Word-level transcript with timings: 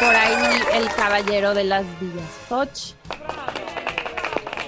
por 0.00 0.14
ahí 0.14 0.60
el 0.74 0.88
caballero 0.94 1.54
de 1.54 1.64
las 1.64 1.84
villas. 2.00 2.30
Toch. 2.48 2.68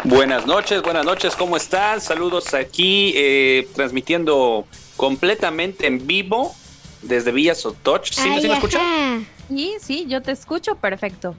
Buenas 0.04 0.46
noches, 0.46 0.80
buenas 0.82 1.04
noches, 1.04 1.34
¿cómo 1.34 1.56
están? 1.56 2.00
Saludos 2.00 2.54
aquí, 2.54 3.12
eh, 3.16 3.68
transmitiendo 3.74 4.66
completamente 4.96 5.86
en 5.86 6.06
vivo 6.06 6.54
desde 7.02 7.32
Villa 7.32 7.54
Sotoch. 7.54 8.10
¿Sí, 8.10 8.28
me 8.28 8.52
escuchan? 8.52 9.26
Sí, 9.48 9.76
sí, 9.80 10.06
yo 10.08 10.22
te 10.22 10.32
escucho 10.32 10.76
perfecto. 10.76 11.34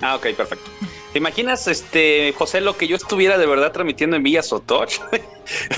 Ah, 0.00 0.16
ok, 0.16 0.34
perfecto. 0.36 0.70
¿Te 1.12 1.18
imaginas, 1.18 1.66
este, 1.66 2.34
José, 2.36 2.60
lo 2.60 2.76
que 2.76 2.86
yo 2.86 2.96
estuviera 2.96 3.38
de 3.38 3.46
verdad 3.46 3.72
transmitiendo 3.72 4.16
en 4.16 4.22
Villa 4.22 4.42
Sotoch? 4.42 5.00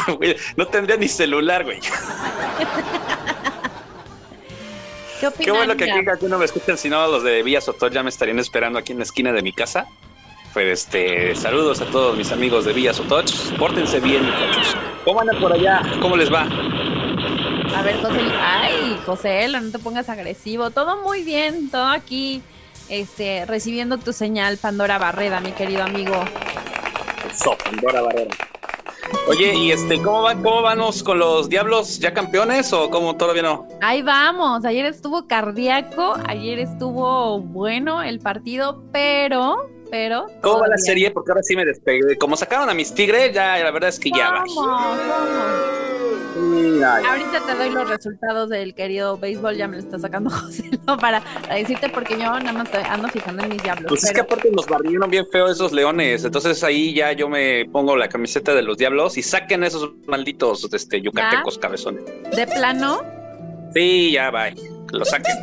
no 0.56 0.66
tendría 0.66 0.96
ni 0.96 1.08
celular, 1.08 1.64
güey. 1.64 1.80
¿Qué, 5.20 5.28
Qué 5.44 5.50
bueno 5.50 5.76
que 5.76 5.90
aquí, 5.90 6.08
aquí, 6.08 6.26
no 6.26 6.38
me 6.38 6.44
escuchan, 6.44 6.76
sino 6.76 7.06
los 7.06 7.22
de 7.22 7.42
Villa 7.42 7.60
Sotoch 7.60 7.92
ya 7.92 8.02
me 8.02 8.10
estarían 8.10 8.38
esperando 8.38 8.78
aquí 8.78 8.92
en 8.92 8.98
la 8.98 9.04
esquina 9.04 9.32
de 9.32 9.42
mi 9.42 9.52
casa. 9.52 9.86
Pues 10.52 10.80
este, 10.80 11.34
saludos 11.34 11.80
a 11.80 11.86
todos 11.86 12.16
mis 12.16 12.32
amigos 12.32 12.64
de 12.64 12.72
Villa 12.72 12.92
Sotoch. 12.92 13.30
Pórtense 13.58 14.00
bien, 14.00 14.24
muchachos. 14.24 14.76
¿Cómo 15.04 15.20
andan 15.20 15.38
por 15.40 15.52
allá? 15.52 15.82
¿Cómo 16.00 16.16
les 16.16 16.32
va? 16.32 16.48
A 17.76 17.82
ver, 17.82 18.00
José, 18.00 18.20
ay, 18.40 18.98
José, 19.04 19.48
no 19.48 19.70
te 19.70 19.78
pongas 19.78 20.08
agresivo. 20.08 20.70
Todo 20.70 21.02
muy 21.02 21.22
bien, 21.24 21.70
todo 21.70 21.86
aquí, 21.86 22.42
este, 22.88 23.44
recibiendo 23.44 23.98
tu 23.98 24.12
señal, 24.12 24.56
Pandora 24.56 24.98
Barreda, 24.98 25.40
mi 25.40 25.52
querido 25.52 25.82
amigo. 25.82 26.14
Eso, 27.30 27.56
Pandora 27.58 28.00
Barreda. 28.00 28.34
Oye, 29.28 29.54
y 29.54 29.70
este, 29.72 30.00
¿cómo 30.00 30.22
van, 30.22 30.42
cómo 30.42 30.62
vamos 30.62 31.02
con 31.02 31.18
los 31.18 31.48
diablos 31.48 31.98
ya 31.98 32.14
campeones 32.14 32.72
o 32.72 32.90
cómo 32.90 33.16
todavía 33.16 33.42
no? 33.42 33.66
Ahí 33.80 34.02
vamos, 34.02 34.64
ayer 34.64 34.86
estuvo 34.86 35.26
cardíaco, 35.26 36.16
ayer 36.26 36.58
estuvo 36.58 37.40
bueno 37.40 38.02
el 38.02 38.20
partido, 38.20 38.84
pero 38.92 39.68
pero. 39.90 40.26
¿Cómo 40.42 40.60
va 40.60 40.68
la 40.68 40.78
serie? 40.78 41.10
Porque 41.10 41.32
ahora 41.32 41.42
sí 41.42 41.56
me 41.56 41.64
despegué. 41.64 42.16
Como 42.18 42.36
sacaron 42.36 42.68
a 42.68 42.74
mis 42.74 42.92
tigres, 42.92 43.32
ya 43.32 43.58
la 43.58 43.70
verdad 43.70 43.88
es 43.90 43.98
que 43.98 44.10
ya 44.10 44.30
va. 44.30 44.44
Ahorita 46.84 47.40
te 47.46 47.54
doy 47.54 47.70
los 47.70 47.88
resultados 47.88 48.50
del 48.50 48.74
querido 48.74 49.16
béisbol, 49.16 49.56
ya 49.56 49.68
me 49.68 49.76
lo 49.76 49.82
está 49.82 49.98
sacando 49.98 50.30
José, 50.36 50.70
¿no? 50.86 50.98
para, 50.98 51.22
decirte 51.48 51.88
porque 51.88 52.14
yo 52.14 52.38
nada 52.38 52.52
más 52.52 52.68
ando 52.88 53.08
fijando 53.08 53.42
en 53.42 53.50
mis 53.50 53.62
diablos. 53.62 53.86
Pues 53.88 54.04
es 54.04 54.12
que 54.12 54.20
aparte 54.20 54.50
nos 54.50 54.66
barrieron 54.66 55.10
bien 55.10 55.26
feo 55.30 55.48
esos 55.48 55.72
leones, 55.72 56.24
entonces 56.24 56.62
ahí 56.62 56.94
ya 56.94 57.12
yo 57.12 57.28
me 57.28 57.64
pongo 57.72 57.96
la 57.96 58.08
camiseta 58.08 58.54
de 58.54 58.62
los 58.62 58.76
diablos 58.76 59.16
y 59.16 59.22
saquen 59.22 59.64
esos 59.64 59.92
malditos 60.06 60.68
este, 60.72 61.00
yucatecos 61.00 61.58
cabezones. 61.58 62.04
¿De 62.34 62.46
plano? 62.46 63.02
Sí, 63.74 64.12
ya 64.12 64.30
va, 64.30 64.50
lo 64.92 65.04
saquen. 65.04 65.34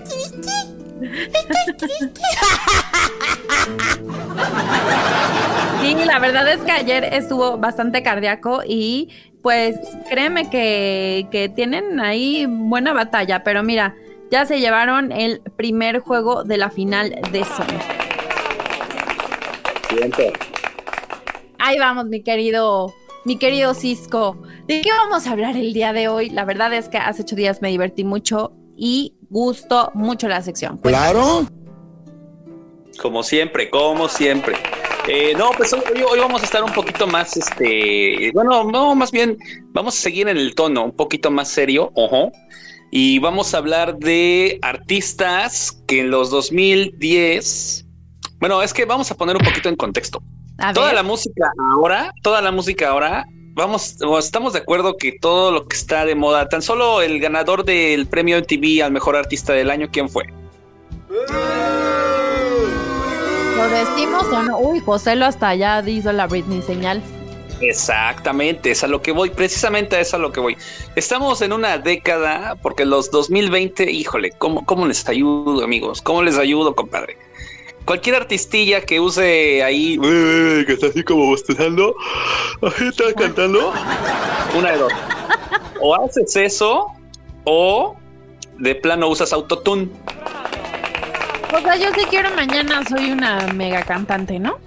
Sí, 5.81 5.95
la 6.05 6.19
verdad 6.19 6.47
es 6.47 6.61
que 6.61 6.71
ayer 6.71 7.03
estuvo 7.03 7.57
bastante 7.57 8.03
cardíaco 8.03 8.61
y 8.65 9.09
pues 9.41 9.77
créeme 10.09 10.49
que, 10.49 11.51
tienen 11.55 11.99
ahí 11.99 12.45
buena 12.47 12.93
batalla, 12.93 13.43
pero 13.43 13.63
mira, 13.63 13.95
ya 14.31 14.45
se 14.45 14.61
llevaron 14.61 15.11
el 15.11 15.41
primer 15.57 15.99
juego 15.99 16.45
de 16.45 16.57
la 16.57 16.69
final 16.69 17.13
de 17.31 17.43
Sony. 17.43 17.79
Ahí 21.59 21.77
vamos, 21.77 22.05
mi 22.05 22.23
querido, 22.23 22.93
mi 23.25 23.38
querido 23.38 23.73
Cisco. 23.73 24.38
¿De 24.65 24.81
qué 24.81 24.89
vamos 24.89 25.27
a 25.27 25.31
hablar 25.31 25.57
el 25.57 25.73
día 25.73 25.91
de 25.91 26.07
hoy? 26.07 26.29
La 26.29 26.45
verdad 26.45 26.73
es 26.73 26.88
que 26.88 26.97
hace 26.97 27.23
ocho 27.23 27.35
días 27.35 27.61
me 27.61 27.67
divertí 27.67 28.05
mucho 28.05 28.53
y 28.75 29.16
gustó 29.29 29.91
mucho 29.94 30.28
la 30.28 30.41
sección. 30.41 30.78
Claro. 30.78 31.47
Como 33.01 33.23
siempre, 33.23 33.69
como 33.69 34.07
siempre. 34.07 34.56
Eh, 35.07 35.34
no, 35.38 35.51
pues 35.57 35.73
hoy, 35.73 35.81
hoy, 36.09 36.19
vamos 36.19 36.41
a 36.41 36.45
estar 36.45 36.63
un 36.63 36.72
poquito 36.72 37.06
más, 37.07 37.35
este, 37.35 38.31
bueno, 38.34 38.63
no, 38.63 38.95
más 38.95 39.11
bien 39.11 39.38
vamos 39.73 39.97
a 39.97 40.01
seguir 40.01 40.29
en 40.29 40.38
el 40.38 40.56
tono, 40.56 40.85
un 40.85 40.95
poquito 40.95 41.29
más 41.29 41.50
serio, 41.50 41.91
ojo, 41.94 42.31
y 42.89 43.19
vamos 43.19 43.53
a 43.53 43.57
hablar 43.57 43.97
de 43.97 44.59
artistas 44.61 45.84
que 45.88 46.01
en 46.01 46.09
los 46.09 46.29
2010, 46.29 47.85
bueno, 48.40 48.61
es 48.61 48.73
que 48.73 48.85
vamos 48.85 49.11
a 49.11 49.16
poner 49.16 49.35
un 49.35 49.44
poquito 49.44 49.67
en 49.67 49.75
contexto. 49.75 50.23
toda 50.73 50.94
la 50.94 51.03
música 51.03 51.51
ahora, 51.73 52.13
toda 52.22 52.41
la 52.41 52.51
música 52.53 52.88
ahora, 52.88 53.25
vamos, 53.53 53.97
estamos 54.19 54.53
de 54.53 54.59
acuerdo 54.59 54.97
que 54.97 55.12
todo 55.19 55.52
lo 55.52 55.68
que 55.68 55.75
está 55.75 56.06
de 56.06 56.16
moda, 56.16 56.50
tan 56.50 56.62
solo 56.62 57.02
el 57.02 57.19
ganador 57.19 57.64
del 57.64 58.08
premio 58.08 58.38
MTV 58.40 58.84
al 58.84 58.91
mejor 58.91 59.16
artista 59.16 59.53
del 59.53 59.69
año, 59.69 59.88
¿quién 59.91 60.09
fue? 60.09 60.25
¿Lo 63.56 63.69
decimos 63.69 64.25
o 64.25 64.44
no? 64.44 64.59
Uy, 64.59 64.80
José 64.80 65.16
lo 65.16 65.25
hasta 65.25 65.50
allá 65.50 65.81
hizo 65.88 66.12
la 66.12 66.28
Britney 66.28 66.62
señal. 66.62 67.02
Exactamente, 67.62 68.72
es 68.72 68.84
a 68.84 68.88
lo 68.88 69.02
que 69.02 69.12
voy, 69.14 69.30
precisamente 69.30 70.00
es 70.00 70.14
a 70.14 70.18
lo 70.18 70.34
que 70.34 70.41
voy. 70.41 70.58
Estamos 70.96 71.41
en 71.41 71.53
una 71.53 71.78
década, 71.78 72.56
porque 72.62 72.84
los 72.84 73.09
2020, 73.12 73.90
híjole, 73.90 74.31
¿cómo, 74.31 74.66
cómo 74.66 74.85
les 74.85 75.08
ayudo, 75.08 75.64
amigos? 75.64 76.02
¿Cómo 76.02 76.24
les 76.24 76.38
ayudo, 76.38 76.75
compadre? 76.75 77.18
Cualquier 77.85 78.16
artistilla 78.16 78.81
que 78.81 78.99
use 78.99 79.61
ahí, 79.61 79.97
que 80.66 80.73
está 80.73 80.88
así 80.88 81.03
como 81.03 81.25
bostezando, 81.25 81.95
está 82.79 83.13
cantando, 83.13 83.73
una 84.57 84.71
de 84.71 84.77
dos. 84.77 84.94
O 85.81 85.95
haces 85.95 86.35
eso, 86.35 86.88
o 87.43 87.95
de 88.57 88.75
plano 88.75 89.09
usas 89.09 89.33
autotune. 89.33 89.89
O 91.53 91.59
sea, 91.59 91.75
yo 91.75 91.89
si 91.93 92.05
quiero 92.05 92.29
mañana 92.35 92.83
soy 92.88 93.11
una 93.11 93.47
mega 93.53 93.83
cantante, 93.83 94.39
¿no? 94.39 94.57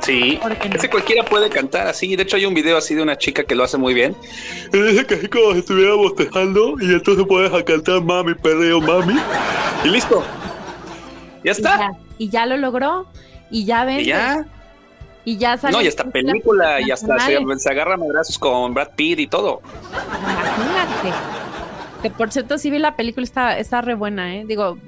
Sí, 0.00 0.38
ese 0.72 0.88
cualquiera 0.88 1.24
puede 1.24 1.50
cantar 1.50 1.88
así. 1.88 2.14
De 2.14 2.22
hecho, 2.22 2.36
hay 2.36 2.46
un 2.46 2.54
video 2.54 2.76
así 2.76 2.94
de 2.94 3.02
una 3.02 3.18
chica 3.18 3.42
que 3.42 3.54
lo 3.56 3.64
hace 3.64 3.76
muy 3.76 3.92
bien. 3.92 4.16
Dice 4.72 5.04
que 5.04 5.14
así 5.16 5.26
como 5.26 5.52
si 5.52 5.58
estuviera 5.58 5.94
bostejando 5.94 6.76
y 6.80 6.92
entonces 6.92 7.24
puedes 7.26 7.50
cantar 7.64 8.02
mami, 8.02 8.34
perreo, 8.34 8.80
mami. 8.80 9.14
Y 9.84 9.88
listo. 9.88 10.22
Ya 11.42 11.52
está. 11.52 11.90
Y 12.18 12.30
ya, 12.30 12.46
lo 12.46 12.56
logró. 12.56 13.06
Y 13.50 13.64
ya 13.64 13.84
ven. 13.84 14.00
Y 14.00 14.04
ya. 14.06 14.46
Y 15.24 15.38
ya 15.38 15.56
sale. 15.56 15.76
No, 15.76 15.82
y 15.82 15.88
hasta 15.88 16.04
película, 16.04 16.80
y 16.80 16.90
hasta 16.92 17.18
se, 17.18 17.38
se 17.58 17.70
agarra 17.70 17.96
madrazos 17.96 18.38
con 18.38 18.72
Brad 18.74 18.90
Pitt 18.94 19.18
y 19.18 19.26
todo. 19.26 19.60
Imagínate. 19.90 21.18
Que 22.00 22.10
por 22.10 22.30
cierto, 22.30 22.58
sí 22.58 22.70
vi 22.70 22.78
la 22.78 22.94
película, 22.94 23.24
está, 23.24 23.58
está 23.58 23.80
re 23.80 23.94
buena, 23.94 24.36
¿eh? 24.36 24.44
Digo, 24.46 24.78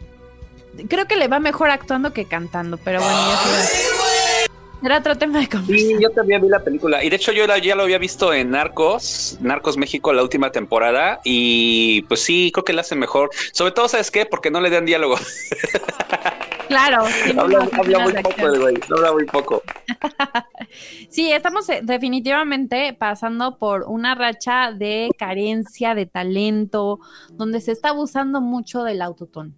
creo 0.89 1.06
que 1.06 1.16
le 1.16 1.27
va 1.27 1.41
mejor 1.41 1.71
actuando 1.71 2.12
que 2.12 2.27
cantando, 2.27 2.77
pero 2.77 3.00
bueno, 3.00 3.16
ya 3.19 4.87
Era 4.87 4.99
otro 4.99 5.16
tema 5.16 5.41
de 5.41 5.49
conversación. 5.49 5.99
Sí, 5.99 6.03
yo 6.03 6.10
también 6.10 6.41
vi 6.41 6.49
la 6.49 6.62
película. 6.62 7.03
Y 7.03 7.10
de 7.10 7.16
hecho, 7.16 7.33
yo 7.33 7.45
ya 7.47 7.75
lo 7.75 7.83
había 7.83 7.99
visto 7.99 8.33
en 8.33 8.50
Narcos, 8.50 9.39
Narcos 9.41 9.77
México, 9.77 10.12
la 10.12 10.22
última 10.22 10.53
temporada. 10.53 11.21
Y 11.25 12.03
pues 12.03 12.21
sí, 12.22 12.53
creo 12.53 12.65
que 12.65 12.72
la 12.72 12.83
hace 12.83 12.95
mejor. 12.95 13.31
Sobre 13.50 13.72
todo, 13.72 13.89
¿sabes 13.89 14.12
qué? 14.12 14.25
Porque 14.25 14.53
no 14.53 14.60
le 14.60 14.71
dan 14.71 14.87
diálogo. 14.87 15.16
Claro. 16.68 17.04
habla, 17.38 17.60
muy 17.60 18.22
poco, 18.22 18.58
güey. 18.60 18.76
Habla 18.90 19.12
muy 19.12 19.24
poco. 19.24 19.62
sí, 21.08 21.32
estamos 21.32 21.68
eh, 21.70 21.80
definitivamente 21.82 22.92
pasando 22.92 23.58
por 23.58 23.84
una 23.84 24.14
racha 24.14 24.72
de 24.72 25.10
carencia 25.18 25.94
de 25.94 26.06
talento, 26.06 27.00
donde 27.30 27.60
se 27.60 27.72
está 27.72 27.90
abusando 27.90 28.40
mucho 28.40 28.82
del 28.84 29.02
autotón. 29.02 29.56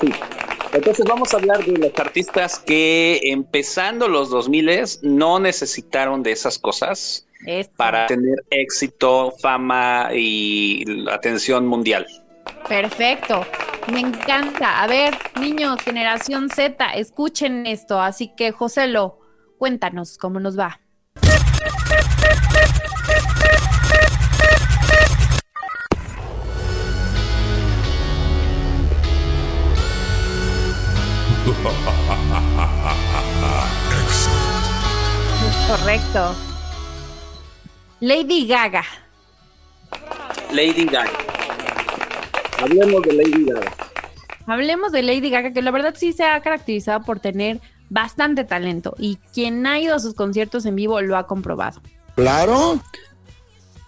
Sí. 0.00 0.10
Entonces 0.72 1.04
vamos 1.06 1.32
a 1.32 1.38
hablar 1.38 1.64
de 1.64 1.78
los 1.78 1.98
artistas 1.98 2.58
que 2.58 3.20
empezando 3.22 4.06
los 4.06 4.30
2000 4.30 5.00
no 5.02 5.40
necesitaron 5.40 6.22
de 6.22 6.32
esas 6.32 6.58
cosas 6.58 7.26
para 7.76 8.06
tener 8.06 8.44
éxito, 8.50 9.32
fama 9.40 10.10
y 10.12 10.84
atención 11.10 11.66
mundial. 11.66 12.06
Perfecto, 12.68 13.46
me 13.92 14.00
encanta. 14.00 14.82
A 14.82 14.86
ver, 14.86 15.16
niños, 15.40 15.80
generación 15.82 16.50
Z, 16.50 16.92
escuchen 16.94 17.66
esto. 17.66 18.00
Así 18.00 18.34
que, 18.36 18.52
José 18.52 18.86
Lo, 18.88 19.20
cuéntanos 19.58 20.18
cómo 20.18 20.40
nos 20.40 20.58
va. 20.58 20.80
Correcto. 35.68 36.34
Lady 38.00 38.46
Gaga. 38.46 38.84
Lady 40.52 40.86
Gaga. 40.86 41.37
Hablemos 42.58 43.02
de 43.02 43.12
Lady 43.12 43.44
Gaga. 43.44 43.72
Hablemos 44.46 44.92
de 44.92 45.02
Lady 45.02 45.30
Gaga, 45.30 45.52
que 45.52 45.62
la 45.62 45.70
verdad 45.70 45.94
sí 45.96 46.12
se 46.12 46.24
ha 46.24 46.40
caracterizado 46.40 47.02
por 47.02 47.20
tener 47.20 47.60
bastante 47.90 48.44
talento 48.44 48.94
y 48.98 49.18
quien 49.32 49.66
ha 49.66 49.78
ido 49.80 49.94
a 49.94 49.98
sus 49.98 50.14
conciertos 50.14 50.66
en 50.66 50.76
vivo 50.76 51.00
lo 51.00 51.16
ha 51.16 51.26
comprobado. 51.26 51.80
Claro. 52.16 52.80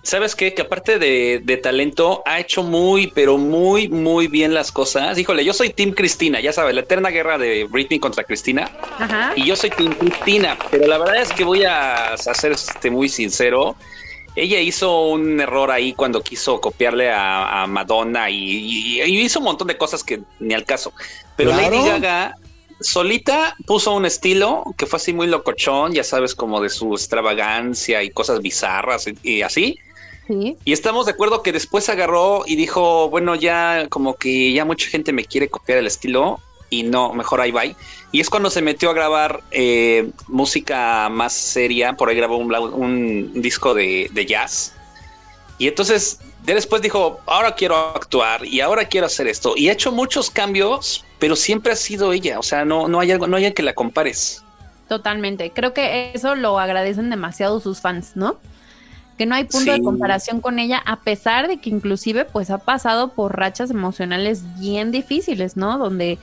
¿Sabes 0.02 0.34
qué? 0.34 0.54
Que 0.54 0.62
aparte 0.62 0.98
de, 0.98 1.60
talento, 1.62 2.22
ha 2.24 2.40
hecho 2.40 2.62
muy, 2.62 3.08
pero 3.08 3.36
muy, 3.36 3.88
muy 3.88 4.28
bien 4.28 4.54
las 4.54 4.72
cosas. 4.72 5.18
Híjole, 5.18 5.44
yo 5.44 5.52
soy 5.52 5.70
Team 5.70 5.92
Cristina, 5.92 6.40
ya 6.40 6.52
sabes, 6.52 6.74
la 6.74 6.80
eterna 6.80 7.10
guerra 7.10 7.36
de 7.36 7.64
Britney 7.64 7.98
contra 7.98 8.24
Cristina. 8.24 8.70
Ajá. 8.98 9.32
Y 9.36 9.44
yo 9.44 9.56
soy 9.56 9.68
Team 9.70 9.92
Cristina, 9.92 10.56
pero 10.70 10.86
la 10.86 10.96
verdad 10.96 11.20
es 11.20 11.30
que 11.32 11.44
voy 11.44 11.64
a, 11.64 12.16
ser 12.16 12.52
este, 12.52 12.90
muy 12.90 13.10
sincero. 13.10 13.76
Ella 14.36 14.60
hizo 14.60 15.08
un 15.08 15.40
error 15.40 15.70
ahí 15.70 15.92
cuando 15.92 16.22
quiso 16.22 16.60
copiarle 16.60 17.10
a, 17.12 17.66
Madonna 17.68 18.30
y, 18.30 19.02
hizo 19.02 19.40
un 19.40 19.46
montón 19.46 19.68
de 19.68 19.76
cosas 19.76 20.04
que 20.04 20.20
ni 20.38 20.54
al 20.54 20.64
caso. 20.64 20.92
Pero 21.36 21.50
Lady 21.50 21.78
Gaga 21.78 22.36
solita 22.80 23.56
puso 23.66 23.92
un 23.94 24.06
estilo 24.06 24.64
que 24.76 24.86
fue 24.86 24.98
así 24.98 25.12
muy 25.12 25.26
locochón, 25.26 25.92
ya 25.92 26.04
sabes, 26.04 26.34
como 26.34 26.60
de 26.60 26.68
su 26.68 26.92
extravagancia 26.94 28.02
y 28.02 28.10
cosas 28.10 28.40
bizarras 28.40 29.06
y 29.22 29.42
así. 29.42 29.78
Y 30.64 30.72
estamos 30.72 31.06
de 31.06 31.12
acuerdo 31.12 31.42
que 31.42 31.50
después 31.50 31.88
agarró 31.88 32.44
y 32.46 32.54
dijo, 32.54 33.10
bueno, 33.10 33.34
ya 33.34 33.88
como 33.88 34.14
que 34.14 34.52
ya 34.52 34.64
mucha 34.64 34.88
gente 34.88 35.12
me 35.12 35.24
quiere 35.24 35.48
copiar 35.48 35.78
el 35.78 35.88
estilo 35.88 36.38
y 36.70 36.84
no, 36.84 37.12
mejor 37.12 37.40
ahí 37.40 37.50
va. 37.50 37.64
Y 37.66 38.20
es 38.20 38.30
cuando 38.30 38.48
se 38.48 38.62
metió 38.62 38.90
a 38.90 38.94
grabar 38.94 39.42
eh, 39.50 40.10
música 40.28 41.08
más 41.10 41.32
seria, 41.32 41.94
por 41.94 42.08
ahí 42.08 42.16
grabó 42.16 42.36
un, 42.38 43.32
disco 43.34 43.74
de, 43.74 44.26
jazz. 44.26 44.72
Y 45.58 45.68
entonces 45.68 46.20
después 46.44 46.80
dijo, 46.80 47.20
ahora 47.26 47.54
quiero 47.54 47.76
actuar 47.76 48.46
y 48.46 48.60
ahora 48.60 48.86
quiero 48.86 49.06
hacer 49.06 49.26
esto. 49.26 49.54
Y 49.56 49.68
ha 49.68 49.72
hecho 49.72 49.92
muchos 49.92 50.30
cambios, 50.30 51.04
pero 51.18 51.36
siempre 51.36 51.72
ha 51.72 51.76
sido 51.76 52.12
ella. 52.12 52.38
O 52.38 52.42
sea, 52.42 52.64
no, 52.64 52.88
no 52.88 53.00
hay 53.00 53.10
algo, 53.10 53.26
no 53.26 53.36
hay 53.36 53.52
que 53.52 53.62
la 53.62 53.74
compares. 53.74 54.42
Totalmente. 54.88 55.50
Creo 55.50 55.74
que 55.74 56.12
eso 56.14 56.34
lo 56.34 56.58
agradecen 56.58 57.10
demasiado 57.10 57.60
sus 57.60 57.80
fans, 57.80 58.12
¿no? 58.14 58.38
que 59.20 59.26
no 59.26 59.34
hay 59.34 59.44
punto 59.44 59.70
de 59.70 59.82
comparación 59.82 60.40
con 60.40 60.58
ella, 60.58 60.82
a 60.86 61.00
pesar 61.00 61.46
de 61.46 61.58
que 61.58 61.68
inclusive 61.68 62.24
pues 62.24 62.48
ha 62.48 62.56
pasado 62.56 63.08
por 63.08 63.36
rachas 63.36 63.70
emocionales 63.70 64.58
bien 64.58 64.92
difíciles, 64.92 65.58
¿no? 65.58 65.76
Donde 65.76 66.18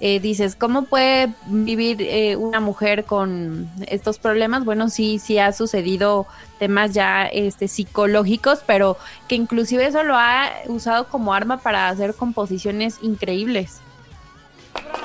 eh, 0.00 0.18
dices, 0.18 0.56
¿cómo 0.56 0.86
puede 0.86 1.34
vivir 1.46 2.00
eh, 2.00 2.34
una 2.36 2.60
mujer 2.60 3.04
con 3.04 3.70
estos 3.86 4.18
problemas? 4.18 4.64
Bueno, 4.64 4.88
sí, 4.88 5.18
sí 5.18 5.38
ha 5.38 5.52
sucedido 5.52 6.26
temas 6.58 6.92
ya 6.92 7.26
este, 7.26 7.68
psicológicos, 7.68 8.60
pero 8.66 8.96
que 9.28 9.34
inclusive 9.34 9.86
eso 9.86 10.02
lo 10.02 10.16
ha 10.16 10.50
usado 10.68 11.08
como 11.08 11.34
arma 11.34 11.58
para 11.58 11.88
hacer 11.88 12.14
composiciones 12.14 12.98
increíbles. 13.02 13.80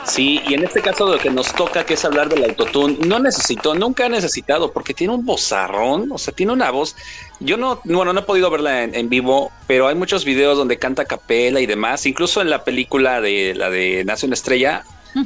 Sí, 0.06 0.40
y 0.48 0.54
en 0.54 0.64
este 0.64 0.82
caso 0.82 1.08
lo 1.08 1.18
que 1.18 1.32
nos 1.32 1.54
toca, 1.54 1.84
que 1.84 1.96
es 1.96 2.06
hablar 2.06 2.30
del 2.30 2.44
autotune, 2.44 2.98
no 3.08 3.20
necesitó, 3.20 3.74
nunca 3.74 4.06
ha 4.06 4.10
necesitado, 4.10 4.72
porque 4.72 4.94
tiene 4.94 5.14
un 5.14 5.26
vozarrón, 5.26 6.12
o 6.12 6.18
sea, 6.18 6.34
tiene 6.34 6.54
una 6.54 6.70
voz. 6.70 6.96
Yo 7.40 7.58
no, 7.58 7.82
bueno, 7.84 8.14
no 8.14 8.20
he 8.20 8.24
podido 8.24 8.50
verla 8.52 8.84
en, 8.84 9.10
vivo, 9.10 9.52
pero 9.68 9.88
hay 9.88 9.96
muchos 9.96 10.24
videos 10.24 10.58
donde 10.58 10.78
canta 10.78 11.06
capela 11.06 11.60
y 11.60 11.66
demás, 11.66 12.06
incluso 12.06 12.42
en 12.42 12.52
la 12.52 12.64
película 12.64 13.20
de 13.20 13.56
la 13.56 13.70
de 13.70 14.04
Nace 14.06 14.28
una 14.28 14.36
estrella, 14.36 14.84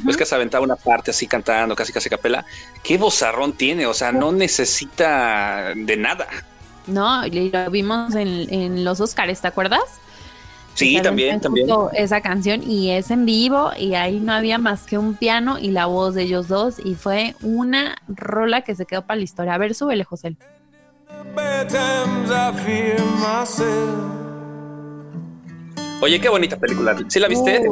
es 0.08 0.16
que 0.16 0.24
se 0.24 0.34
aventaba 0.34 0.64
una 0.64 0.76
parte 0.76 1.10
así 1.10 1.26
cantando, 1.26 1.74
casi 1.74 1.92
casi 1.92 2.08
capela. 2.08 2.44
¿Qué 2.82 2.96
vozarrón 2.96 3.52
tiene? 3.52 3.86
O 3.86 3.94
sea, 3.94 4.12
no 4.12 4.32
necesita 4.32 5.72
de 5.74 5.96
nada. 5.96 6.28
No, 6.86 7.22
lo 7.26 7.70
vimos 7.70 8.14
en, 8.14 8.52
en 8.52 8.84
los 8.84 9.00
Oscars, 9.00 9.40
¿te 9.40 9.48
acuerdas? 9.48 9.99
Sí, 10.74 11.00
también, 11.02 11.40
también. 11.40 11.68
Esa 11.92 12.20
canción 12.20 12.62
y 12.62 12.90
es 12.90 13.10
en 13.10 13.26
vivo 13.26 13.70
y 13.78 13.94
ahí 13.94 14.20
no 14.20 14.32
había 14.32 14.58
más 14.58 14.84
que 14.84 14.98
un 14.98 15.14
piano 15.14 15.58
y 15.58 15.70
la 15.70 15.86
voz 15.86 16.14
de 16.14 16.22
ellos 16.22 16.48
dos 16.48 16.76
y 16.82 16.94
fue 16.94 17.34
una 17.42 17.96
rola 18.08 18.62
que 18.62 18.74
se 18.74 18.86
quedó 18.86 19.02
para 19.02 19.18
la 19.18 19.24
historia. 19.24 19.54
A 19.54 19.58
ver, 19.58 19.74
súbele, 19.74 20.04
José. 20.04 20.36
Oye, 26.02 26.20
qué 26.20 26.28
bonita 26.28 26.56
película. 26.56 26.96
¿Sí 27.08 27.20
la 27.20 27.28
viste? 27.28 27.62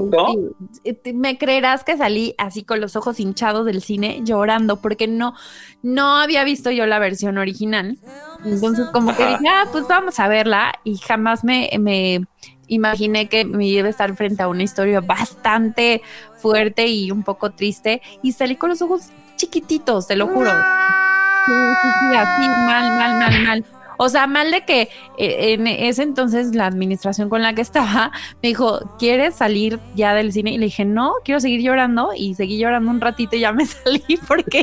Me 1.14 1.38
creerás 1.38 1.84
que 1.84 1.96
salí 1.96 2.34
así 2.38 2.62
con 2.62 2.80
los 2.80 2.96
ojos 2.96 3.20
hinchados 3.20 3.64
del 3.64 3.82
cine 3.82 4.20
llorando 4.22 4.80
porque 4.80 5.08
no, 5.08 5.34
no 5.82 6.18
había 6.18 6.44
visto 6.44 6.70
yo 6.70 6.86
la 6.86 6.98
versión 6.98 7.38
original. 7.38 7.98
Entonces 8.44 8.86
como 8.92 9.16
que 9.16 9.26
dije, 9.26 9.48
ah, 9.48 9.64
pues 9.72 9.86
vamos 9.88 10.20
a 10.20 10.28
verla 10.28 10.74
y 10.84 10.98
jamás 10.98 11.42
me, 11.42 11.70
me 11.78 12.26
imaginé 12.68 13.28
que 13.28 13.44
me 13.44 13.66
iba 13.66 13.86
a 13.86 13.90
estar 13.90 14.14
frente 14.14 14.42
a 14.42 14.48
una 14.48 14.62
historia 14.62 15.00
bastante 15.00 16.02
fuerte 16.36 16.86
y 16.86 17.10
un 17.10 17.22
poco 17.22 17.50
triste 17.50 18.02
y 18.22 18.32
salí 18.32 18.56
con 18.56 18.70
los 18.70 18.82
ojos 18.82 19.08
chiquititos, 19.36 20.06
te 20.06 20.16
lo 20.16 20.28
juro. 20.28 20.50
Sí, 20.50 21.52
sí, 21.82 21.88
sí, 22.00 22.16
así, 22.16 22.48
mal, 22.48 22.90
mal, 22.96 23.18
mal, 23.18 23.44
mal. 23.44 23.64
O 23.98 24.08
sea, 24.08 24.26
mal 24.26 24.50
de 24.50 24.64
que 24.64 24.82
eh, 25.18 25.52
en 25.52 25.66
ese 25.66 26.04
entonces 26.04 26.54
la 26.54 26.66
administración 26.66 27.28
con 27.28 27.42
la 27.42 27.52
que 27.54 27.62
estaba 27.62 28.12
me 28.42 28.48
dijo, 28.50 28.80
¿quieres 28.98 29.34
salir 29.34 29.80
ya 29.94 30.14
del 30.14 30.32
cine? 30.32 30.52
Y 30.52 30.58
le 30.58 30.66
dije, 30.66 30.84
no, 30.84 31.14
quiero 31.24 31.40
seguir 31.40 31.60
llorando. 31.60 32.10
Y 32.16 32.34
seguí 32.34 32.58
llorando 32.58 32.90
un 32.90 33.00
ratito 33.00 33.36
y 33.36 33.40
ya 33.40 33.52
me 33.52 33.66
salí 33.66 34.18
porque... 34.26 34.62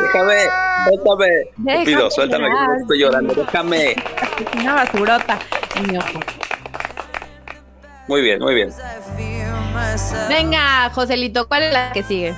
déjame, 0.00 0.34
déjame. 0.90 1.26
déjame 1.56 1.84
pido, 1.84 2.10
suéltame, 2.10 2.48
estoy 2.80 2.98
llorando, 2.98 3.34
déjame. 3.34 3.96
Una 4.60 4.74
basurota 4.74 5.38
en 5.76 5.90
mi 5.90 5.96
ojo. 5.96 6.20
Muy 8.08 8.20
bien, 8.20 8.40
muy 8.40 8.54
bien. 8.54 8.70
Venga, 10.28 10.90
Joselito, 10.90 11.48
¿cuál 11.48 11.62
es 11.62 11.72
la 11.72 11.92
que 11.92 12.02
sigue? 12.02 12.34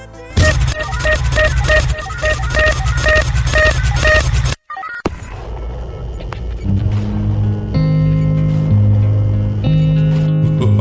I 10.75 10.77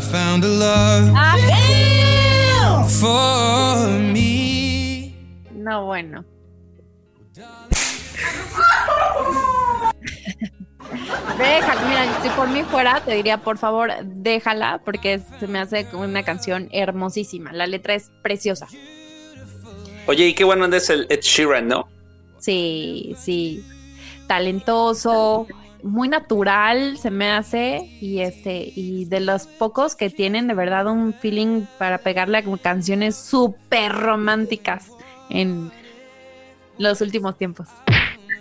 found 0.00 0.44
a 0.44 0.48
love 0.48 1.12
ah, 1.16 2.86
for 2.88 3.88
me. 3.98 5.12
No, 5.52 5.86
bueno. 5.86 6.24
Déjala, 11.36 11.82
mira, 11.88 12.22
si 12.22 12.28
por 12.30 12.48
mí 12.48 12.62
fuera, 12.62 13.02
te 13.04 13.12
diría, 13.14 13.38
por 13.38 13.58
favor, 13.58 13.90
déjala, 14.04 14.80
porque 14.84 15.20
se 15.40 15.48
me 15.48 15.58
hace 15.58 15.88
una 15.92 16.22
canción 16.22 16.68
hermosísima. 16.70 17.52
La 17.52 17.66
letra 17.66 17.94
es 17.94 18.12
preciosa. 18.22 18.68
Oye, 20.06 20.28
y 20.28 20.34
qué 20.34 20.44
bueno 20.44 20.66
es 20.66 20.90
el 20.90 21.08
Ed 21.10 21.22
Sheeran, 21.22 21.66
¿no? 21.66 21.88
Sí, 22.38 23.16
sí. 23.18 23.64
Talentoso, 24.28 25.48
muy 25.82 26.08
natural 26.08 26.98
se 26.98 27.10
me 27.10 27.30
hace 27.30 27.80
y 28.00 28.20
este 28.20 28.72
y 28.74 29.04
de 29.06 29.20
los 29.20 29.46
pocos 29.46 29.96
que 29.96 30.10
tienen 30.10 30.46
de 30.46 30.54
verdad 30.54 30.86
un 30.86 31.12
feeling 31.14 31.64
para 31.78 31.98
pegarle 31.98 32.38
a 32.38 32.44
canciones 32.62 33.16
súper 33.16 33.92
románticas 33.92 34.88
en 35.28 35.70
los 36.78 37.00
últimos 37.00 37.36
tiempos. 37.36 37.68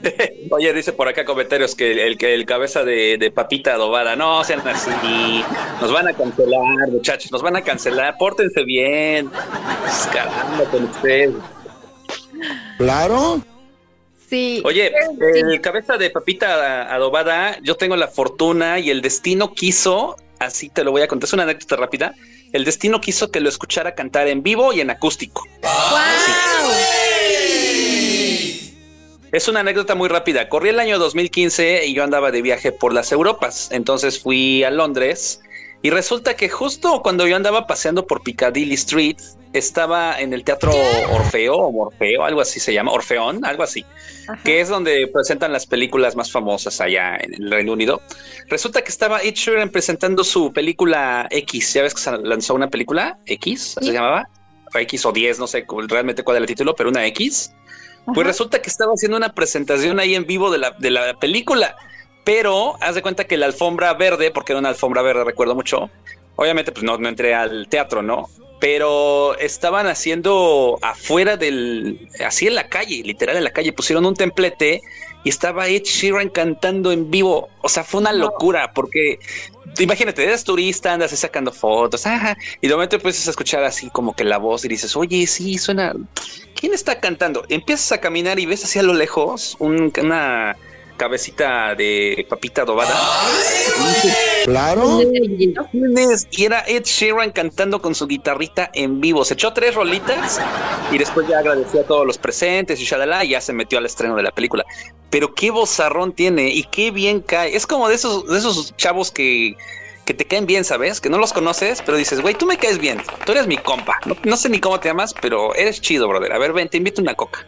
Oye, 0.52 0.74
dice 0.74 0.94
por 0.94 1.08
acá 1.08 1.26
comentarios 1.26 1.76
que 1.76 2.08
el, 2.08 2.18
que 2.18 2.34
el 2.34 2.46
cabeza 2.46 2.84
de, 2.84 3.32
papita 3.34 3.74
adobada, 3.74 4.16
no 4.16 4.44
sean 4.44 4.66
así, 4.68 5.44
nos 5.82 5.92
van 5.92 6.08
a 6.08 6.14
cancelar, 6.14 6.90
muchachos, 6.90 7.32
nos 7.32 7.42
van 7.42 7.58
a 7.58 7.62
cancelar, 7.62 8.16
pórtense 8.18 8.64
bien, 8.64 9.30
caramba 10.14 10.64
con 10.72 10.86
ustedes. 10.86 11.36
Claro. 12.78 13.42
Sí. 14.30 14.62
Oye, 14.64 14.94
el 15.36 15.60
cabeza 15.60 15.98
de 15.98 16.12
papita 16.12 16.94
adobada, 16.94 17.58
yo 17.64 17.76
tengo 17.76 17.96
la 17.96 18.08
fortuna 18.08 18.78
y 18.78 18.92
el 18.92 19.02
destino 19.02 19.54
quiso, 19.54 20.18
así 20.38 20.70
te 20.70 20.84
lo 20.84 20.92
voy 20.92 21.02
a 21.02 21.08
contar, 21.08 21.28
es 21.28 21.34
una 21.34 21.44
anécdota 21.44 21.76
rápida. 21.78 22.14
El 22.54 22.64
destino 22.64 23.02
quiso 23.02 23.32
que 23.32 23.40
lo 23.40 23.50
escuchara 23.50 23.96
cantar 23.96 24.28
en 24.28 24.44
vivo 24.44 24.72
y 24.72 24.82
en 24.82 24.92
acústico. 24.92 25.44
Es 29.32 29.48
una 29.48 29.60
anécdota 29.60 29.96
muy 29.96 30.10
rápida. 30.10 30.50
Corrí 30.50 30.70
el 30.70 30.80
año 30.80 31.00
2015 31.00 31.86
y 31.86 31.94
yo 31.94 32.04
andaba 32.04 32.32
de 32.32 32.42
viaje 32.42 32.72
por 32.72 32.94
las 32.94 33.12
Europas. 33.12 33.70
Entonces 33.72 34.20
fui 34.20 34.64
a 34.64 34.72
Londres 34.72 35.42
y 35.82 35.90
resulta 35.90 36.36
que 36.36 36.50
justo 36.50 37.02
cuando 37.02 37.28
yo 37.28 37.36
andaba 37.36 37.68
paseando 37.68 38.06
por 38.06 38.22
Piccadilly 38.22 38.74
Street, 38.74 39.18
estaba 39.54 40.20
en 40.20 40.34
el 40.34 40.44
teatro 40.44 40.72
Orfeo 41.12 41.56
o 41.56 41.72
Morfeo, 41.72 42.24
algo 42.24 42.42
así 42.42 42.60
se 42.60 42.74
llama, 42.74 42.92
Orfeón, 42.92 43.44
algo 43.46 43.64
así, 43.64 43.86
que 44.44 44.62
es 44.62 44.70
donde 44.70 45.08
presentan 45.08 45.52
las 45.52 45.66
películas 45.66 46.16
más 46.16 46.32
famosas 46.32 46.82
allá 46.82 47.18
en 47.18 47.34
el 47.34 47.50
Reino 47.50 47.74
Unido. 47.74 48.02
Resulta 48.48 48.82
que 48.82 48.90
estaba 48.90 49.22
Ed 49.22 49.34
Sheeran 49.34 49.70
presentando 49.70 50.24
su 50.24 50.54
película 50.54 51.28
X. 51.32 51.74
¿Ya 51.74 51.82
ves 51.82 51.94
que 51.94 52.02
se 52.02 52.18
lanzó 52.18 52.54
una 52.54 52.70
película 52.70 53.18
X? 53.26 53.76
¿Se 53.82 53.92
llamaba? 53.92 54.30
X 54.74 55.06
o 55.06 55.12
10, 55.12 55.40
no 55.40 55.48
sé 55.48 55.66
realmente 55.88 56.24
cuál 56.24 56.38
era 56.38 56.44
el 56.44 56.48
título, 56.48 56.76
pero 56.76 56.90
una 56.90 57.06
X. 57.08 57.54
Pues 58.14 58.26
resulta 58.26 58.62
que 58.62 58.70
estaba 58.70 58.92
haciendo 58.94 59.18
una 59.18 59.34
presentación 59.34 60.00
ahí 60.00 60.16
en 60.16 60.26
vivo 60.26 60.52
de 60.52 60.58
la, 60.58 60.72
de 60.72 60.90
la 60.90 61.14
película, 61.16 61.76
pero 62.30 62.78
haz 62.80 62.94
de 62.94 63.02
cuenta 63.02 63.24
que 63.24 63.38
la 63.38 63.48
alfombra 63.48 63.92
verde, 63.96 64.30
porque 64.30 64.52
era 64.52 64.60
una 64.60 64.70
alfombra 64.70 65.02
verde, 65.02 65.24
recuerdo 65.24 65.56
mucho, 65.56 65.90
obviamente 66.36 66.72
pues 66.72 66.84
no, 66.84 66.96
no 67.00 67.10
entré 67.10 67.34
al 67.34 67.68
teatro, 67.68 68.04
¿no? 68.04 68.30
Pero 68.60 69.36
estaban 69.40 69.88
haciendo 69.88 70.78
afuera 70.84 71.38
del, 71.38 72.08
así 72.24 72.46
en 72.46 72.54
la 72.54 72.70
calle, 72.70 73.02
literal 73.04 73.36
en 73.36 73.44
la 73.44 73.50
calle, 73.50 73.74
pusieron 73.74 74.06
un 74.06 74.14
templete 74.14 74.84
y 75.24 75.30
estaba 75.30 75.70
Ed 75.70 75.82
Sheeran 75.82 76.30
cantando 76.30 76.92
en 76.92 77.10
vivo. 77.10 77.50
O 77.64 77.70
sea, 77.70 77.84
fue 77.84 78.00
una 78.00 78.14
locura 78.14 78.74
porque 78.76 79.18
imagínate, 79.80 80.24
eres 80.24 80.44
turista, 80.44 80.94
andas 80.94 81.10
sacando 81.10 81.52
fotos, 81.52 82.06
y 82.62 82.68
de 82.68 82.74
momento 82.76 82.98
empiezas 82.98 83.26
a 83.26 83.32
escuchar 83.32 83.64
así 83.64 83.90
como 83.90 84.16
que 84.16 84.24
la 84.24 84.38
voz 84.38 84.64
y 84.66 84.68
dices, 84.68 84.96
oye, 84.96 85.26
sí, 85.26 85.58
suena. 85.58 85.96
¿Quién 86.54 86.76
está 86.76 87.00
cantando? 87.00 87.44
Empiezas 87.50 87.92
a 87.92 88.00
caminar 88.00 88.38
y 88.40 88.46
ves 88.46 88.64
hacia 88.66 88.84
lo 88.84 88.94
lejos 88.94 89.58
una 89.58 90.56
cabecita 91.00 91.74
de 91.76 92.28
papita 92.30 92.64
adobada. 92.64 92.94
Claro. 94.44 95.00
Y 95.02 96.44
era 96.44 96.60
Ed 96.68 96.84
Sheeran 96.84 97.32
cantando 97.32 97.82
con 97.82 97.96
su 97.96 98.06
guitarrita 98.06 98.70
en 98.74 99.00
vivo. 99.00 99.24
Se 99.24 99.34
echó 99.34 99.54
tres 99.54 99.76
rolitas 99.76 100.40
y 100.92 100.98
después 100.98 101.28
ya 101.28 101.40
agradeció 101.40 101.82
a 101.82 101.84
todos 101.86 102.06
los 102.06 102.18
presentes 102.18 102.82
y 102.82 102.84
shalala, 102.84 103.24
y 103.24 103.30
ya 103.30 103.42
se 103.42 103.54
metió 103.54 103.78
al 103.78 103.86
estreno 103.86 104.16
de 104.16 104.24
la 104.24 104.32
película. 104.32 104.66
Pero 105.10 105.34
qué 105.34 105.52
bozarrón 105.52 106.14
tiene 106.14 106.50
y 106.50 106.64
qué 106.66 106.92
bien 106.92 107.22
cae. 107.22 107.56
Es 107.56 107.66
como 107.66 107.88
de 107.88 107.96
esos, 107.96 108.28
de 108.28 108.38
esos 108.38 108.76
chavos 108.76 109.10
que, 109.10 109.56
que 110.06 110.14
te 110.14 110.26
caen 110.26 110.46
bien, 110.46 110.66
¿sabes? 110.66 111.00
Que 111.00 111.10
no 111.10 111.18
los 111.18 111.32
conoces, 111.32 111.82
pero 111.86 111.98
dices, 111.98 112.22
güey, 112.22 112.36
tú 112.36 112.46
me 112.46 112.58
caes 112.58 112.78
bien. 112.78 113.02
Tú 113.26 113.32
eres 113.32 113.48
mi 113.48 113.58
compa. 113.58 113.98
No, 114.06 114.18
no 114.24 114.36
sé 114.36 114.50
ni 114.50 114.60
cómo 114.60 114.80
te 114.80 114.90
llamas, 114.90 115.16
pero 115.22 115.56
eres 115.56 115.80
chido, 115.80 116.10
brother. 116.10 116.34
A 116.34 116.38
ver, 116.38 116.52
ven, 116.52 116.68
te 116.68 116.78
invito 116.78 117.02
una 117.02 117.16
coca. 117.16 117.48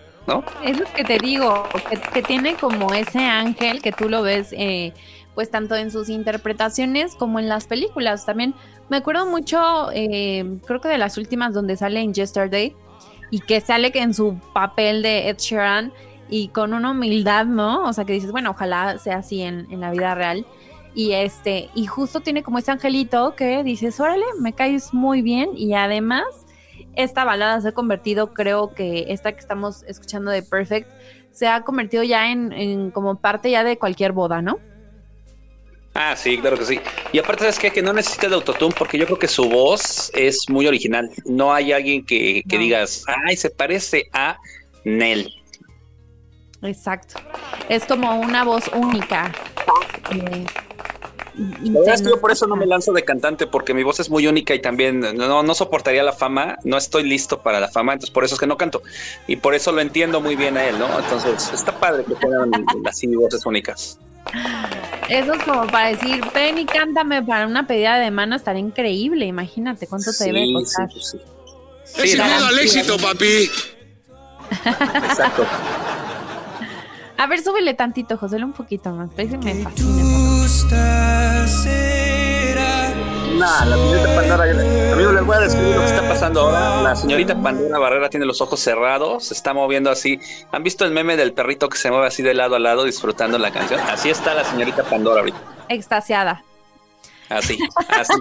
Es 0.63 0.79
lo 0.79 0.85
que 0.85 1.03
te 1.03 1.17
digo, 1.17 1.67
que, 2.13 2.21
tiene 2.21 2.55
como 2.55 2.93
ese 2.93 3.19
ángel 3.19 3.81
que 3.81 3.91
tú 3.91 4.09
lo 4.09 4.21
ves, 4.21 4.53
eh, 4.53 4.93
pues 5.35 5.49
tanto 5.49 5.75
en 5.75 5.91
sus 5.91 6.09
interpretaciones 6.09 7.15
como 7.15 7.39
en 7.39 7.47
las 7.47 7.67
películas. 7.67 8.25
También 8.25 8.53
me 8.89 8.97
acuerdo 8.97 9.25
mucho, 9.25 9.89
eh, 9.93 10.59
creo 10.65 10.81
que 10.81 10.89
de 10.89 10.97
las 10.97 11.17
últimas 11.17 11.53
donde 11.53 11.77
sale 11.77 11.99
en 11.99 12.13
Yesterday 12.13 12.75
y 13.29 13.39
que 13.39 13.61
sale 13.61 13.91
en 13.93 14.13
su 14.13 14.39
papel 14.53 15.01
de 15.01 15.29
Ed 15.29 15.37
Sheeran 15.37 15.93
y 16.29 16.49
con 16.49 16.73
una 16.73 16.91
humildad, 16.91 17.45
¿no? 17.45 17.85
O 17.85 17.93
sea, 17.93 18.05
que 18.05 18.13
dices, 18.13 18.31
bueno, 18.31 18.51
ojalá 18.51 18.97
sea 18.97 19.17
así 19.17 19.41
en, 19.41 19.67
en 19.71 19.79
la 19.81 19.91
vida 19.91 20.15
real. 20.15 20.45
Y 20.93 21.13
este, 21.13 21.69
y 21.73 21.85
justo 21.85 22.19
tiene 22.19 22.43
como 22.43 22.57
ese 22.57 22.71
angelito 22.71 23.35
que 23.35 23.63
dices, 23.63 23.99
órale, 23.99 24.25
me 24.39 24.53
caes 24.53 24.93
muy 24.93 25.21
bien 25.21 25.51
y 25.55 25.73
además 25.73 26.25
esta 26.95 27.23
balada 27.23 27.61
se 27.61 27.69
ha 27.69 27.71
convertido, 27.71 28.33
creo 28.33 28.73
que 28.73 29.05
esta 29.09 29.31
que 29.31 29.39
estamos 29.39 29.83
escuchando 29.83 30.31
de 30.31 30.43
Perfect, 30.43 30.89
se 31.31 31.47
ha 31.47 31.61
convertido 31.61 32.03
ya 32.03 32.31
en, 32.31 32.91
como 32.91 33.15
parte 33.15 33.49
ya 33.51 33.63
de 33.63 33.77
cualquier 33.77 34.11
boda, 34.11 34.41
¿no? 34.41 34.59
Ah, 35.93 36.15
sí, 36.15 36.37
claro 36.37 36.57
que 36.57 36.65
sí. 36.65 36.79
Y 37.11 37.19
aparte, 37.19 37.41
¿sabes 37.41 37.59
qué? 37.59 37.71
Que 37.71 37.81
no 37.81 37.91
necesita 37.91 38.29
de 38.29 38.35
autotune 38.35 38.73
porque 38.77 38.97
yo 38.97 39.05
creo 39.05 39.19
que 39.19 39.27
su 39.27 39.49
voz 39.49 40.09
es 40.15 40.49
muy 40.49 40.65
original. 40.65 41.09
No 41.25 41.53
hay 41.53 41.73
alguien 41.73 42.05
que, 42.05 42.43
digas, 42.47 43.03
ay, 43.27 43.35
se 43.35 43.49
parece 43.49 44.09
a 44.13 44.37
Nell. 44.85 45.29
Exacto. 46.63 47.19
Es 47.67 47.85
como 47.85 48.19
una 48.19 48.45
voz 48.45 48.69
única. 48.73 49.33
Eh, 50.11 50.45
yo 51.63 52.19
por 52.19 52.31
eso 52.31 52.47
no 52.47 52.55
me 52.55 52.65
lanzo 52.65 52.93
de 52.93 53.03
cantante, 53.03 53.47
porque 53.47 53.73
mi 53.73 53.83
voz 53.83 53.99
es 53.99 54.09
muy 54.09 54.27
única 54.27 54.53
y 54.53 54.59
también 54.59 54.99
no, 54.99 55.43
no 55.43 55.55
soportaría 55.55 56.03
la 56.03 56.13
fama, 56.13 56.57
no 56.63 56.77
estoy 56.77 57.03
listo 57.03 57.41
para 57.41 57.59
la 57.59 57.69
fama, 57.69 57.93
entonces 57.93 58.13
por 58.13 58.23
eso 58.23 58.35
es 58.35 58.39
que 58.39 58.47
no 58.47 58.57
canto. 58.57 58.81
Y 59.27 59.37
por 59.37 59.55
eso 59.55 59.71
lo 59.71 59.81
entiendo 59.81 60.21
muy 60.21 60.35
bien 60.35 60.57
a 60.57 60.65
él, 60.65 60.77
¿no? 60.77 60.87
Entonces 60.99 61.51
está 61.53 61.71
padre 61.79 62.03
que 62.05 62.15
tengan 62.15 62.51
así 62.85 63.07
voces 63.15 63.45
únicas. 63.45 63.99
Eso 65.09 65.33
es 65.33 65.43
como 65.43 65.67
para 65.67 65.89
decir, 65.89 66.21
ven 66.33 66.57
y 66.57 66.65
cántame 66.65 67.21
para 67.23 67.47
una 67.47 67.67
pedida 67.67 67.97
de 67.97 68.11
mano, 68.11 68.35
estaría 68.35 68.61
increíble, 68.61 69.25
imagínate 69.25 69.87
cuánto 69.87 70.11
te 70.13 70.25
debe 70.25 70.53
costar. 70.53 70.89
Sí, 70.91 70.99
sí, 71.01 71.17
sí. 71.17 72.01
Es 72.03 72.13
el 72.13 72.21
al 72.21 72.59
éxito, 72.59 72.97
papi. 72.97 73.49
Exacto. 74.65 75.45
A 77.17 77.27
ver, 77.27 77.41
súbele 77.41 77.73
tantito, 77.73 78.17
José, 78.17 78.37
un 78.37 78.53
poquito 78.53 78.91
más. 78.91 79.13
Que 79.13 79.37
me 79.37 79.63
fascina. 79.63 80.01
Nah, 83.41 83.65
la 83.65 83.75
señorita 83.75 84.15
Pandora, 84.15 84.43
amigo, 84.93 85.11
les 85.13 85.25
voy 85.25 85.35
a 85.35 85.39
describir 85.39 85.75
lo 85.75 85.81
que 85.81 85.87
está 85.87 86.07
pasando 86.07 86.41
ahora. 86.41 86.81
La 86.83 86.95
señorita 86.95 87.41
Pandora 87.41 87.79
Barrera 87.79 88.09
tiene 88.09 88.25
los 88.25 88.39
ojos 88.39 88.59
cerrados, 88.59 89.25
se 89.25 89.33
está 89.33 89.53
moviendo 89.53 89.89
así. 89.89 90.19
¿Han 90.51 90.61
visto 90.61 90.85
el 90.85 90.91
meme 90.91 91.17
del 91.17 91.33
perrito 91.33 91.67
que 91.67 91.77
se 91.77 91.89
mueve 91.89 92.07
así 92.07 92.21
de 92.21 92.35
lado 92.35 92.55
a 92.55 92.59
lado 92.59 92.83
disfrutando 92.83 93.39
la 93.39 93.51
canción? 93.51 93.79
Así 93.79 94.09
está 94.09 94.35
la 94.35 94.43
señorita 94.43 94.83
Pandora 94.83 95.21
ahorita. 95.21 95.39
Extasiada. 95.69 96.43
Así, 97.29 97.57
así. 97.89 98.13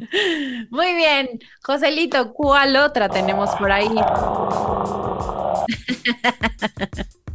Muy 0.70 0.94
bien, 0.94 1.28
Joselito, 1.62 2.32
¿cuál 2.32 2.76
otra 2.76 3.08
tenemos 3.08 3.50
por 3.56 3.72
ahí? 3.72 3.88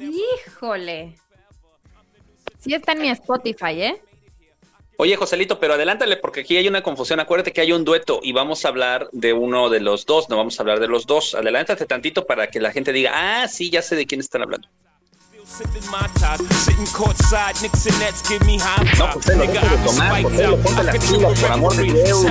Híjole. 0.00 1.14
Sí 2.58 2.74
está 2.74 2.92
en 2.92 3.02
mi 3.02 3.08
Spotify, 3.10 3.82
¿eh? 3.82 4.02
Oye, 4.96 5.16
Joselito, 5.16 5.60
pero 5.60 5.74
adelántale 5.74 6.16
porque 6.16 6.40
aquí 6.40 6.56
hay 6.56 6.66
una 6.66 6.82
confusión. 6.82 7.20
Acuérdate 7.20 7.52
que 7.52 7.60
hay 7.60 7.72
un 7.72 7.84
dueto 7.84 8.20
y 8.22 8.32
vamos 8.32 8.64
a 8.64 8.68
hablar 8.68 9.08
de 9.12 9.32
uno 9.32 9.70
de 9.70 9.80
los 9.80 10.04
dos, 10.06 10.28
no 10.28 10.36
vamos 10.36 10.58
a 10.58 10.62
hablar 10.62 10.80
de 10.80 10.88
los 10.88 11.06
dos. 11.06 11.34
Adelántate 11.34 11.86
tantito 11.86 12.26
para 12.26 12.48
que 12.48 12.60
la 12.60 12.72
gente 12.72 12.92
diga, 12.92 13.12
ah, 13.14 13.48
sí, 13.48 13.70
ya 13.70 13.82
sé 13.82 13.94
de 13.94 14.06
quién 14.06 14.20
están 14.20 14.42
hablando. 14.42 14.68
No, 18.98 19.08
José, 19.12 19.36
lo 19.36 19.46
dejo 19.46 19.66
de 19.66 19.76
tomar, 19.84 20.22
José, 20.22 20.46
lo 20.46 20.56
ponte 20.58 20.82
las 20.82 20.98
pilas, 20.98 21.40
por 21.40 21.52
amor 21.52 21.76
de 21.76 21.82
Dios. 21.84 22.24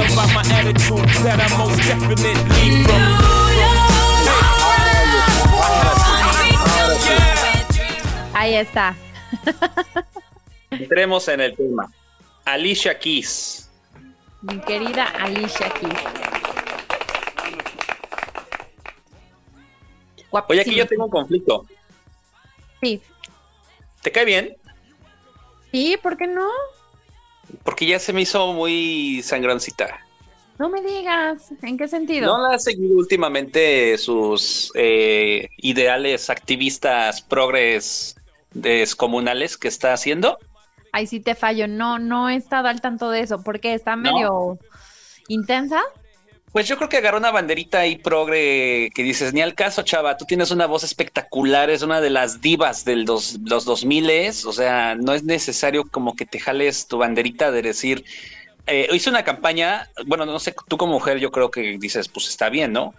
Ahí 8.34 8.56
está. 8.56 8.96
Entremos 10.72 11.28
en 11.28 11.42
el 11.42 11.56
tema. 11.56 11.92
Alicia 12.46 12.98
Keys. 12.98 13.70
Mi 14.42 14.60
querida 14.62 15.06
Alicia 15.20 15.70
Keys. 15.70 15.94
Oye, 20.48 20.62
aquí 20.62 20.76
yo 20.76 20.88
tengo 20.88 21.06
un 21.06 21.12
conflicto. 21.12 21.66
Sí. 22.84 23.02
¿Te 24.02 24.12
cae 24.12 24.26
bien? 24.26 24.58
Sí, 25.72 25.98
¿por 26.02 26.18
qué 26.18 26.28
no? 26.28 26.50
Porque 27.64 27.86
ya 27.86 27.98
se 27.98 28.12
me 28.12 28.22
hizo 28.22 28.52
muy 28.54 29.22
sangrancita. 29.24 30.00
No 30.60 30.70
me 30.70 30.82
digas, 30.82 31.52
¿en 31.62 31.78
qué 31.78 31.88
sentido? 31.88 32.28
¿No 32.28 32.48
la 32.48 32.56
has 32.56 32.64
seguido 32.66 32.98
últimamente 32.98 33.98
sus 33.98 34.72
eh, 34.76 35.50
ideales 35.58 36.30
activistas 36.30 37.22
progres 37.22 38.16
descomunales 38.52 39.58
que 39.58 39.68
está 39.68 39.94
haciendo? 39.94 40.38
Ay, 40.92 41.08
sí 41.08 41.20
te 41.20 41.34
fallo, 41.34 41.68
no, 41.68 41.98
no 41.98 42.30
he 42.30 42.36
estado 42.36 42.68
al 42.68 42.82
tanto 42.82 43.10
de 43.10 43.22
eso, 43.22 43.42
porque 43.44 43.74
está 43.74 43.96
medio 43.96 44.60
intensa. 45.28 45.82
Pues 46.54 46.68
yo 46.68 46.78
creo 46.78 46.88
que 46.88 46.98
agarró 46.98 47.18
una 47.18 47.32
banderita 47.32 47.80
ahí 47.80 47.98
progre 47.98 48.92
que 48.94 49.02
dices, 49.02 49.34
ni 49.34 49.42
al 49.42 49.56
caso, 49.56 49.82
chava, 49.82 50.18
tú 50.18 50.26
tienes 50.26 50.52
una 50.52 50.68
voz 50.68 50.84
espectacular, 50.84 51.72
es 51.72 51.82
una 51.82 52.00
de 52.00 52.12
las 52.12 52.42
divas 52.42 52.86
del 52.86 53.06
dos, 53.06 53.40
los 53.44 53.66
2000, 53.66 54.30
o 54.46 54.54
sea, 54.54 54.94
no 54.94 55.14
es 55.14 55.24
necesario 55.24 55.84
como 55.90 56.16
que 56.16 56.28
te 56.28 56.40
jales 56.40 56.88
tu 56.88 57.00
banderita 57.00 57.52
de 57.52 57.64
decir, 57.64 58.06
eh, 58.68 58.88
hice 58.94 59.10
una 59.10 59.24
campaña, 59.24 59.90
bueno, 60.06 60.28
no 60.28 60.38
sé, 60.38 60.54
tú 60.68 60.78
como 60.78 60.94
mujer 60.94 61.18
yo 61.18 61.32
creo 61.32 61.50
que 61.50 61.80
dices, 61.80 62.08
pues 62.08 62.30
está 62.30 62.50
bien, 62.50 62.72
¿no? 62.72 62.94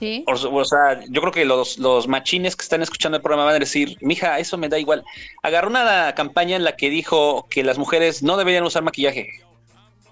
Sí. 0.00 0.24
O, 0.26 0.64
sea, 0.64 1.00
yo 1.08 1.20
creo 1.20 1.32
que 1.32 1.44
los, 1.44 1.78
los 1.78 2.08
machines 2.08 2.56
que 2.56 2.64
están 2.64 2.82
escuchando 2.82 3.16
el 3.16 3.22
programa 3.22 3.44
van 3.44 3.54
a 3.54 3.60
decir, 3.60 3.96
mija, 4.00 4.38
eso 4.40 4.58
me 4.58 4.68
da 4.68 4.78
igual. 4.78 5.04
Agarró 5.42 5.70
una 5.70 6.12
campaña 6.14 6.56
en 6.56 6.64
la 6.64 6.76
que 6.76 6.90
dijo 6.90 7.46
que 7.48 7.62
las 7.62 7.78
mujeres 7.78 8.22
no 8.22 8.36
deberían 8.36 8.64
usar 8.64 8.82
maquillaje. 8.82 9.45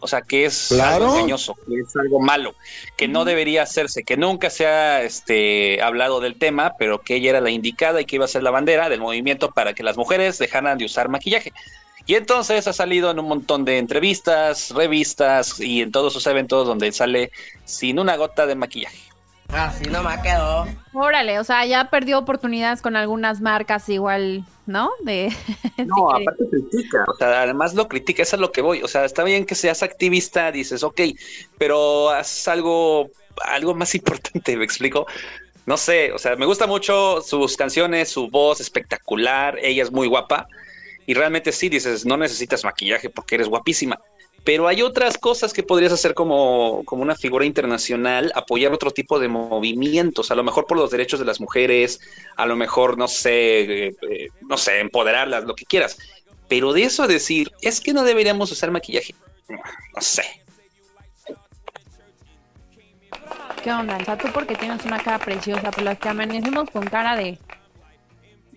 O 0.05 0.07
sea, 0.07 0.21
que 0.21 0.45
es 0.45 0.71
algo 0.71 1.17
engañoso, 1.17 1.57
que 1.67 1.81
es 1.81 1.97
algo 1.97 2.21
malo, 2.21 2.55
que 2.95 3.09
no 3.09 3.25
debería 3.25 3.63
hacerse, 3.63 4.05
que 4.05 4.19
nunca 4.19 4.51
se 4.51 4.67
ha 4.67 5.03
este, 5.03 5.81
hablado 5.81 6.21
del 6.21 6.37
tema, 6.37 6.75
pero 6.79 7.01
que 7.01 7.15
ella 7.15 7.31
era 7.31 7.41
la 7.41 7.49
indicada 7.49 8.03
y 8.03 8.05
que 8.05 8.17
iba 8.17 8.27
a 8.27 8.29
ser 8.29 8.43
la 8.43 8.51
bandera 8.51 8.91
del 8.91 9.01
movimiento 9.01 9.51
para 9.51 9.73
que 9.73 9.83
las 9.83 9.97
mujeres 9.97 10.37
dejaran 10.37 10.77
de 10.77 10.85
usar 10.85 11.09
maquillaje. 11.09 11.55
Y 12.05 12.17
entonces 12.17 12.69
ha 12.69 12.75
salido 12.75 13.11
en 13.11 13.19
un 13.19 13.29
montón 13.29 13.65
de 13.65 13.79
entrevistas, 13.79 14.73
revistas 14.73 15.59
y 15.59 15.81
en 15.81 15.91
todos 15.91 16.13
sus 16.13 16.27
eventos 16.27 16.67
donde 16.67 16.93
sale 16.93 17.33
sin 17.65 17.99
una 17.99 18.17
gota 18.17 18.45
de 18.47 18.57
maquillaje. 18.57 18.99
Así 19.55 19.89
nomás 19.89 20.21
quedó. 20.21 20.67
Órale, 20.93 21.39
o 21.39 21.45
sea, 21.45 21.65
ya 21.65 21.89
perdió 21.89 22.19
oportunidades 22.19 22.83
con 22.83 22.97
algunas 22.97 23.41
marcas 23.41 23.89
igual, 23.89 24.45
¿no? 24.67 24.91
De 25.03 25.33
No, 25.87 26.11
aparte 26.11 26.45
critica, 26.51 27.05
o 27.07 27.15
sea, 27.15 27.43
además 27.43 27.75
lo 27.75 27.87
critica, 27.87 28.25
eso 28.25 28.35
es 28.35 28.41
lo 28.41 28.51
que 28.51 28.63
voy. 28.63 28.83
O 28.83 28.89
sea, 28.89 29.05
está 29.05 29.23
bien 29.23 29.47
que 29.47 29.55
seas 29.55 29.85
activista, 29.85 30.51
dices, 30.51 30.83
ok, 30.83 31.01
pero 31.57 32.11
haz 32.11 32.49
algo, 32.49 33.11
algo 33.45 33.75
más 33.75 33.95
importante, 33.95 34.57
¿me 34.57 34.65
explico? 34.65 35.07
No 35.67 35.77
sé, 35.77 36.13
o 36.13 36.19
sea, 36.19 36.35
me 36.35 36.47
gusta 36.47 36.67
mucho 36.67 37.23
sus 37.23 37.57
canciones, 37.57 38.09
su 38.09 38.29
voz 38.29 38.61
espectacular, 38.61 39.59
ella 39.63 39.85
es 39.85 39.93
muy 39.93 40.09
guapa. 40.09 40.49
Y 41.07 41.15
realmente 41.15 41.53
sí, 41.53 41.69
dices, 41.69 42.05
no 42.05 42.17
necesitas 42.17 42.65
maquillaje 42.65 43.09
porque 43.09 43.37
eres 43.37 43.49
guapísima. 43.49 44.01
Pero 44.45 44.69
hay 44.69 44.83
otras 44.83 45.17
cosas 45.17 45.55
que 45.55 45.63
podrías 45.63 45.93
hacer 45.93 46.13
como, 46.13 46.83
como 46.85 47.03
una 47.03 47.17
figura 47.17 47.47
internacional, 47.47 48.31
apoyar 48.35 48.73
otro 48.73 48.91
tipo 48.91 49.19
de 49.19 49.29
movimientos, 49.29 50.31
a 50.31 50.35
lo 50.35 50.45
mejor 50.45 50.67
por 50.67 50.77
los 50.77 50.91
derechos 50.91 51.19
de 51.19 51.25
las 51.25 51.41
mujeres, 51.41 52.01
a 52.37 52.45
lo 52.45 52.55
mejor, 52.55 52.99
no 52.99 53.09
sé, 53.09 53.87
eh, 53.87 53.97
eh, 54.11 54.29
no 54.43 54.59
sé, 54.59 54.81
empoderarlas, 54.81 55.45
lo 55.45 55.55
que 55.55 55.65
quieras. 55.65 55.97
Pero 56.47 56.75
de 56.75 56.83
eso 56.85 57.07
decir, 57.07 57.53
es 57.63 57.81
que 57.81 57.95
no 57.95 58.05
deberíamos 58.05 58.53
usar 58.53 58.71
maquillaje, 58.71 59.15
no 59.49 60.03
sé. 60.03 60.25
¿Qué 63.63 63.73
onda? 63.73 63.97
O 63.97 64.05
sea, 64.05 64.19
tú 64.19 64.29
porque 64.35 64.57
tienes 64.57 64.85
una 64.85 64.99
cara 64.99 65.19
preciosa, 65.19 65.71
pero 65.71 65.85
las 65.85 65.99
que 65.99 66.11
amanecemos 66.11 66.69
con 66.69 66.85
cara 66.85 67.17
de... 67.17 67.39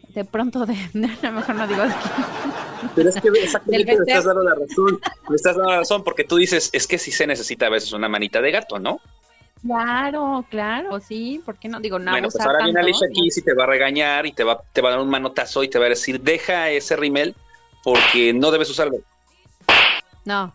De 0.10 0.25
pronto 0.25 0.65
de... 0.65 0.75
Lo 1.22 1.32
mejor 1.32 1.56
no 1.56 1.65
digo 1.65 1.84
de 1.84 1.94
Pero 2.96 3.10
es 3.10 3.22
que 3.22 3.29
exactamente 3.29 3.98
me 3.98 4.03
estás 4.03 4.25
dando 4.25 4.43
la 4.43 4.55
razón. 4.55 5.00
Me 5.29 5.36
estás 5.36 5.55
dando 5.55 5.72
la 5.72 5.77
razón 5.77 6.03
porque 6.03 6.24
tú 6.24 6.38
dices, 6.38 6.69
es 6.74 6.88
que 6.88 6.98
sí 6.98 7.12
se 7.12 7.27
necesita 7.27 7.67
a 7.67 7.69
veces 7.69 7.93
una 7.93 8.10
manita 8.10 8.41
de 8.41 8.51
gato, 8.51 8.79
¿no? 8.79 9.00
Claro, 9.62 10.46
claro, 10.50 11.00
sí, 11.00 11.41
¿por 11.43 11.57
qué 11.57 11.67
no? 11.67 11.79
Digo, 11.79 11.98
no 11.98 12.12
Bueno, 12.12 12.29
pues 12.29 12.46
ahora 12.46 12.63
viene 12.63 12.79
Alicia 12.79 13.07
aquí 13.07 13.27
y 13.36 13.41
te 13.41 13.53
va 13.53 13.63
a 13.63 13.67
regañar 13.67 14.25
y 14.25 14.31
te 14.31 14.43
va, 14.43 14.62
te 14.72 14.81
va 14.81 14.89
a 14.89 14.91
dar 14.93 15.01
un 15.01 15.10
manotazo 15.10 15.63
y 15.63 15.67
te 15.67 15.79
va 15.79 15.88
a 15.88 15.89
decir, 15.89 16.22
deja 16.22 16.69
ese 16.69 16.96
rimel 16.96 17.36
porque 17.84 18.34
no 18.34 18.51
debes 18.51 18.69
usarlo. 18.69 18.98
No, 20.25 20.53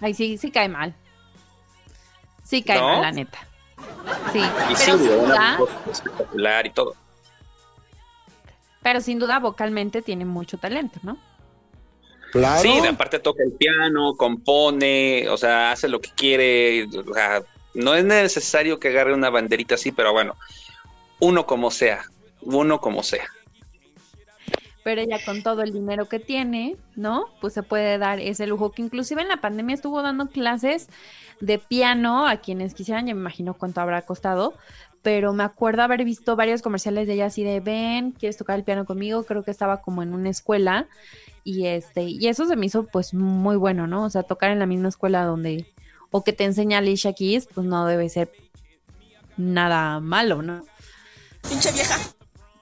ahí 0.00 0.14
sí, 0.14 0.38
sí 0.38 0.50
cae 0.50 0.68
mal. 0.68 0.94
Sí 2.42 2.62
cae 2.62 2.80
mal, 2.80 3.00
la 3.00 3.12
neta. 3.12 3.38
Sí, 4.32 4.40
y 4.70 4.76
sí, 4.76 4.90
una 4.90 5.58
voz 5.58 5.70
espectacular 5.90 6.66
y 6.66 6.70
todo. 6.70 6.94
Pero 8.82 9.00
sin 9.00 9.18
duda 9.18 9.38
vocalmente 9.38 10.02
tiene 10.02 10.26
mucho 10.26 10.58
talento, 10.58 11.00
¿no? 11.02 11.16
Claro. 12.34 12.62
Sí, 12.62 12.80
aparte 12.84 13.20
toca 13.20 13.44
el 13.44 13.52
piano, 13.52 14.16
compone, 14.16 15.28
o 15.28 15.36
sea, 15.36 15.70
hace 15.70 15.86
lo 15.86 16.00
que 16.00 16.10
quiere, 16.16 16.82
o 16.82 17.14
sea, 17.14 17.44
no 17.74 17.94
es 17.94 18.04
necesario 18.04 18.80
que 18.80 18.88
agarre 18.88 19.14
una 19.14 19.30
banderita 19.30 19.76
así, 19.76 19.92
pero 19.92 20.12
bueno, 20.12 20.34
uno 21.20 21.46
como 21.46 21.70
sea, 21.70 22.02
uno 22.42 22.80
como 22.80 23.04
sea. 23.04 23.28
Pero 24.82 25.02
ella 25.02 25.20
con 25.24 25.44
todo 25.44 25.62
el 25.62 25.72
dinero 25.72 26.08
que 26.08 26.18
tiene, 26.18 26.76
¿no? 26.96 27.26
Pues 27.40 27.54
se 27.54 27.62
puede 27.62 27.98
dar 27.98 28.18
ese 28.18 28.48
lujo 28.48 28.72
que 28.72 28.82
inclusive 28.82 29.22
en 29.22 29.28
la 29.28 29.40
pandemia 29.40 29.76
estuvo 29.76 30.02
dando 30.02 30.26
clases 30.26 30.88
de 31.38 31.60
piano 31.60 32.26
a 32.26 32.38
quienes 32.38 32.74
quisieran, 32.74 33.06
ya 33.06 33.14
me 33.14 33.20
imagino 33.20 33.54
cuánto 33.54 33.80
habrá 33.80 34.02
costado, 34.02 34.54
pero 35.04 35.32
me 35.34 35.44
acuerdo 35.44 35.82
haber 35.82 36.02
visto 36.02 36.34
varios 36.34 36.62
comerciales 36.62 37.06
de 37.06 37.12
ella 37.12 37.26
así 37.26 37.44
de, 37.44 37.60
ven, 37.60 38.12
¿quieres 38.12 38.38
tocar 38.38 38.58
el 38.58 38.64
piano 38.64 38.86
conmigo? 38.86 39.22
Creo 39.24 39.44
que 39.44 39.50
estaba 39.50 39.82
como 39.82 40.02
en 40.02 40.14
una 40.14 40.30
escuela 40.30 40.88
y 41.44 41.66
este, 41.66 42.04
y 42.04 42.26
eso 42.26 42.46
se 42.46 42.56
me 42.56 42.64
hizo 42.64 42.86
pues 42.86 43.12
muy 43.12 43.56
bueno, 43.56 43.86
¿no? 43.86 44.04
O 44.04 44.10
sea, 44.10 44.22
tocar 44.22 44.50
en 44.50 44.58
la 44.58 44.64
misma 44.64 44.88
escuela 44.88 45.26
donde, 45.26 45.66
o 46.10 46.24
que 46.24 46.32
te 46.32 46.44
enseña 46.44 46.78
Alicia 46.78 47.12
Keys, 47.12 47.46
pues 47.54 47.66
no 47.66 47.84
debe 47.84 48.08
ser 48.08 48.32
nada 49.36 50.00
malo, 50.00 50.40
¿no? 50.40 50.64
Pinche 51.46 51.70
vieja. 51.72 51.98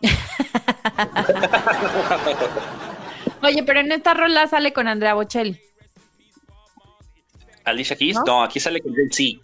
Oye, 3.44 3.62
pero 3.62 3.78
en 3.78 3.92
esta 3.92 4.14
rola 4.14 4.48
sale 4.48 4.72
con 4.72 4.88
Andrea 4.88 5.14
Bocelli. 5.14 5.60
Alicia 7.62 7.94
Keys, 7.94 8.18
no, 8.26 8.42
aquí 8.42 8.58
sale 8.58 8.80
con 8.80 8.92
sí. 9.12 9.40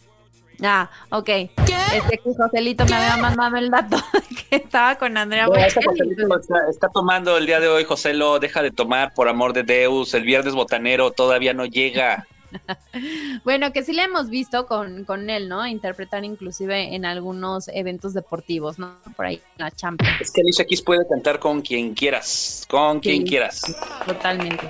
Ah, 0.62 0.90
ok. 1.10 1.24
¿Qué? 1.24 1.52
Este 1.94 2.18
que 2.18 2.34
Joselito 2.34 2.84
me 2.86 2.96
había 2.96 3.16
mandado 3.16 3.56
el 3.56 3.70
dato 3.70 3.96
que 4.50 4.56
estaba 4.56 4.96
con 4.96 5.16
Andrea 5.16 5.46
no, 5.46 5.52
Bocelli. 5.52 6.16
Está, 6.40 6.70
está, 6.70 6.88
tomando 6.88 7.36
el 7.36 7.46
día 7.46 7.60
de 7.60 7.68
hoy, 7.68 7.84
Joselo, 7.84 8.38
deja 8.38 8.62
de 8.62 8.70
tomar, 8.70 9.14
por 9.14 9.28
amor 9.28 9.52
de 9.52 9.62
Deus, 9.62 10.12
el 10.14 10.24
viernes 10.24 10.54
botanero 10.54 11.12
todavía 11.12 11.54
no 11.54 11.64
llega. 11.64 12.26
bueno, 13.44 13.72
que 13.72 13.82
sí 13.82 13.92
le 13.92 14.02
hemos 14.02 14.30
visto 14.30 14.66
con, 14.66 15.04
con 15.04 15.30
él, 15.30 15.48
¿no? 15.48 15.66
Interpretar 15.66 16.24
inclusive 16.24 16.94
en 16.94 17.04
algunos 17.04 17.68
eventos 17.68 18.14
deportivos, 18.14 18.78
¿no? 18.78 18.96
Por 19.16 19.26
ahí 19.26 19.36
en 19.56 19.64
la 19.64 19.70
Champions. 19.70 20.20
Es 20.20 20.32
que 20.32 20.40
Alicia 20.40 20.64
Keys 20.64 20.82
puede 20.82 21.06
cantar 21.06 21.38
con 21.38 21.60
quien 21.60 21.94
quieras, 21.94 22.66
con 22.68 23.00
quien 23.00 23.24
quieras. 23.24 23.62
Totalmente. 24.06 24.66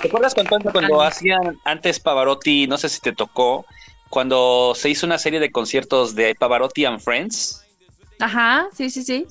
¿Te 0.00 0.08
acuerdas 0.08 0.34
cuando, 0.34 0.72
cuando 0.72 1.02
hacían 1.02 1.58
antes 1.64 2.00
Pavarotti, 2.00 2.66
no 2.66 2.78
sé 2.78 2.88
si 2.88 3.00
te 3.00 3.12
tocó, 3.12 3.66
cuando 4.10 4.74
se 4.74 4.90
hizo 4.90 5.06
una 5.06 5.18
serie 5.18 5.40
de 5.40 5.50
conciertos 5.50 6.14
de 6.14 6.34
Pavarotti 6.34 6.84
and 6.84 7.00
Friends? 7.00 7.64
Ajá, 8.18 8.68
sí, 8.76 8.90
sí, 8.90 9.02
sí. 9.02 9.24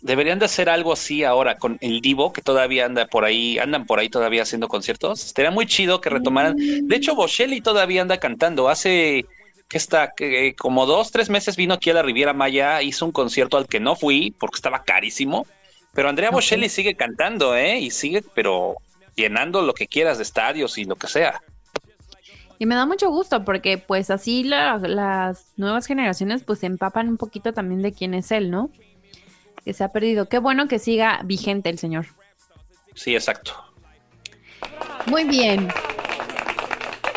Deberían 0.00 0.38
de 0.38 0.44
hacer 0.44 0.68
algo 0.68 0.92
así 0.92 1.24
ahora 1.24 1.56
con 1.56 1.78
el 1.80 2.00
Divo, 2.00 2.32
que 2.32 2.42
todavía 2.42 2.84
anda 2.84 3.06
por 3.06 3.24
ahí, 3.24 3.58
andan 3.58 3.86
por 3.86 3.98
ahí 3.98 4.08
todavía 4.08 4.42
haciendo 4.42 4.68
conciertos. 4.68 5.24
Estaría 5.24 5.50
muy 5.50 5.66
chido 5.66 6.00
que 6.00 6.10
retomaran. 6.10 6.56
De 6.56 6.96
hecho, 6.96 7.14
Bocelli 7.14 7.60
todavía 7.60 8.02
anda 8.02 8.18
cantando. 8.18 8.68
Hace 8.68 9.24
que 9.68 9.76
está 9.76 10.12
que 10.16 10.54
como 10.56 10.86
dos, 10.86 11.10
tres 11.10 11.30
meses 11.30 11.56
vino 11.56 11.74
aquí 11.74 11.90
a 11.90 11.94
la 11.94 12.02
Riviera 12.02 12.32
Maya, 12.32 12.82
hizo 12.82 13.04
un 13.06 13.12
concierto 13.12 13.56
al 13.56 13.66
que 13.66 13.80
no 13.80 13.96
fui 13.96 14.34
porque 14.38 14.56
estaba 14.56 14.82
carísimo. 14.82 15.46
Pero 15.94 16.08
Andrea 16.08 16.30
Bocelli 16.30 16.68
sigue 16.68 16.94
cantando, 16.94 17.56
¿eh? 17.56 17.78
Y 17.78 17.90
sigue, 17.90 18.22
pero 18.34 18.76
llenando 19.16 19.62
lo 19.62 19.74
que 19.74 19.88
quieras 19.88 20.18
de 20.18 20.22
estadios 20.22 20.78
y 20.78 20.84
lo 20.84 20.96
que 20.96 21.08
sea. 21.08 21.40
Y 22.58 22.66
me 22.66 22.74
da 22.74 22.86
mucho 22.86 23.08
gusto 23.10 23.44
porque 23.44 23.78
pues 23.78 24.10
así 24.10 24.42
las 24.42 25.52
nuevas 25.56 25.86
generaciones 25.86 26.42
pues 26.42 26.58
se 26.58 26.66
empapan 26.66 27.08
un 27.08 27.16
poquito 27.16 27.52
también 27.52 27.82
de 27.82 27.92
quién 27.92 28.14
es 28.14 28.32
él, 28.32 28.50
¿no? 28.50 28.70
Que 29.64 29.72
se 29.72 29.84
ha 29.84 29.92
perdido. 29.92 30.28
Qué 30.28 30.38
bueno 30.38 30.66
que 30.66 30.78
siga 30.78 31.20
vigente 31.24 31.70
el 31.70 31.78
señor. 31.78 32.06
Sí, 32.94 33.14
exacto. 33.14 33.52
Muy 35.06 35.24
bien. 35.24 35.68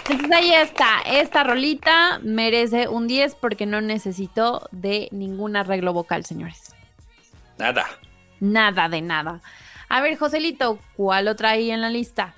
Entonces 0.09 0.31
ahí 0.31 0.53
está. 0.53 1.01
Esta 1.07 1.43
rolita 1.43 2.19
merece 2.21 2.87
un 2.87 3.07
10 3.07 3.35
porque 3.35 3.65
no 3.65 3.81
necesitó 3.81 4.67
de 4.71 5.07
ningún 5.11 5.55
arreglo 5.55 5.93
vocal, 5.93 6.23
señores. 6.25 6.75
Nada. 7.57 7.85
Nada 8.39 8.89
de 8.89 9.01
nada. 9.01 9.41
A 9.89 10.01
ver, 10.01 10.17
Joselito, 10.17 10.79
¿cuál 10.95 11.27
otra 11.27 11.51
hay 11.51 11.71
en 11.71 11.81
la 11.81 11.89
lista? 11.89 12.33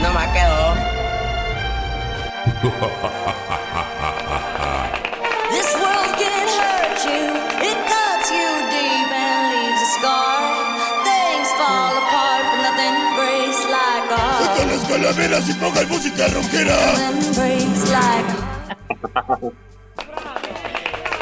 Así 0.00 0.08
nomás 0.08 0.28
quedó. 0.28 0.74
This 5.50 5.74
world 5.76 6.14
can 6.16 6.48
hurt 6.56 7.04
you, 7.04 7.36
it 7.60 7.76
cuts 7.84 8.30
you 8.30 8.48
deep 8.70 9.10
and 9.12 9.50
leaves 9.52 9.82
a 9.82 9.86
scar. 9.98 10.40
Things 11.04 11.50
fall 11.58 11.98
apart, 11.98 12.44
but 12.48 12.60
nothing 12.64 12.96
breaks 13.14 13.60
like 13.68 14.08
Saca 14.40 14.62
las 14.64 14.82
calaveras 14.88 15.44
y 15.48 15.52
pongan 15.54 15.88
música 15.88 16.28
rockera. 16.28 16.76
Nothing 16.96 17.32
breaks 17.34 17.90
like 17.90 18.30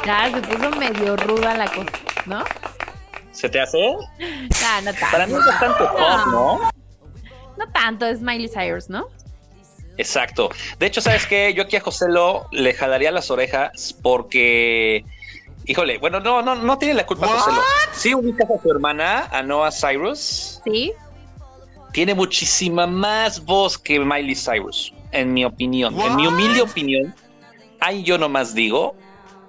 Ya, 0.07 0.31
se 0.33 0.41
puso 0.41 0.71
medio 0.79 1.17
ruda 1.17 1.55
la 1.55 1.67
cosa, 1.67 1.91
¿no? 2.27 2.45
¿Se 3.33 3.49
te 3.49 3.61
hace? 3.61 3.79
Ah, 4.64 4.81
no 4.85 4.93
tanto. 4.93 5.07
Para 5.11 5.27
mí 5.27 5.35
es 5.35 5.45
bastante 5.47 5.85
pop, 5.85 6.27
¿no? 6.31 6.61
No 7.59 7.68
tanto, 7.73 8.07
es 8.07 8.23
Miley 8.23 8.49
Cyrus, 8.49 8.88
¿no? 8.88 9.09
Exacto. 9.99 10.49
De 10.79 10.87
hecho, 10.87 11.01
¿sabes 11.01 11.27
qué? 11.27 11.53
Yo 11.53 11.64
aquí 11.64 11.77
a 11.77 11.81
José 11.81 12.07
lo 12.09 12.47
le 12.53 12.73
jalaría 12.73 13.11
las 13.11 13.31
orejas 13.33 13.94
porque, 14.01 15.05
híjole, 15.66 15.99
bueno, 15.99 16.21
no, 16.21 16.40
no, 16.40 16.55
no 16.55 16.79
tiene 16.79 16.94
la 16.94 17.05
culpa 17.05 17.27
José 17.27 17.51
lo. 17.51 17.61
Sí 17.92 18.14
ubicas 18.14 18.49
a 18.49 18.62
su 18.62 18.71
hermana, 18.71 19.25
a 19.33 19.42
Noah 19.42 19.73
Cyrus. 19.73 20.61
Sí. 20.64 20.92
Tiene 21.92 22.14
muchísima 22.14 22.87
más 22.87 23.44
voz 23.44 23.77
que 23.77 23.99
Miley 23.99 24.37
Cyrus, 24.37 24.94
en 25.11 25.35
mi 25.35 25.44
opinión. 25.44 25.99
En 26.01 26.14
mi 26.14 26.29
humilde 26.29 26.62
opinión, 26.62 27.12
ahí 27.81 28.05
yo 28.05 28.18
nomás 28.18 28.55
digo 28.55 28.94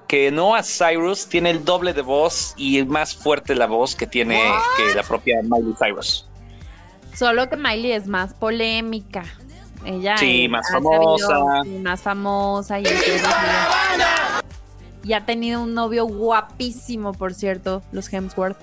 que 0.08 0.32
Noah 0.32 0.64
Cyrus 0.64 1.28
tiene 1.28 1.52
el 1.52 1.64
doble 1.64 1.94
de 1.94 2.02
voz 2.02 2.56
y 2.58 2.84
más 2.86 3.14
fuerte 3.14 3.54
la 3.54 3.68
voz 3.68 3.96
que 3.96 4.08
tiene 4.08 4.42
que 4.78 4.96
la 4.96 5.04
propia 5.04 5.42
Miley 5.44 5.76
Cyrus. 5.80 6.29
Solo 7.16 7.50
que 7.50 7.58
Miley 7.58 7.92
es 7.92 8.08
más 8.08 8.34
polémica. 8.34 9.24
Ella 9.86 10.18
Sí, 10.18 10.46
es- 10.46 10.50
más 10.52 10.70
famosa. 10.72 11.28
sabido- 11.28 11.80
más 11.82 12.02
famosa 12.02 12.80
y, 12.80 12.84
entonces, 12.86 13.22
y 15.04 15.14
ha 15.14 15.26
tenido 15.26 15.62
un 15.62 15.74
novio 15.74 16.06
guapísimo, 16.06 17.14
por 17.14 17.34
cierto, 17.34 17.82
los 17.92 18.12
Hemsworth. 18.12 18.58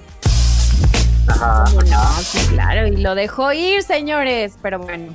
Ajá. 1.28 1.64
¿Cómo 1.66 1.82
no? 1.82 2.06
Sí, 2.20 2.38
claro, 2.50 2.86
y 2.86 2.96
lo 2.98 3.14
dejó 3.14 3.52
ir, 3.52 3.82
señores, 3.82 4.54
pero 4.62 4.78
bueno. 4.78 5.14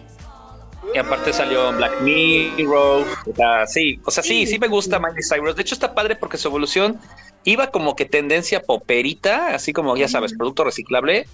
Y 0.93 0.97
aparte 0.97 1.31
salió 1.31 1.69
en 1.69 1.77
Black 1.77 2.01
Mirror. 2.01 3.05
Sea, 3.35 3.65
sí, 3.67 4.01
o 4.03 4.11
sea, 4.11 4.23
sí, 4.23 4.45
Sí, 4.45 4.53
sí 4.53 4.59
me 4.59 4.67
gusta 4.67 4.99
Miley 4.99 5.23
Cyrus. 5.23 5.55
De 5.55 5.61
hecho, 5.61 5.75
está 5.75 5.93
padre 5.93 6.15
porque 6.15 6.37
su 6.37 6.47
evolución 6.49 6.99
iba 7.43 7.67
como 7.67 7.95
que 7.95 8.05
tendencia 8.05 8.61
poperita, 8.61 9.53
así 9.53 9.71
como 9.71 9.95
ya 9.95 10.07
sabes, 10.09 10.33
producto 10.35 10.63
reciclable. 10.65 11.27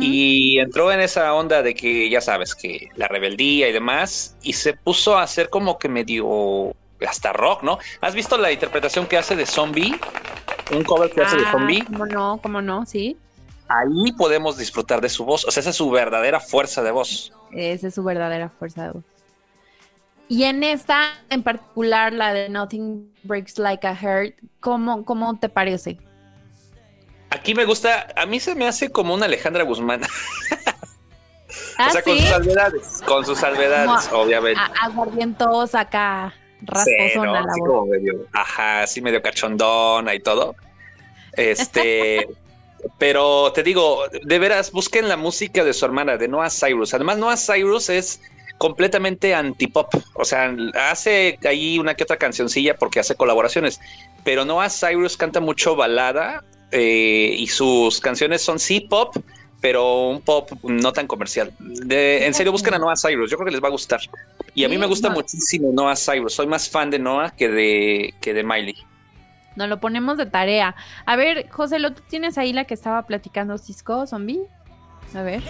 Y 0.00 0.58
entró 0.60 0.90
en 0.92 1.00
esa 1.00 1.34
onda 1.34 1.62
de 1.62 1.74
que 1.74 2.08
ya 2.08 2.20
sabes 2.20 2.54
que 2.54 2.88
la 2.96 3.06
rebeldía 3.08 3.68
y 3.68 3.72
demás, 3.72 4.36
y 4.42 4.54
se 4.54 4.74
puso 4.74 5.18
a 5.18 5.22
hacer 5.22 5.50
como 5.50 5.78
que 5.78 5.88
medio 5.88 6.74
hasta 7.06 7.32
rock, 7.32 7.62
¿no? 7.62 7.78
¿Has 8.00 8.14
visto 8.14 8.38
la 8.38 8.50
interpretación 8.50 9.06
que 9.06 9.18
hace 9.18 9.36
de 9.36 9.44
Zombie? 9.46 9.94
Un 10.74 10.84
cover 10.84 11.10
que 11.10 11.22
hace 11.22 11.36
de 11.36 11.44
Ah, 11.46 11.52
Zombie. 11.52 11.84
¿Cómo 11.84 12.06
no? 12.06 12.38
¿Cómo 12.42 12.62
no? 12.62 12.86
Sí. 12.86 13.16
Ahí 13.68 14.12
podemos 14.16 14.56
disfrutar 14.56 15.00
de 15.00 15.08
su 15.08 15.24
voz. 15.24 15.44
O 15.44 15.50
sea, 15.50 15.60
esa 15.60 15.70
es 15.70 15.76
su 15.76 15.90
verdadera 15.90 16.40
fuerza 16.40 16.82
de 16.82 16.90
voz. 16.90 17.32
Esa 17.52 17.88
es 17.88 17.94
su 17.94 18.04
verdadera 18.04 18.48
fuerza 18.48 18.84
de 18.84 18.90
voz. 18.92 19.04
Y 20.28 20.44
en 20.44 20.64
esta 20.64 21.12
en 21.28 21.42
particular, 21.42 22.12
la 22.12 22.32
de 22.32 22.48
Nothing 22.48 23.12
Breaks 23.24 23.58
Like 23.58 23.86
a 23.86 23.94
Heart, 23.94 24.36
¿cómo, 24.60 25.04
cómo 25.04 25.38
te 25.38 25.50
parece? 25.50 25.98
Aquí 27.34 27.54
me 27.54 27.64
gusta, 27.64 28.06
a 28.16 28.26
mí 28.26 28.38
se 28.40 28.54
me 28.54 28.66
hace 28.66 28.90
como 28.90 29.14
una 29.14 29.26
Alejandra 29.26 29.64
Guzmán. 29.64 30.00
Ah, 31.76 31.88
o 31.88 31.90
sea, 31.92 32.02
con 32.02 32.12
sí. 32.14 32.20
sus 32.20 32.28
salvedades, 32.28 33.02
con 33.04 33.26
sus 33.26 33.38
salvedades, 33.38 34.06
Como 34.08 34.22
obviamente. 34.22 34.60
A- 34.60 34.86
Aguardientosa 34.86 35.80
acá, 35.80 36.32
Sí, 36.60 36.66
rasposona 36.66 37.40
¿no? 37.42 37.86
la 37.86 37.96
medio, 37.96 38.26
ajá, 38.32 38.82
así 38.82 39.00
medio 39.00 39.20
cachondona 39.22 40.14
y 40.14 40.20
todo. 40.20 40.54
Este, 41.32 42.28
pero 42.98 43.52
te 43.52 43.62
digo, 43.62 44.04
de 44.22 44.38
veras, 44.38 44.70
busquen 44.72 45.08
la 45.08 45.16
música 45.16 45.64
de 45.64 45.72
su 45.74 45.84
hermana, 45.84 46.16
de 46.16 46.28
Noah 46.28 46.50
Cyrus. 46.50 46.94
Además, 46.94 47.18
Noah 47.18 47.36
Cyrus 47.36 47.88
es 47.88 48.20
completamente 48.58 49.34
antipop. 49.34 49.92
O 50.14 50.24
sea, 50.24 50.54
hace 50.90 51.38
ahí 51.44 51.78
una 51.78 51.94
que 51.94 52.04
otra 52.04 52.16
cancioncilla 52.16 52.76
porque 52.76 53.00
hace 53.00 53.14
colaboraciones. 53.16 53.80
Pero 54.24 54.44
Noah 54.44 54.70
Cyrus 54.70 55.16
canta 55.16 55.40
mucho 55.40 55.74
balada 55.76 56.42
eh, 56.76 57.36
y 57.38 57.46
sus 57.46 58.00
canciones 58.00 58.42
son 58.42 58.58
sí 58.58 58.80
pop, 58.80 59.14
pero 59.60 60.08
un 60.08 60.20
pop 60.20 60.50
no 60.64 60.92
tan 60.92 61.06
comercial. 61.06 61.52
De, 61.60 62.26
en 62.26 62.34
serio, 62.34 62.50
busquen 62.50 62.74
a 62.74 62.78
Noah 62.78 62.96
Cyrus. 62.96 63.30
Yo 63.30 63.36
creo 63.36 63.46
que 63.46 63.52
les 63.52 63.62
va 63.62 63.68
a 63.68 63.70
gustar. 63.70 64.00
Y 64.56 64.64
a 64.64 64.68
mí 64.68 64.76
me 64.76 64.86
gusta 64.86 65.08
no. 65.08 65.14
muchísimo 65.14 65.70
Noah 65.72 65.94
Cyrus. 65.94 66.34
Soy 66.34 66.48
más 66.48 66.68
fan 66.68 66.90
de 66.90 66.98
Noah 66.98 67.30
que 67.30 67.48
de, 67.48 68.14
que 68.20 68.34
de 68.34 68.42
Miley. 68.42 68.76
Nos 69.54 69.68
lo 69.68 69.78
ponemos 69.78 70.18
de 70.18 70.26
tarea. 70.26 70.74
A 71.06 71.14
ver, 71.14 71.48
José, 71.48 71.78
¿lo 71.78 71.94
tú 71.94 72.02
tienes 72.08 72.38
ahí 72.38 72.52
la 72.52 72.64
que 72.64 72.74
estaba 72.74 73.06
platicando 73.06 73.56
Cisco, 73.56 74.06
zombie? 74.08 74.40
A 75.14 75.22
ver. 75.22 75.42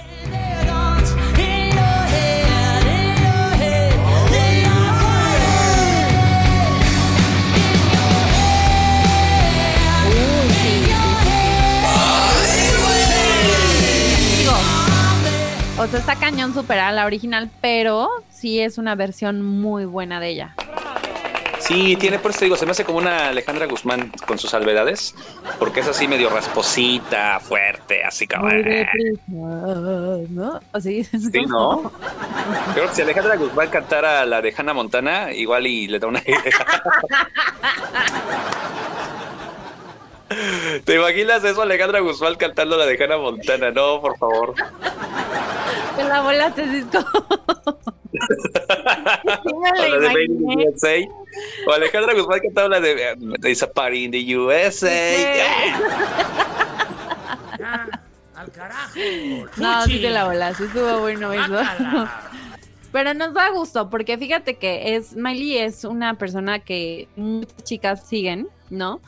O 15.79 15.87
sea, 15.87 15.99
está 15.99 16.17
cañón 16.17 16.55
superar 16.55 16.89
a 16.89 16.93
la 16.93 17.07
original, 17.07 17.51
pero 17.61 18.09
sí 18.31 18.61
es 18.61 18.79
una 18.79 18.95
versión 18.95 19.43
muy 19.43 19.85
buena 19.85 20.21
de 20.21 20.29
ella. 20.29 20.55
Sí, 21.59 21.97
tiene, 21.97 22.19
por 22.19 22.31
eso 22.31 22.41
te 22.41 22.45
digo, 22.45 22.57
se 22.57 22.67
me 22.67 22.73
hace 22.73 22.85
como 22.85 22.99
una 22.99 23.29
Alejandra 23.29 23.67
Guzmán 23.67 24.13
con 24.27 24.39
sus 24.39 24.51
salvedades, 24.51 25.15
porque 25.59 25.81
es 25.81 25.89
así 25.89 26.07
medio 26.07 26.29
rasposita, 26.29 27.41
fuerte, 27.41 28.05
así 28.05 28.27
como... 28.27 28.49
Deprisa, 28.49 29.23
¿no? 30.29 30.61
Así. 30.75 31.05
Sí, 31.05 31.47
¿no? 31.49 31.91
Creo 32.75 32.89
que 32.89 32.95
si 32.95 33.01
Alejandra 33.01 33.37
Guzmán 33.37 33.71
cantara 33.71 34.27
la 34.27 34.43
de 34.43 34.55
Hannah 34.55 34.75
Montana, 34.75 35.33
igual 35.33 35.67
y 35.67 35.89
le 35.89 35.99
da 35.99 36.07
una 36.07 36.21
idea. 36.21 36.37
¿Te 40.85 40.95
imaginas 40.95 41.45
eso, 41.45 41.63
Alejandra 41.63 42.01
Guzmán 42.01 42.35
cantando 42.37 42.77
la 42.77 42.87
de 42.87 43.03
Hannah 43.03 43.19
Montana? 43.19 43.71
No, 43.71 44.01
por 44.01 44.17
favor. 44.19 44.55
Te 45.97 46.05
la 46.05 46.23
volaste, 46.23 46.67
Cisco. 46.67 47.05
O 49.45 49.61
la 49.77 50.13
de. 50.13 50.27
USA. 50.31 50.95
O 51.67 51.73
Alejandra 51.73 52.15
Guzmán 52.15 52.41
cantando 52.41 52.69
la 52.71 52.81
de 52.81 52.93
eh, 52.93 53.17
There's 53.41 53.63
a 53.63 53.73
party 53.73 54.05
in 54.05 54.11
the 54.13 54.37
USA. 54.37 55.17
Al 58.37 58.51
carajo. 58.53 59.01
No, 59.57 59.85
sí 59.85 60.01
te 60.01 60.11
la 60.11 60.25
volaste, 60.25 60.65
estuvo 60.65 61.01
bueno 61.01 61.33
eso. 61.33 61.59
Pero 62.93 63.13
nos 63.15 63.35
da 63.35 63.51
gusto, 63.51 63.91
porque 63.91 64.17
fíjate 64.17 64.55
que 64.55 64.95
es 64.95 65.17
Miley 65.17 65.59
es 65.59 65.85
una 65.85 66.15
persona 66.15 66.61
que 66.61 67.09
muchas 67.17 67.65
chicas 67.65 68.07
siguen, 68.07 68.49
¿no? 68.71 69.01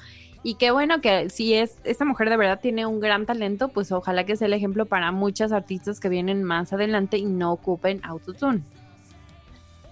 Y 0.46 0.54
qué 0.54 0.70
bueno 0.70 1.00
que 1.00 1.28
si 1.28 1.54
es 1.54 1.74
esta 1.82 2.04
mujer 2.04 2.30
de 2.30 2.36
verdad 2.36 2.60
tiene 2.62 2.86
un 2.86 3.00
gran 3.00 3.26
talento, 3.26 3.66
pues 3.66 3.90
ojalá 3.90 4.24
que 4.24 4.36
sea 4.36 4.46
el 4.46 4.52
ejemplo 4.52 4.86
para 4.86 5.10
muchas 5.10 5.50
artistas 5.50 5.98
que 5.98 6.08
vienen 6.08 6.44
más 6.44 6.72
adelante 6.72 7.18
y 7.18 7.24
no 7.24 7.50
ocupen 7.50 8.00
autotune. 8.04 8.60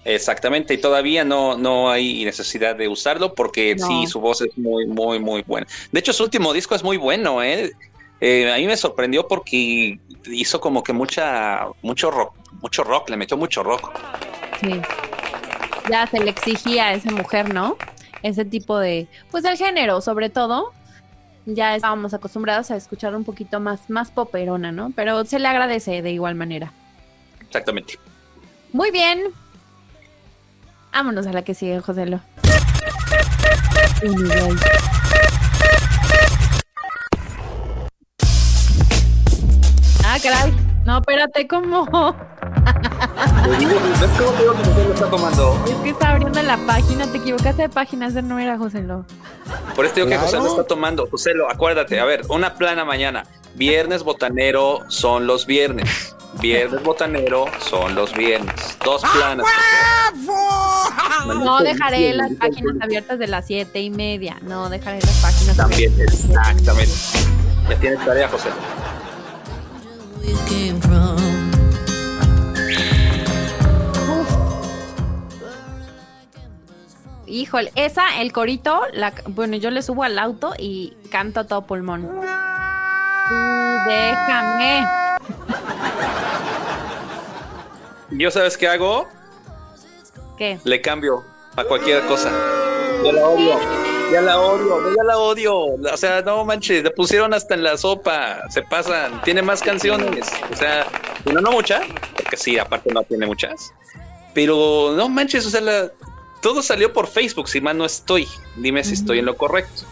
Exactamente, 0.05 0.75
y 0.75 0.79
todavía 0.79 1.25
no, 1.25 1.59
no 1.59 1.90
hay 1.90 2.25
necesidad 2.25 2.77
de 2.77 2.87
usarlo 2.87 3.35
porque 3.35 3.75
No. 3.75 3.85
sí, 3.85 4.07
su 4.07 4.21
voz 4.21 4.43
es 4.43 4.57
muy, 4.57 4.87
muy, 4.87 5.19
muy 5.19 5.43
buena. 5.43 5.67
De 5.90 5.99
hecho, 5.99 6.12
su 6.12 6.23
último 6.23 6.53
disco 6.53 6.77
es 6.77 6.85
muy 6.85 6.99
bueno, 6.99 7.43
¿eh? 7.43 7.73
Eh, 8.21 8.53
a 8.53 8.57
mí 8.57 8.69
me 8.69 8.77
sorprendió 8.77 9.27
porque 9.27 9.99
hizo 10.27 10.61
como 10.61 10.85
que 10.85 10.93
mucha, 10.93 11.67
mucho 11.83 12.12
rock, 12.12 12.33
mucho 12.62 12.85
rock, 12.85 13.11
le 13.11 13.17
metió 13.17 13.37
mucho 13.37 13.64
rock. 13.64 13.90
Sí. 14.61 14.81
Ya 15.90 16.07
se 16.07 16.21
le 16.21 16.31
exigía 16.31 16.90
a 16.90 16.93
esa 16.93 17.11
mujer, 17.11 17.53
¿no? 17.53 17.77
Ese 18.25 18.47
tipo 18.47 18.79
de, 18.79 19.07
pues 19.31 19.43
del 19.43 19.59
género, 19.59 20.01
sobre 20.01 20.31
todo. 20.31 20.73
Ya 21.45 21.77
estábamos 21.77 22.15
acostumbrados 22.15 22.71
a 22.71 22.77
escuchar 22.77 23.15
un 23.15 23.23
poquito 23.23 23.61
más, 23.61 23.91
más 23.91 24.11
poperona, 24.11 24.73
¿no? 24.73 24.93
Pero 24.97 25.27
se 25.27 25.39
le 25.39 25.47
agradece 25.47 26.01
de 26.01 26.11
igual 26.11 26.35
manera. 26.35 26.73
Exactamente. 27.43 27.99
Muy 28.73 28.91
bien. 28.91 29.25
Vámonos 30.91 31.27
a 31.27 31.35
la 31.35 31.43
que 31.43 31.53
sigue, 31.53 31.81
Joselo. 31.81 32.21
Ah, 40.03 40.17
caray. 40.23 40.51
No, 40.87 40.97
espérate, 40.97 41.47
¿cómo? 41.47 41.87
¿Ves 44.01 44.11
cómo 44.19 44.31
te 44.33 44.43
digo 44.43 44.55
que 44.55 44.62
usted 44.62 44.87
lo 44.88 44.95
está 44.95 45.11
tomando? 45.11 45.64
Es 45.67 45.75
que 45.77 45.90
está 45.90 46.11
abriendo 46.11 46.43
la 46.43 46.57
página, 46.67 47.07
te 47.07 47.19
equivocaste 47.19 47.62
de 47.62 47.69
página, 47.69 48.07
ese 48.07 48.23
no 48.23 48.38
era 48.38 48.57
Joselo. 48.59 49.05
Por 49.77 49.85
eso 49.87 49.95
digo 49.95 50.07
que 50.09 50.14
Claro. 50.14 50.27
José 50.27 50.37
lo 50.38 50.49
está 50.51 50.64
tomando. 50.64 51.07
José, 51.11 51.35
lo, 51.35 51.51
acuérdate, 51.51 52.01
a 52.01 52.05
ver, 52.05 52.23
una 52.29 52.55
plana 52.55 52.85
mañana. 52.85 53.25
Viernes 53.55 54.03
botanero 54.03 54.81
son 54.88 55.27
los 55.27 55.47
viernes. 55.47 56.14
Viernes 56.40 56.83
botanero 56.83 57.45
son 57.71 57.95
los 57.95 58.12
viernes. 58.12 58.55
Dos 58.85 59.03
planas. 59.12 59.47
No 61.27 61.59
dejaré 61.61 62.12
las 62.14 62.33
páginas 62.35 62.75
abiertas 62.81 63.19
de 63.19 63.27
las 63.29 63.47
siete 63.47 63.81
y 63.81 63.90
media. 63.90 64.37
No 64.43 64.69
dejaré 64.69 65.01
las 65.01 65.17
páginas 65.21 65.57
También, 65.57 65.93
abiertas. 65.93 66.25
exactamente. 66.25 66.93
Ya 67.69 67.77
tienes 67.77 68.05
tarea, 68.05 68.29
José. 68.29 68.49
Híjole, 77.35 77.73
esa, 77.75 78.20
el 78.20 78.33
corito, 78.33 78.83
la, 78.92 79.12
bueno, 79.27 79.57
yo 79.57 79.73
le 79.73 79.83
subo 79.83 80.05
al 80.05 80.20
auto 80.20 80.55
y 80.57 80.92
canto 81.11 81.40
a 81.40 81.44
todo 81.44 81.62
pulmón. 81.62 82.03
Tú 83.29 83.35
déjame. 83.88 84.87
¿Yo 88.12 88.31
sabes 88.31 88.57
qué 88.57 88.68
hago? 88.68 89.09
¿Qué? 90.38 90.61
Le 90.62 90.81
cambio 90.81 91.25
a 91.57 91.64
cualquier 91.64 92.03
cosa. 92.07 92.31
Ya 93.05 93.12
la 93.12 93.27
odio. 93.27 93.59
Ya 94.12 94.20
la 94.20 94.38
odio, 94.38 94.94
ya 94.97 95.03
la 95.03 95.18
odio. 95.18 95.57
O 95.92 95.97
sea, 95.97 96.23
no 96.23 96.44
manches, 96.44 96.85
le 96.85 96.90
pusieron 96.92 97.35
hasta 97.35 97.55
en 97.55 97.64
la 97.64 97.77
sopa. 97.77 98.49
Se 98.51 98.62
pasan. 98.62 99.20
Tiene 99.23 99.42
más 99.42 99.61
canciones. 99.61 100.31
O 100.53 100.55
sea, 100.55 100.87
bueno, 101.25 101.40
no 101.40 101.51
muchas, 101.51 101.83
porque 102.14 102.37
sí, 102.37 102.61
aparte 102.61 102.92
no 102.94 103.03
tiene 103.03 103.27
muchas. 103.27 103.73
Pero 104.35 104.92
no 104.97 105.09
manches, 105.09 105.44
o 105.47 105.51
sea, 105.51 105.61
la- 105.62 105.90
todo 106.44 106.62
salió 106.62 106.92
por 106.92 107.07
Facebook, 107.07 107.48
si 107.48 107.62
mal 107.62 107.78
no 107.78 107.87
estoy. 107.87 108.28
Dime 108.57 108.85
si 108.85 108.92
estoy 108.92 109.20
en 109.20 109.24
lo 109.24 109.35
correcto. 109.35 109.85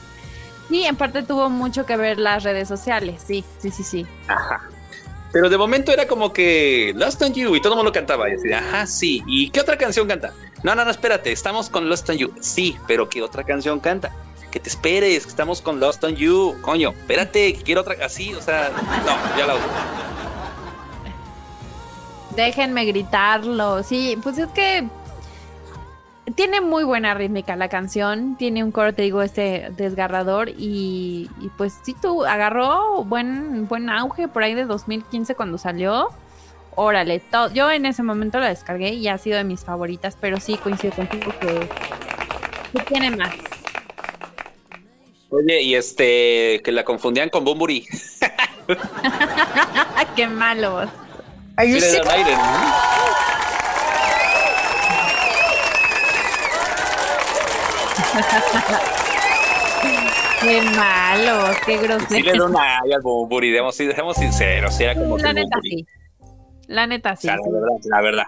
Sí, 0.68 0.84
en 0.84 0.96
parte 0.96 1.22
tuvo 1.22 1.48
mucho 1.48 1.86
que 1.86 1.96
ver 1.96 2.18
las 2.18 2.42
redes 2.44 2.68
sociales. 2.68 3.22
Sí, 3.26 3.42
sí, 3.58 3.70
sí, 3.70 3.82
sí. 3.82 4.06
Ajá. 4.28 4.60
Pero 5.32 5.48
de 5.48 5.56
momento 5.56 5.92
era 5.92 6.06
como 6.06 6.34
que 6.34 6.92
Lost 6.94 7.22
on 7.22 7.32
You 7.32 7.56
y 7.56 7.62
todo 7.62 7.72
el 7.72 7.78
mundo 7.78 7.90
cantaba. 7.90 8.28
Y 8.28 8.32
decía, 8.32 8.58
ajá, 8.58 8.86
sí. 8.86 9.22
¿Y 9.26 9.48
qué 9.48 9.60
otra 9.60 9.78
canción 9.78 10.06
canta? 10.06 10.34
No, 10.62 10.74
no, 10.74 10.84
no, 10.84 10.90
espérate, 10.90 11.32
estamos 11.32 11.70
con 11.70 11.88
Lost 11.88 12.10
on 12.10 12.18
You. 12.18 12.34
Sí, 12.42 12.76
pero 12.86 13.08
¿qué 13.08 13.22
otra 13.22 13.44
canción 13.44 13.80
canta? 13.80 14.12
que 14.50 14.60
te 14.60 14.68
esperes, 14.68 15.24
que 15.24 15.30
estamos 15.30 15.62
con 15.62 15.80
Lost 15.80 16.04
on 16.04 16.14
You, 16.14 16.58
coño, 16.60 16.90
espérate, 16.90 17.54
que 17.54 17.62
quiero 17.62 17.80
otra, 17.80 17.96
así, 18.04 18.34
o 18.34 18.42
sea, 18.42 18.70
no, 19.06 19.38
ya 19.38 19.46
la 19.46 19.54
uso. 19.54 19.64
Déjenme 22.36 22.84
gritarlo. 22.84 23.82
Sí, 23.82 24.18
pues 24.22 24.36
es 24.36 24.48
que 24.48 24.90
tiene 26.36 26.60
muy 26.60 26.84
buena 26.84 27.14
rítmica 27.14 27.56
la 27.56 27.68
canción. 27.68 28.36
Tiene 28.36 28.62
un 28.64 28.70
coro, 28.72 28.94
te 28.94 29.02
digo, 29.02 29.22
este 29.22 29.70
desgarrador. 29.76 30.48
Y, 30.50 31.28
y 31.40 31.48
pues 31.56 31.74
sí, 31.84 31.94
tú 32.00 32.24
agarró 32.24 33.04
buen, 33.04 33.66
buen 33.68 33.90
auge 33.90 34.28
por 34.28 34.42
ahí 34.42 34.54
de 34.54 34.64
2015 34.64 35.34
cuando 35.34 35.58
salió. 35.58 36.08
Órale, 36.74 37.20
to- 37.20 37.52
yo 37.52 37.70
en 37.70 37.84
ese 37.86 38.02
momento 38.02 38.38
la 38.40 38.48
descargué 38.48 38.90
y 38.94 39.08
ha 39.08 39.18
sido 39.18 39.36
de 39.36 39.44
mis 39.44 39.60
favoritas, 39.64 40.16
pero 40.20 40.40
sí 40.40 40.56
coincido 40.56 40.94
contigo 40.94 41.32
que, 41.40 41.68
que 42.72 42.84
tiene 42.84 43.10
más. 43.10 43.34
Oye, 45.28 45.62
y 45.62 45.74
este, 45.74 46.60
que 46.64 46.72
la 46.72 46.84
confundían 46.84 47.28
con 47.30 47.44
Bumburi. 47.44 47.86
¡Qué 50.16 50.26
malos! 50.28 50.88
Sí, 51.74 51.80
le 51.80 52.02
¡Qué 60.40 60.60
malos! 60.76 61.56
¡Qué 61.64 61.76
Sí 61.76 61.82
le 61.82 61.86
grosero! 61.88 62.48
dan 62.48 62.56
aire 62.82 62.94
al 62.96 63.00
Bumburi, 63.02 63.50
debemos, 63.50 63.76
seamos 63.76 64.16
sinceros, 64.16 64.74
sí 64.74 64.84
era 64.84 64.94
como 64.94 65.16
La 65.18 65.32
neta 65.32 65.58
sí. 65.62 65.86
La 66.66 66.86
neta 66.86 67.12
O 67.12 67.16
sí. 67.16 67.22
sea, 67.28 67.36
la 67.36 67.50
verdad, 67.50 67.76
la 67.84 68.00
verdad. 68.00 68.26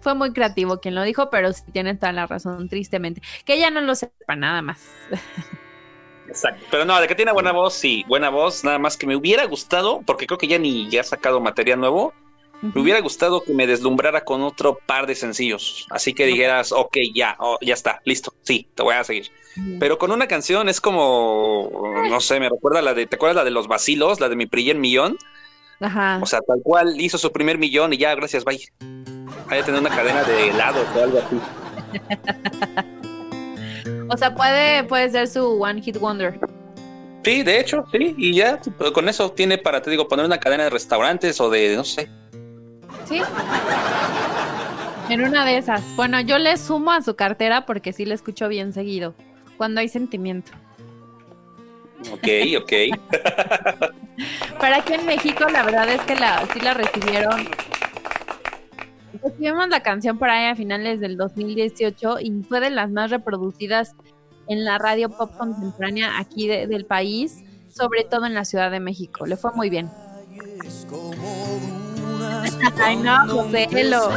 Fue 0.00 0.14
muy 0.14 0.32
creativo 0.32 0.78
quien 0.80 0.94
lo 0.94 1.02
dijo, 1.02 1.30
pero 1.30 1.52
sí 1.52 1.62
tiene 1.72 1.94
toda 1.94 2.12
la 2.12 2.26
razón, 2.26 2.68
tristemente. 2.68 3.20
Que 3.44 3.54
ella 3.54 3.70
no 3.70 3.80
lo 3.80 3.94
sepa 3.94 4.36
nada 4.36 4.62
más. 4.62 4.88
Exacto. 6.28 6.64
Pero 6.70 6.84
no, 6.84 7.00
de 7.00 7.08
que 7.08 7.14
tiene 7.14 7.32
buena 7.32 7.52
voz, 7.52 7.74
sí, 7.74 8.04
buena 8.06 8.28
voz, 8.30 8.62
nada 8.64 8.78
más 8.78 8.96
que 8.96 9.06
me 9.06 9.16
hubiera 9.16 9.44
gustado, 9.46 10.02
porque 10.04 10.26
creo 10.26 10.38
que 10.38 10.48
ya 10.48 10.58
ni 10.58 10.88
ya 10.90 11.00
ha 11.00 11.04
sacado 11.04 11.40
material 11.40 11.80
nuevo, 11.80 12.12
me 12.62 12.80
hubiera 12.80 13.00
gustado 13.00 13.42
que 13.42 13.52
me 13.52 13.66
deslumbrara 13.66 14.24
con 14.24 14.42
otro 14.42 14.78
par 14.86 15.06
de 15.06 15.14
sencillos. 15.14 15.86
Así 15.90 16.14
que 16.14 16.26
dijeras, 16.26 16.72
ok, 16.72 16.96
ya, 17.14 17.36
oh, 17.38 17.58
ya 17.60 17.74
está, 17.74 18.00
listo, 18.04 18.32
sí, 18.42 18.68
te 18.74 18.82
voy 18.82 18.94
a 18.94 19.04
seguir. 19.04 19.30
Pero 19.80 19.98
con 19.98 20.10
una 20.12 20.28
canción 20.28 20.68
es 20.68 20.80
como, 20.82 21.70
no 22.10 22.20
sé, 22.20 22.38
me 22.40 22.48
recuerda 22.48 22.82
la 22.82 22.92
de, 22.92 23.06
¿te 23.06 23.16
acuerdas 23.16 23.36
la 23.36 23.44
de 23.44 23.50
los 23.50 23.68
vacilos, 23.68 24.20
la 24.20 24.28
de 24.28 24.36
mi 24.36 24.46
primer 24.46 24.76
millón? 24.76 25.16
Ajá. 25.80 26.18
O 26.22 26.26
sea, 26.26 26.40
tal 26.40 26.60
cual 26.62 27.00
hizo 27.00 27.16
su 27.16 27.32
primer 27.32 27.56
millón 27.56 27.92
y 27.92 27.96
ya, 27.96 28.14
gracias, 28.14 28.44
bye. 28.44 28.60
Hay 29.48 29.60
que 29.60 29.64
tener 29.64 29.80
una 29.80 29.90
cadena 29.90 30.24
de 30.24 30.48
helados 30.48 30.86
o 30.94 31.02
algo 31.02 31.18
así. 31.18 31.40
O 34.08 34.16
sea, 34.16 34.34
puede, 34.34 34.84
puede 34.84 35.10
ser 35.10 35.28
su 35.28 35.60
One 35.60 35.82
Hit 35.82 35.98
Wonder. 35.98 36.38
Sí, 37.24 37.42
de 37.42 37.58
hecho, 37.58 37.84
sí, 37.90 38.14
y 38.16 38.34
ya 38.34 38.60
con 38.94 39.08
eso 39.08 39.32
tiene 39.32 39.58
para, 39.58 39.82
te 39.82 39.90
digo, 39.90 40.06
poner 40.06 40.24
una 40.26 40.38
cadena 40.38 40.64
de 40.64 40.70
restaurantes 40.70 41.40
o 41.40 41.50
de, 41.50 41.74
no 41.74 41.82
sé. 41.82 42.08
Sí. 43.08 43.20
En 45.08 45.22
una 45.22 45.44
de 45.44 45.58
esas. 45.58 45.82
Bueno, 45.96 46.20
yo 46.20 46.38
le 46.38 46.56
sumo 46.56 46.90
a 46.92 47.00
su 47.02 47.14
cartera 47.14 47.64
porque 47.66 47.92
sí 47.92 48.04
le 48.04 48.14
escucho 48.14 48.48
bien 48.48 48.72
seguido. 48.72 49.14
Cuando 49.56 49.80
hay 49.80 49.88
sentimiento. 49.88 50.52
Ok, 52.12 52.28
ok. 52.60 52.72
Pero 54.60 54.74
aquí 54.76 54.94
en 54.94 55.06
México 55.06 55.44
la 55.50 55.62
verdad 55.62 55.88
es 55.88 56.00
que 56.02 56.14
la, 56.16 56.42
sí 56.52 56.60
la 56.60 56.74
recibieron. 56.74 57.48
Recibimos 59.22 59.68
la 59.68 59.80
canción 59.80 60.18
por 60.18 60.28
ahí 60.30 60.46
a 60.46 60.54
finales 60.56 61.00
del 61.00 61.16
2018 61.16 62.20
y 62.20 62.42
fue 62.48 62.60
de 62.60 62.70
las 62.70 62.90
más 62.90 63.10
reproducidas 63.10 63.94
en 64.48 64.64
la 64.64 64.78
radio 64.78 65.08
pop 65.10 65.36
contemporánea 65.36 66.18
aquí 66.18 66.46
de- 66.48 66.66
del 66.66 66.84
país, 66.84 67.42
sobre 67.68 68.04
todo 68.04 68.26
en 68.26 68.34
la 68.34 68.44
Ciudad 68.44 68.70
de 68.70 68.78
México. 68.80 69.26
Le 69.26 69.36
fue 69.36 69.52
muy 69.54 69.70
bien. 69.70 69.90
Ay 72.82 72.96
no, 72.96 73.16
José, 73.28 73.68
lo- 73.84 74.10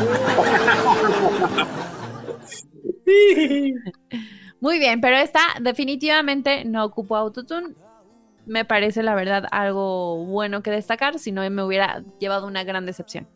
Muy 4.62 4.80
bien, 4.80 5.00
pero 5.02 5.18
esta 5.18 5.40
definitivamente 5.62 6.66
no 6.66 6.84
ocupó 6.86 7.16
autotune. 7.16 7.76
Me 8.46 8.66
parece 8.66 9.04
la 9.04 9.16
verdad 9.16 9.46
algo 9.52 10.26
bueno 10.26 10.62
que 10.64 10.72
destacar, 10.72 11.20
si 11.20 11.32
no 11.32 11.48
me 11.50 11.64
hubiera 11.64 12.04
llevado 12.20 12.48
una 12.48 12.64
gran 12.64 12.86
decepción. 12.86 13.28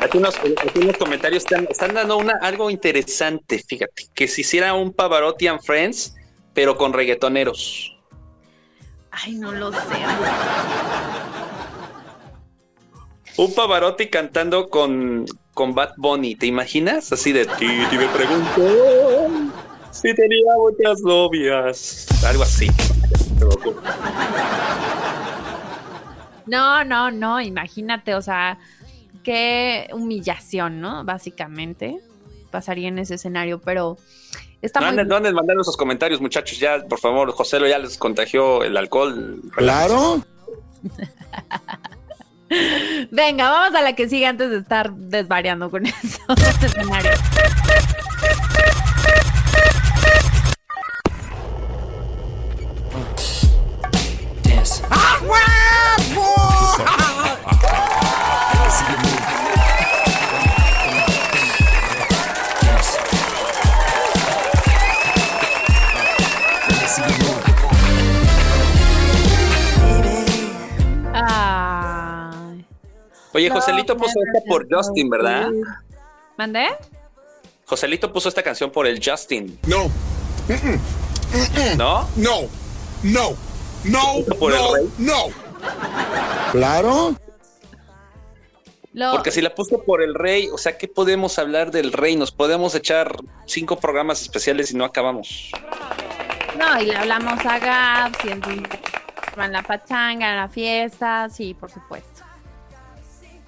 Aquí 0.00 0.18
unos, 0.18 0.36
aquí 0.38 0.80
unos 0.80 0.96
comentarios 0.96 1.44
están, 1.44 1.66
están 1.70 1.94
dando 1.94 2.16
una, 2.18 2.34
algo 2.42 2.68
interesante, 2.70 3.58
fíjate, 3.66 4.04
que 4.14 4.26
se 4.26 4.40
hiciera 4.40 4.74
un 4.74 4.92
Pavarotti 4.92 5.46
and 5.46 5.60
Friends, 5.62 6.14
pero 6.52 6.76
con 6.76 6.92
reggaetoneros. 6.92 7.96
Ay, 9.12 9.34
no 9.34 9.52
lo 9.52 9.70
sé. 9.72 9.78
Un 13.36 13.54
Pavarotti 13.54 14.08
cantando 14.08 14.68
con, 14.68 15.26
con 15.54 15.74
Bad 15.74 15.94
Bunny, 15.96 16.34
¿te 16.34 16.46
imaginas? 16.46 17.12
Así 17.12 17.32
de 17.32 17.46
ti, 17.46 17.68
ti 17.90 17.96
me 17.96 18.06
pregunto 18.08 19.52
si 19.90 20.14
tenía 20.14 20.52
muchas 20.58 21.00
novias. 21.02 22.06
Algo 22.26 22.42
así. 22.42 22.68
No, 26.46 26.84
no, 26.84 27.10
no, 27.10 27.40
imagínate, 27.40 28.14
o 28.14 28.22
sea, 28.22 28.58
qué 29.22 29.88
humillación, 29.92 30.80
¿no? 30.80 31.04
Básicamente 31.04 32.00
pasaría 32.50 32.88
en 32.88 32.98
ese 32.98 33.14
escenario, 33.14 33.60
pero 33.60 33.96
está 34.60 34.80
No 34.80 34.86
muy 34.86 34.90
anden, 34.90 35.08
no 35.08 35.16
anden 35.16 35.34
mandando 35.34 35.62
esos 35.62 35.76
comentarios, 35.76 36.20
muchachos. 36.20 36.58
Ya, 36.58 36.84
por 36.86 36.98
favor, 36.98 37.30
José 37.32 37.60
lo 37.60 37.66
ya 37.66 37.78
les 37.78 37.96
contagió 37.96 38.62
el 38.62 38.76
alcohol. 38.76 39.40
Claro. 39.56 40.22
Venga, 43.10 43.50
vamos 43.50 43.74
a 43.78 43.82
la 43.82 43.94
que 43.94 44.08
sigue 44.08 44.26
antes 44.26 44.50
de 44.50 44.58
estar 44.58 44.92
desvariando 44.92 45.70
con 45.70 45.86
esos 46.02 46.74
Oye, 73.42 73.50
Joselito 73.50 73.96
puso 73.96 74.14
esta 74.26 74.40
por 74.48 74.66
Justin, 74.72 75.10
¿verdad? 75.10 75.50
¿Mandé? 76.38 76.68
Joselito 77.66 78.12
puso 78.12 78.28
esta 78.28 78.42
canción 78.42 78.70
por 78.70 78.86
el 78.86 79.00
Justin, 79.04 79.58
No, 79.66 79.90
¿no? 81.76 82.08
no, 82.16 82.48
no, 83.02 83.30
no, 83.84 84.36
¿Por 84.38 84.52
el 84.52 84.58
no, 84.58 84.74
rey? 84.74 84.88
no. 84.98 85.16
Claro. 86.52 87.14
Lo- 88.92 89.12
Porque 89.12 89.30
si 89.30 89.40
la 89.40 89.54
puso 89.54 89.82
por 89.84 90.02
el 90.02 90.14
rey, 90.14 90.48
o 90.52 90.58
sea, 90.58 90.76
¿qué 90.76 90.86
podemos 90.86 91.38
hablar 91.38 91.70
del 91.70 91.92
rey? 91.92 92.14
Nos 92.14 92.30
podemos 92.30 92.74
echar 92.74 93.16
cinco 93.46 93.76
programas 93.76 94.20
especiales 94.20 94.70
y 94.70 94.76
no 94.76 94.84
acabamos. 94.84 95.50
No, 96.58 96.80
y 96.80 96.86
le 96.86 96.96
hablamos 96.96 97.44
a 97.46 97.58
Gab, 97.58 98.12
en 98.26 99.52
la 99.52 99.62
pachanga, 99.62 100.30
en 100.32 100.36
la 100.36 100.48
fiesta, 100.48 101.28
sí, 101.30 101.54
por 101.54 101.70
supuesto. 101.70 102.22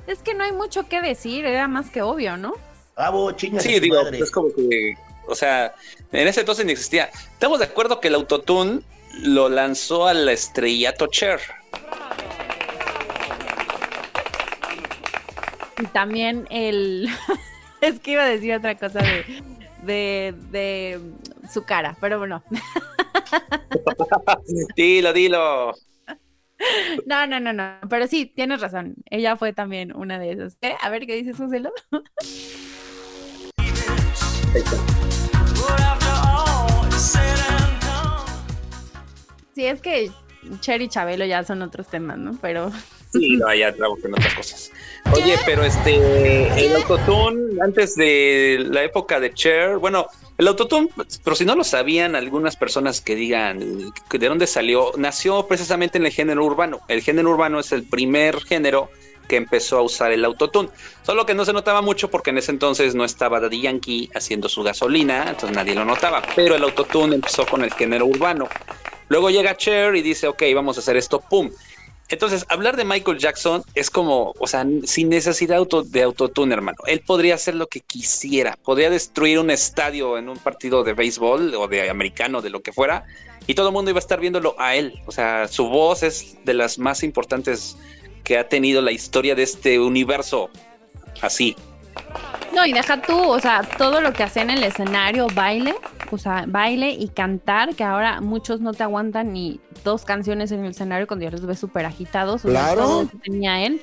Es 0.06 0.18
que 0.20 0.34
no 0.34 0.44
hay 0.44 0.52
mucho 0.52 0.88
que 0.88 1.00
decir, 1.00 1.44
era 1.46 1.68
más 1.68 1.90
que 1.90 2.02
obvio, 2.02 2.36
¿no? 2.36 2.54
Bravo, 2.96 3.32
chingas 3.32 3.62
Sí, 3.62 3.80
digo, 3.80 4.02
madre. 4.02 4.18
es 4.20 4.30
como 4.30 4.48
que, 4.54 4.94
o 5.26 5.34
sea, 5.34 5.74
en 6.12 6.28
ese 6.28 6.40
entonces 6.40 6.66
ni 6.66 6.72
existía. 6.72 7.10
Estamos 7.32 7.58
de 7.58 7.64
acuerdo 7.64 8.00
que 8.00 8.08
el 8.08 8.14
autotune 8.14 8.80
lo 9.22 9.48
lanzó 9.48 10.06
al 10.06 10.28
estrellato 10.28 11.06
Cher. 11.06 11.40
Y 15.80 15.86
también 15.86 16.46
el... 16.50 17.08
es 17.80 17.98
que 18.00 18.12
iba 18.12 18.22
a 18.22 18.26
decir 18.28 18.54
otra 18.54 18.76
cosa 18.76 19.00
de, 19.00 19.42
de, 19.82 20.34
de 20.50 21.00
su 21.52 21.64
cara, 21.64 21.96
pero 22.00 22.18
bueno. 22.18 22.42
Dilo, 24.76 25.12
dilo. 25.12 25.72
No, 27.06 27.26
no, 27.26 27.40
no, 27.40 27.52
no. 27.52 27.78
Pero 27.88 28.06
sí, 28.06 28.26
tienes 28.26 28.60
razón. 28.60 28.94
Ella 29.10 29.36
fue 29.36 29.52
también 29.52 29.94
una 29.94 30.18
de 30.18 30.32
esas. 30.32 30.56
¿Eh? 30.62 30.74
A 30.80 30.90
ver 30.90 31.06
qué 31.06 31.16
dices, 31.16 31.36
Joselo. 31.36 31.72
Sí, 39.54 39.66
es 39.66 39.80
que 39.80 40.10
Cher 40.60 40.82
y 40.82 40.88
Chabelo 40.88 41.24
ya 41.24 41.44
son 41.44 41.62
otros 41.62 41.86
temas, 41.86 42.18
¿no? 42.18 42.36
Pero 42.40 42.72
Sí, 43.14 43.36
no, 43.36 43.54
ya 43.54 43.72
trabajo 43.72 44.00
en 44.04 44.14
otras 44.14 44.34
cosas. 44.34 44.72
Oye, 45.12 45.36
pero 45.46 45.64
este, 45.64 46.66
el 46.66 46.74
autotune, 46.74 47.62
antes 47.62 47.94
de 47.94 48.66
la 48.68 48.82
época 48.82 49.20
de 49.20 49.32
Cher, 49.32 49.78
bueno, 49.78 50.08
el 50.36 50.48
autotune, 50.48 50.88
pero 51.22 51.36
si 51.36 51.44
no 51.44 51.54
lo 51.54 51.62
sabían 51.62 52.16
algunas 52.16 52.56
personas 52.56 53.00
que 53.00 53.14
digan 53.14 53.60
de 54.10 54.28
dónde 54.28 54.48
salió, 54.48 54.90
nació 54.96 55.46
precisamente 55.46 55.98
en 55.98 56.06
el 56.06 56.12
género 56.12 56.44
urbano. 56.44 56.80
El 56.88 57.02
género 57.02 57.30
urbano 57.30 57.60
es 57.60 57.70
el 57.70 57.84
primer 57.84 58.40
género 58.40 58.90
que 59.28 59.36
empezó 59.36 59.78
a 59.78 59.82
usar 59.82 60.10
el 60.10 60.24
autotune. 60.24 60.70
Solo 61.02 61.24
que 61.24 61.34
no 61.34 61.44
se 61.44 61.52
notaba 61.52 61.82
mucho 61.82 62.10
porque 62.10 62.30
en 62.30 62.38
ese 62.38 62.50
entonces 62.50 62.96
no 62.96 63.04
estaba 63.04 63.38
Daddy 63.38 63.60
Yankee 63.60 64.10
haciendo 64.12 64.48
su 64.48 64.64
gasolina, 64.64 65.26
entonces 65.28 65.52
nadie 65.52 65.76
lo 65.76 65.84
notaba. 65.84 66.20
Pero 66.34 66.56
el 66.56 66.64
autotune 66.64 67.14
empezó 67.14 67.46
con 67.46 67.62
el 67.62 67.72
género 67.72 68.06
urbano. 68.06 68.48
Luego 69.08 69.30
llega 69.30 69.56
Cher 69.56 69.94
y 69.94 70.02
dice, 70.02 70.26
ok, 70.26 70.42
vamos 70.54 70.78
a 70.78 70.80
hacer 70.80 70.96
esto, 70.96 71.20
pum. 71.20 71.50
Entonces, 72.08 72.44
hablar 72.48 72.76
de 72.76 72.84
Michael 72.84 73.18
Jackson 73.18 73.62
es 73.74 73.88
como, 73.90 74.34
o 74.38 74.46
sea, 74.46 74.66
sin 74.84 75.08
necesidad 75.08 75.56
auto- 75.56 75.82
de 75.82 76.02
autotune, 76.02 76.52
hermano. 76.54 76.78
Él 76.86 77.00
podría 77.00 77.34
hacer 77.34 77.54
lo 77.54 77.66
que 77.66 77.80
quisiera. 77.80 78.58
Podría 78.62 78.90
destruir 78.90 79.38
un 79.38 79.50
estadio 79.50 80.18
en 80.18 80.28
un 80.28 80.36
partido 80.36 80.84
de 80.84 80.92
béisbol 80.92 81.54
o 81.54 81.66
de 81.66 81.88
americano, 81.88 82.42
de 82.42 82.50
lo 82.50 82.62
que 82.62 82.72
fuera, 82.72 83.04
y 83.46 83.54
todo 83.54 83.68
el 83.68 83.72
mundo 83.72 83.90
iba 83.90 83.98
a 83.98 84.00
estar 84.00 84.20
viéndolo 84.20 84.54
a 84.58 84.74
él. 84.74 85.00
O 85.06 85.12
sea, 85.12 85.48
su 85.48 85.66
voz 85.68 86.02
es 86.02 86.36
de 86.44 86.54
las 86.54 86.78
más 86.78 87.02
importantes 87.02 87.76
que 88.22 88.38
ha 88.38 88.48
tenido 88.48 88.82
la 88.82 88.92
historia 88.92 89.34
de 89.34 89.42
este 89.42 89.78
universo. 89.80 90.50
Así. 91.22 91.56
No, 92.54 92.66
y 92.66 92.72
deja 92.72 93.00
tú, 93.00 93.16
o 93.18 93.40
sea, 93.40 93.62
todo 93.78 94.00
lo 94.00 94.12
que 94.12 94.22
hace 94.22 94.40
en 94.40 94.50
el 94.50 94.62
escenario, 94.62 95.26
baile, 95.34 95.74
o 96.14 96.18
sea, 96.18 96.44
baile 96.48 96.90
y 96.90 97.08
cantar, 97.08 97.74
que 97.74 97.84
ahora 97.84 98.20
muchos 98.20 98.60
no 98.60 98.72
te 98.72 98.82
aguantan 98.82 99.32
ni 99.32 99.60
dos 99.84 100.04
canciones 100.04 100.50
en 100.52 100.64
el 100.64 100.70
escenario 100.70 101.06
cuando 101.06 101.24
ya 101.24 101.30
los 101.30 101.44
ves 101.44 101.58
súper 101.58 101.86
agitados. 101.86 102.44
o 102.44 102.50
sea, 102.50 102.74
Claro. 102.74 103.08
tenía 103.22 103.64
él. 103.64 103.80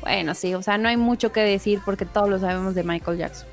Bueno, 0.00 0.34
sí, 0.34 0.54
o 0.54 0.62
sea, 0.62 0.78
no 0.78 0.88
hay 0.88 0.96
mucho 0.96 1.32
que 1.32 1.40
decir 1.40 1.80
porque 1.84 2.04
todos 2.04 2.28
lo 2.28 2.38
sabemos 2.38 2.74
de 2.74 2.82
Michael 2.84 3.18
Jackson. 3.18 3.46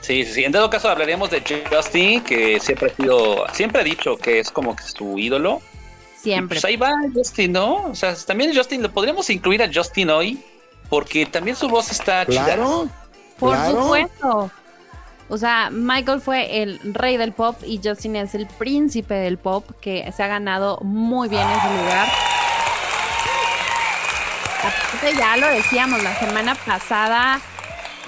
Sí, 0.00 0.24
sí, 0.24 0.32
sí. 0.32 0.44
En 0.44 0.50
todo 0.52 0.68
caso, 0.68 0.88
hablaríamos 0.88 1.30
de 1.30 1.42
Justin, 1.70 2.22
que 2.22 2.58
siempre 2.58 2.90
ha 2.90 2.94
sido, 2.96 3.44
siempre 3.52 3.80
ha 3.80 3.84
dicho 3.84 4.16
que 4.16 4.40
es 4.40 4.50
como 4.50 4.74
que 4.74 4.82
su 4.82 5.16
ídolo. 5.18 5.60
Siempre. 6.20 6.56
Pues 6.56 6.64
ahí 6.64 6.76
va 6.76 6.92
Justin, 7.14 7.52
¿no? 7.52 7.84
O 7.86 7.94
sea, 7.94 8.14
también 8.16 8.54
Justin, 8.54 8.82
lo 8.82 8.90
podríamos 8.90 9.30
incluir 9.30 9.62
a 9.62 9.70
Justin 9.72 10.10
hoy, 10.10 10.42
porque 10.88 11.26
también 11.26 11.56
su 11.56 11.68
voz 11.68 11.90
está 11.92 12.26
chida. 12.26 12.44
Claro. 12.44 12.88
Por 13.38 13.54
claro. 13.56 13.82
supuesto. 13.82 14.50
O 15.32 15.38
sea, 15.38 15.70
Michael 15.70 16.20
fue 16.20 16.62
el 16.62 16.78
rey 16.92 17.16
del 17.16 17.32
pop 17.32 17.56
y 17.66 17.80
Justin 17.82 18.16
es 18.16 18.34
el 18.34 18.46
príncipe 18.46 19.14
del 19.14 19.38
pop 19.38 19.64
que 19.80 20.12
se 20.12 20.22
ha 20.22 20.26
ganado 20.26 20.76
muy 20.82 21.30
bien 21.30 21.48
ese 21.48 21.68
lugar. 21.68 22.06
Ya 25.18 25.38
lo 25.38 25.46
decíamos 25.46 26.02
la 26.02 26.14
semana 26.16 26.54
pasada, 26.54 27.40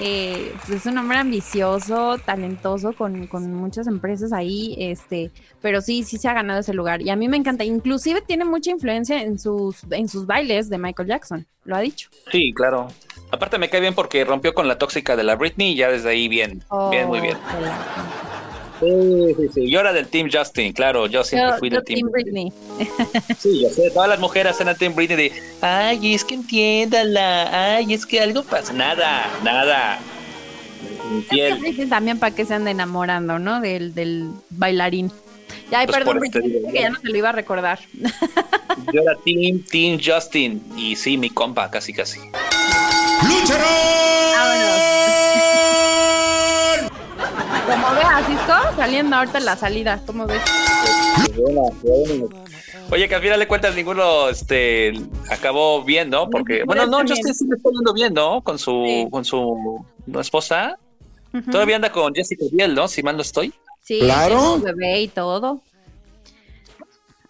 eh, 0.00 0.52
pues 0.66 0.80
es 0.80 0.86
un 0.86 0.98
hombre 0.98 1.16
ambicioso, 1.16 2.18
talentoso, 2.18 2.92
con, 2.92 3.26
con 3.26 3.54
muchas 3.54 3.86
empresas 3.86 4.34
ahí, 4.34 4.76
este, 4.78 5.30
pero 5.62 5.80
sí, 5.80 6.02
sí 6.02 6.18
se 6.18 6.28
ha 6.28 6.34
ganado 6.34 6.60
ese 6.60 6.74
lugar. 6.74 7.00
Y 7.00 7.08
a 7.08 7.16
mí 7.16 7.26
me 7.28 7.38
encanta. 7.38 7.64
Inclusive 7.64 8.20
tiene 8.20 8.44
mucha 8.44 8.70
influencia 8.70 9.22
en 9.22 9.38
sus, 9.38 9.84
en 9.90 10.08
sus 10.08 10.26
bailes 10.26 10.68
de 10.68 10.76
Michael 10.76 11.08
Jackson, 11.08 11.46
lo 11.64 11.74
ha 11.74 11.80
dicho. 11.80 12.10
Sí, 12.30 12.52
claro. 12.52 12.88
Aparte 13.34 13.58
me 13.58 13.68
cae 13.68 13.80
bien 13.80 13.94
porque 13.94 14.24
rompió 14.24 14.54
con 14.54 14.68
la 14.68 14.78
tóxica 14.78 15.16
de 15.16 15.24
la 15.24 15.34
Britney 15.36 15.72
y 15.72 15.76
ya 15.76 15.90
desde 15.90 16.08
ahí 16.10 16.28
bien, 16.28 16.62
bien, 16.90 17.06
muy 17.08 17.20
bien. 17.20 17.36
Oh, 17.36 18.04
Sí, 18.80 19.34
sí, 19.38 19.48
sí. 19.54 19.70
Yo 19.70 19.80
era 19.80 19.92
del 19.92 20.08
Team 20.08 20.28
Justin, 20.30 20.72
claro, 20.72 21.06
yo 21.06 21.22
siempre 21.24 21.52
Yo- 21.52 21.58
fui 21.58 21.70
yo 21.70 21.76
del 21.76 21.84
Team 21.84 21.98
Team 22.00 22.10
Britney. 22.10 22.52
Sí, 23.38 23.62
yo 23.62 23.68
sé, 23.70 23.90
todas 23.92 24.08
las 24.08 24.18
mujeres 24.18 24.60
en 24.60 24.68
el 24.68 24.76
Team 24.76 24.94
Britney 24.94 25.16
de, 25.16 25.32
ay, 25.62 26.14
es 26.14 26.24
que 26.24 26.34
entiéndala, 26.34 27.76
ay, 27.76 27.94
es 27.94 28.04
que 28.04 28.20
algo 28.20 28.42
pasa. 28.42 28.72
Nada, 28.72 29.26
nada. 29.42 29.98
Infiel. 31.12 31.58
Britney 31.60 31.86
también 31.86 32.18
para 32.18 32.34
que 32.34 32.44
se 32.44 32.54
ande 32.54 32.72
enamorando, 32.72 33.38
¿no? 33.38 33.60
Del, 33.60 33.94
del 33.94 34.28
bailarín. 34.50 35.10
Ya, 35.70 35.78
ay, 35.80 35.86
Pues 35.86 35.98
perdón, 35.98 36.20
este 36.24 36.40
Britney, 36.40 36.72
que 36.72 36.80
ya 36.80 36.90
no 36.90 37.00
se 37.00 37.08
lo 37.08 37.16
iba 37.16 37.28
a 37.30 37.32
recordar. 37.32 37.78
Yo 38.92 39.00
era 39.02 39.14
Team, 39.24 39.62
Team 39.70 40.00
Justin. 40.04 40.62
Y 40.76 40.96
sí, 40.96 41.16
mi 41.16 41.30
compa, 41.30 41.70
casi, 41.70 41.92
casi. 41.94 42.20
Como 47.66 47.94
veas, 47.94 48.26
Cisco, 48.26 48.52
saliendo 48.76 49.16
ahorita 49.16 49.38
en 49.38 49.44
la 49.44 49.56
salida, 49.56 50.00
¿cómo 50.06 50.26
ves? 50.26 50.42
Oye, 52.90 53.08
que 53.08 53.14
al 53.14 53.22
final 53.22 53.40
de 53.40 53.48
cuentas 53.48 53.74
ninguno 53.74 54.28
este, 54.28 54.92
acabó 55.30 55.82
bien, 55.82 56.10
¿no? 56.10 56.28
Porque, 56.28 56.62
bueno, 56.64 56.86
no, 56.86 57.02
bien. 57.02 57.16
sí 57.16 57.22
le 57.48 57.56
está 57.56 57.70
yendo 57.70 57.92
bien, 57.94 58.12
¿no? 58.14 58.42
Con 58.42 58.58
su, 58.58 58.84
Sí. 58.86 59.08
con 59.10 59.24
su 59.24 59.84
esposa. 60.20 60.78
Todavía 61.50 61.76
anda 61.76 61.90
con 61.90 62.14
Jessica 62.14 62.44
Biel, 62.52 62.74
¿no? 62.74 62.86
Si 62.86 63.02
mal 63.02 63.16
no 63.16 63.22
estoy. 63.22 63.52
Sí, 63.82 64.00
Claro. 64.00 64.58
bebé 64.60 65.00
y 65.00 65.08
todo. 65.08 65.60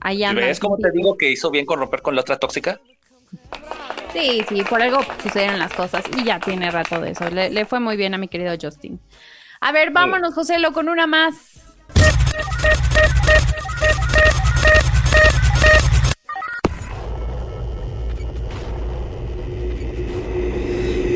Ahí 0.01 0.19
¿Y 0.19 0.25
anda. 0.25 0.43
¿Ves 0.43 0.61
cómo 0.61 0.77
te 0.77 0.91
digo 0.91 1.17
que 1.17 1.31
hizo 1.31 1.51
bien 1.51 1.65
con 1.65 1.79
romper 1.79 2.03
con 2.03 2.15
la 2.15 2.21
otra 2.21 2.39
tóxica? 2.39 2.79
Sí, 4.15 4.45
sí, 4.49 4.63
por 4.63 4.81
algo 4.81 5.01
sucedieron 5.21 5.59
las 5.59 5.73
cosas 5.73 6.05
y 6.17 6.23
ya 6.23 6.39
tiene 6.39 6.71
rato 6.71 7.01
de 7.01 7.11
eso. 7.11 7.29
Le, 7.31 7.51
le 7.51 7.65
fue 7.65 7.81
muy 7.81 7.97
bien 7.97 8.15
a 8.15 8.19
mi 8.19 8.29
querido 8.29 8.55
Justin. 8.61 9.01
A 9.61 9.73
ver, 9.73 9.91
vámonos, 9.91 10.35
Joselo, 10.35 10.73
con 10.73 10.89
una 10.89 11.09
más. 11.09 11.35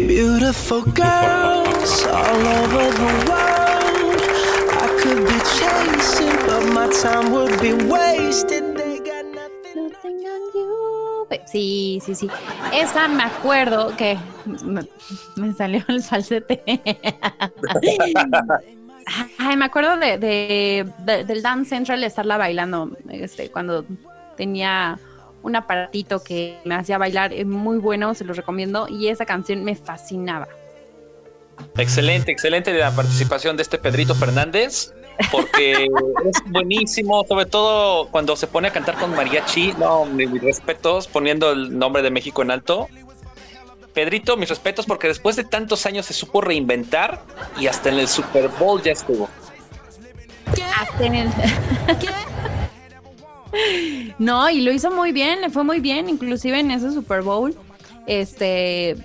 Beautiful 0.08 0.82
girls 0.82 2.04
all 2.06 2.46
over 2.58 2.90
the 2.90 3.12
world. 3.30 4.20
I 4.74 4.88
could 5.00 5.24
be 5.24 5.38
chasing, 5.56 6.36
but 6.46 6.64
my 6.74 6.88
time 7.00 7.30
would 7.30 7.60
be 7.62 7.74
wasted. 7.74 8.67
Sí, 11.46 12.00
sí, 12.04 12.14
sí. 12.14 12.28
Esa 12.72 13.06
me 13.08 13.22
acuerdo 13.22 13.94
que 13.96 14.16
me, 15.36 15.52
salió 15.54 15.84
el 15.88 16.02
falsete. 16.02 16.62
Ay, 19.38 19.56
me 19.56 19.64
acuerdo 19.64 19.96
de, 19.96 20.18
de- 20.18 20.86
de- 20.98 21.24
del 21.24 21.42
Dance 21.42 21.70
Central 21.70 22.04
estarla 22.04 22.36
bailando 22.36 22.90
este, 23.10 23.50
cuando 23.50 23.84
tenía 24.36 24.98
un 25.42 25.56
aparatito 25.56 26.22
que 26.22 26.58
me 26.64 26.74
hacía 26.74 26.98
bailar 26.98 27.32
eh, 27.32 27.44
muy 27.44 27.78
bueno, 27.78 28.14
se 28.14 28.24
los 28.24 28.36
recomiendo. 28.36 28.86
Y 28.88 29.08
esa 29.08 29.24
canción 29.24 29.64
me 29.64 29.74
fascinaba. 29.74 30.48
Excelente, 31.76 32.30
excelente 32.32 32.72
la 32.72 32.90
participación 32.92 33.56
de 33.56 33.62
este 33.62 33.78
Pedrito 33.78 34.14
Fernández, 34.14 34.92
porque 35.30 35.84
es 35.84 36.42
buenísimo, 36.46 37.24
sobre 37.28 37.46
todo 37.46 38.08
cuando 38.08 38.36
se 38.36 38.46
pone 38.46 38.68
a 38.68 38.72
cantar 38.72 38.96
con 38.98 39.14
mariachi. 39.14 39.74
No, 39.78 40.04
mis 40.06 40.42
respetos, 40.42 41.06
poniendo 41.08 41.52
el 41.52 41.78
nombre 41.78 42.02
de 42.02 42.10
México 42.10 42.42
en 42.42 42.50
alto. 42.50 42.88
Pedrito, 43.94 44.36
mis 44.36 44.48
respetos, 44.48 44.86
porque 44.86 45.08
después 45.08 45.34
de 45.36 45.44
tantos 45.44 45.84
años 45.86 46.06
se 46.06 46.14
supo 46.14 46.40
reinventar 46.40 47.22
y 47.58 47.66
hasta 47.66 47.88
en 47.88 47.98
el 47.98 48.08
Super 48.08 48.48
Bowl 48.58 48.80
ya 48.82 48.92
estuvo. 48.92 49.28
Hasta 50.80 51.04
en 51.04 51.14
el- 51.16 51.30
No, 54.18 54.50
y 54.50 54.60
lo 54.60 54.72
hizo 54.72 54.90
muy 54.90 55.12
bien, 55.12 55.40
le 55.40 55.50
fue 55.50 55.64
muy 55.64 55.80
bien, 55.80 56.08
inclusive 56.08 56.60
en 56.60 56.70
ese 56.70 56.92
Super 56.92 57.22
Bowl. 57.22 57.56
Este 58.06 58.96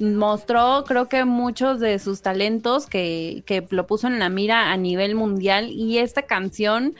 mostró, 0.00 0.84
creo 0.86 1.08
que 1.08 1.24
muchos 1.24 1.80
de 1.80 1.98
sus 1.98 2.22
talentos 2.22 2.86
que, 2.86 3.42
que 3.46 3.66
lo 3.70 3.86
puso 3.86 4.06
en 4.06 4.18
la 4.18 4.28
mira 4.28 4.72
a 4.72 4.76
nivel 4.76 5.14
mundial. 5.14 5.68
Y 5.70 5.98
esta 5.98 6.22
canción, 6.22 6.94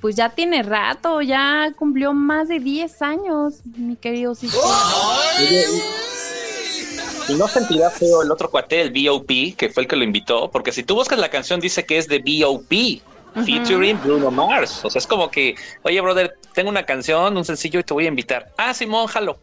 pues 0.00 0.16
ya 0.16 0.30
tiene 0.30 0.62
rato, 0.62 1.22
ya 1.22 1.72
cumplió 1.76 2.12
más 2.12 2.48
de 2.48 2.60
10 2.60 3.02
años, 3.02 3.54
mi 3.76 3.96
querido 3.96 4.34
Cisco. 4.34 4.60
Y 7.28 7.34
no 7.34 7.48
sentirá 7.48 7.90
feo 7.90 8.22
el 8.22 8.30
otro 8.30 8.50
cuate, 8.50 8.80
el 8.80 8.90
B.O.P., 8.90 9.54
que 9.56 9.68
fue 9.68 9.82
el 9.82 9.88
que 9.88 9.96
lo 9.96 10.04
invitó, 10.04 10.48
porque 10.50 10.70
si 10.70 10.84
tú 10.84 10.94
buscas 10.94 11.18
la 11.18 11.28
canción 11.28 11.58
dice 11.58 11.84
que 11.84 11.98
es 11.98 12.06
de 12.06 12.20
B.O.P., 12.20 13.02
featuring 13.44 14.00
Bruno 14.02 14.30
Mars. 14.30 14.84
O 14.84 14.90
sea, 14.90 14.98
es 14.98 15.06
como 15.06 15.30
que, 15.30 15.56
oye, 15.82 16.00
brother, 16.00 16.38
tengo 16.54 16.70
una 16.70 16.84
canción, 16.84 17.36
un 17.36 17.44
sencillo 17.44 17.80
y 17.80 17.82
te 17.82 17.92
voy 17.92 18.06
a 18.06 18.08
invitar. 18.08 18.52
Ah, 18.56 18.72
Simón, 18.72 19.06
jalo. 19.08 19.38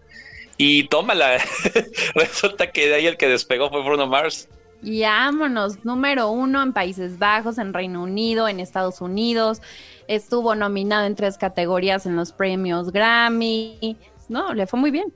Y 0.58 0.88
tómala. 0.88 1.38
Resulta 2.16 2.72
que 2.72 2.88
de 2.88 2.96
ahí 2.96 3.08
el 3.08 3.18
que 3.18 3.28
despegó 3.28 3.70
fue 3.70 3.84
Bruno 3.84 4.08
Mars. 4.08 4.48
Y 4.82 5.02
vámonos, 5.02 5.86
número 5.86 6.30
uno 6.30 6.62
en 6.62 6.74
Países 6.74 7.18
Bajos, 7.18 7.58
en 7.58 7.74
Reino 7.74 8.04
Unido, 8.04 8.50
en 8.50 8.60
Estados 8.60 9.00
Unidos. 9.00 9.62
Estuvo 10.08 10.56
nominado 10.56 11.06
en 11.06 11.16
tres 11.16 11.38
categorías 11.38 12.06
en 12.06 12.18
los 12.18 12.34
premios 12.34 12.92
Grammy. 12.92 13.98
No, 14.28 14.54
le 14.54 14.68
fue 14.68 14.80
muy 14.80 14.92
bien. 14.92 15.14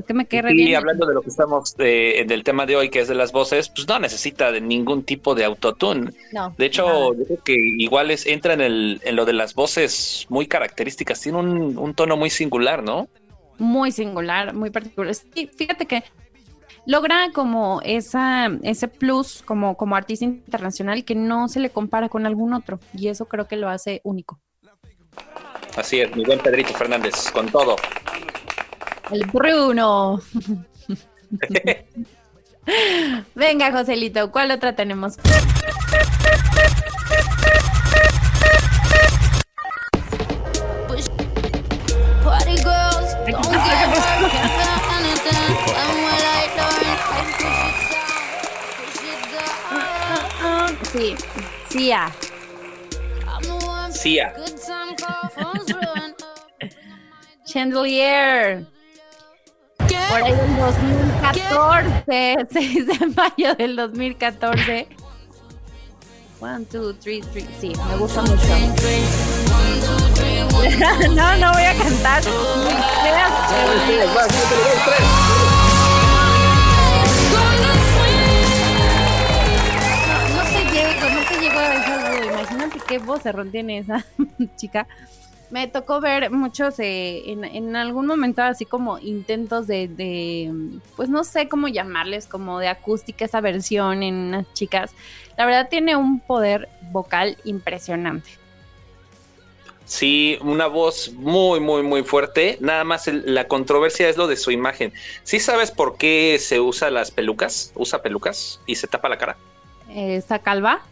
Es 0.00 0.06
que 0.06 0.14
me 0.14 0.26
quedé 0.26 0.42
re 0.42 0.54
Y 0.54 0.74
hablando 0.74 1.06
de 1.06 1.14
lo 1.14 1.22
que 1.22 1.30
estamos 1.30 1.74
eh, 1.78 2.24
del 2.26 2.42
tema 2.42 2.66
de 2.66 2.76
hoy, 2.76 2.90
que 2.90 3.00
es 3.00 3.08
de 3.08 3.14
las 3.14 3.32
voces, 3.32 3.68
pues 3.68 3.86
no 3.86 3.98
necesita 3.98 4.50
de 4.50 4.60
ningún 4.60 5.04
tipo 5.04 5.34
de 5.34 5.44
autotune. 5.44 6.10
No, 6.32 6.54
De 6.58 6.66
hecho, 6.66 6.86
nada. 6.86 7.00
yo 7.18 7.24
creo 7.24 7.44
que 7.44 7.54
igual 7.54 8.10
es, 8.10 8.26
entra 8.26 8.54
en, 8.54 8.60
el, 8.60 9.00
en 9.04 9.16
lo 9.16 9.24
de 9.24 9.32
las 9.32 9.54
voces 9.54 10.26
muy 10.28 10.46
características. 10.46 11.20
Tiene 11.20 11.38
un, 11.38 11.78
un 11.78 11.94
tono 11.94 12.16
muy 12.16 12.30
singular, 12.30 12.82
¿no? 12.82 13.08
muy 13.60 13.92
singular, 13.92 14.54
muy 14.54 14.70
particular. 14.70 15.14
Sí, 15.14 15.48
fíjate 15.56 15.86
que 15.86 16.02
logra 16.86 17.30
como 17.32 17.80
esa, 17.84 18.50
ese 18.62 18.88
plus 18.88 19.42
como, 19.44 19.76
como 19.76 19.94
artista 19.94 20.24
internacional 20.24 21.04
que 21.04 21.14
no 21.14 21.46
se 21.46 21.60
le 21.60 21.70
compara 21.70 22.08
con 22.08 22.26
algún 22.26 22.54
otro. 22.54 22.80
Y 22.94 23.08
eso 23.08 23.26
creo 23.26 23.46
que 23.46 23.56
lo 23.56 23.68
hace 23.68 24.00
único. 24.02 24.40
Así 25.76 26.00
es, 26.00 26.14
mi 26.16 26.24
buen 26.24 26.40
Pedrito 26.40 26.72
Fernández, 26.72 27.30
con 27.30 27.48
todo. 27.48 27.76
El 29.10 29.26
Bruno. 29.26 30.20
Venga, 33.34 33.72
Joselito, 33.72 34.30
¿cuál 34.30 34.50
otra 34.50 34.76
tenemos? 34.76 35.16
Sí, 50.92 51.14
Sia. 51.68 52.10
Sia. 53.92 54.32
Chandelier. 57.44 58.66
Por 60.10 60.22
ahí 60.22 60.32
del 60.32 60.56
2014, 60.58 62.46
6 62.50 62.86
de 62.98 63.06
mayo 63.14 63.54
del 63.54 63.76
2014. 63.76 64.88
One, 66.40 66.64
two, 66.64 66.94
three, 66.94 67.20
three. 67.20 67.46
Sí, 67.60 67.72
me 67.88 67.96
gusta 67.96 68.22
mucho. 68.22 68.34
no, 71.14 71.36
no 71.36 71.52
voy 71.52 71.62
a 71.62 71.74
cantar. 71.74 72.24
No, 72.24 72.32
no 80.34 80.42
te 80.50 80.64
llego, 80.72 81.06
no 81.08 81.20
te 81.28 81.34
llego 81.40 81.58
a. 81.58 81.60
Imagínate 82.24 82.78
qué 82.86 82.98
vocerrón 82.98 83.50
tiene 83.50 83.78
esa 83.78 84.04
chica. 84.56 84.86
Me 85.50 85.66
tocó 85.66 86.00
ver 86.00 86.30
muchos 86.30 86.78
eh, 86.78 87.22
en, 87.30 87.44
en 87.44 87.74
algún 87.74 88.06
momento 88.06 88.40
así 88.42 88.64
como 88.64 88.98
intentos 89.00 89.66
de, 89.66 89.88
de, 89.88 90.52
pues 90.94 91.08
no 91.08 91.24
sé 91.24 91.48
cómo 91.48 91.66
llamarles, 91.66 92.26
como 92.28 92.60
de 92.60 92.68
acústica 92.68 93.24
esa 93.24 93.40
versión 93.40 94.04
en 94.04 94.14
unas 94.14 94.52
chicas. 94.54 94.92
La 95.36 95.46
verdad 95.46 95.68
tiene 95.68 95.96
un 95.96 96.20
poder 96.20 96.68
vocal 96.92 97.36
impresionante. 97.44 98.30
Sí, 99.86 100.38
una 100.42 100.68
voz 100.68 101.10
muy, 101.14 101.58
muy, 101.58 101.82
muy 101.82 102.04
fuerte. 102.04 102.56
Nada 102.60 102.84
más 102.84 103.08
el- 103.08 103.34
la 103.34 103.48
controversia 103.48 104.08
es 104.08 104.16
lo 104.16 104.28
de 104.28 104.36
su 104.36 104.52
imagen. 104.52 104.92
¿Sí 105.24 105.40
sabes 105.40 105.72
por 105.72 105.96
qué 105.96 106.38
se 106.40 106.60
usa 106.60 106.90
las 106.92 107.10
pelucas? 107.10 107.72
¿Usa 107.74 108.00
pelucas 108.00 108.60
y 108.66 108.76
se 108.76 108.86
tapa 108.86 109.08
la 109.08 109.18
cara? 109.18 109.36
Eh, 109.88 110.14
Esta 110.14 110.38
calva. 110.38 110.82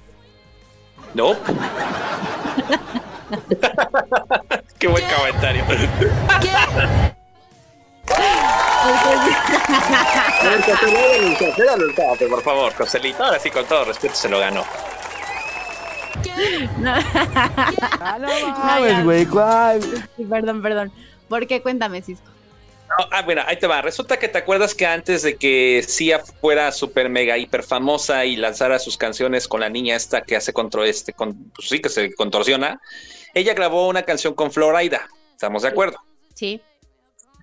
No. 1.14 1.36
qué 4.78 4.88
buen 4.88 5.04
comentario. 5.04 5.64
Por 12.30 12.42
favor, 12.42 12.72
Joselito, 12.74 13.24
ahora 13.24 13.38
sí 13.38 13.50
con 13.50 13.64
todo 13.66 13.84
respeto 13.84 14.14
se 14.14 14.28
lo 14.28 14.38
ganó. 14.38 14.64
No. 16.78 16.94
mames, 18.60 19.04
güey, 19.04 19.26
¿cuál? 19.26 19.82
Sí, 20.16 20.24
perdón, 20.24 20.62
perdón. 20.62 20.92
¿Por 21.28 21.46
qué? 21.46 21.60
Cuéntame, 21.62 22.02
Cisco. 22.02 22.30
No, 22.88 23.06
ah, 23.10 23.22
bueno, 23.22 23.42
ahí 23.46 23.58
te 23.58 23.66
va. 23.66 23.82
Resulta 23.82 24.18
que 24.18 24.28
te 24.28 24.38
acuerdas 24.38 24.74
que 24.74 24.86
antes 24.86 25.22
de 25.22 25.36
que 25.36 25.84
Sia 25.86 26.20
fuera 26.20 26.72
súper 26.72 27.10
mega 27.10 27.36
hiper 27.36 27.62
famosa 27.62 28.24
y 28.24 28.36
lanzara 28.36 28.78
sus 28.78 28.96
canciones 28.96 29.46
con 29.46 29.60
la 29.60 29.68
niña 29.68 29.94
esta 29.94 30.22
que 30.22 30.36
hace 30.36 30.52
contro 30.52 30.84
este, 30.84 31.12
con, 31.12 31.34
pues 31.54 31.68
sí, 31.68 31.80
que 31.80 31.90
se 31.90 32.14
contorsiona, 32.14 32.80
ella 33.38 33.54
grabó 33.54 33.88
una 33.88 34.02
canción 34.02 34.34
con 34.34 34.50
Florida. 34.50 35.08
¿Estamos 35.32 35.62
de 35.62 35.68
acuerdo? 35.68 35.98
Sí. 36.34 36.60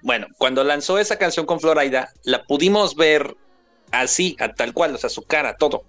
Bueno, 0.01 0.27
cuando 0.37 0.63
lanzó 0.63 0.99
esa 0.99 1.17
canción 1.17 1.45
con 1.45 1.59
Florida, 1.59 2.13
la 2.23 2.43
pudimos 2.43 2.95
ver 2.95 3.35
así, 3.91 4.35
a 4.39 4.53
tal 4.53 4.73
cual, 4.73 4.93
o 4.93 4.97
sea, 4.97 5.09
su 5.09 5.23
cara, 5.23 5.55
todo. 5.57 5.83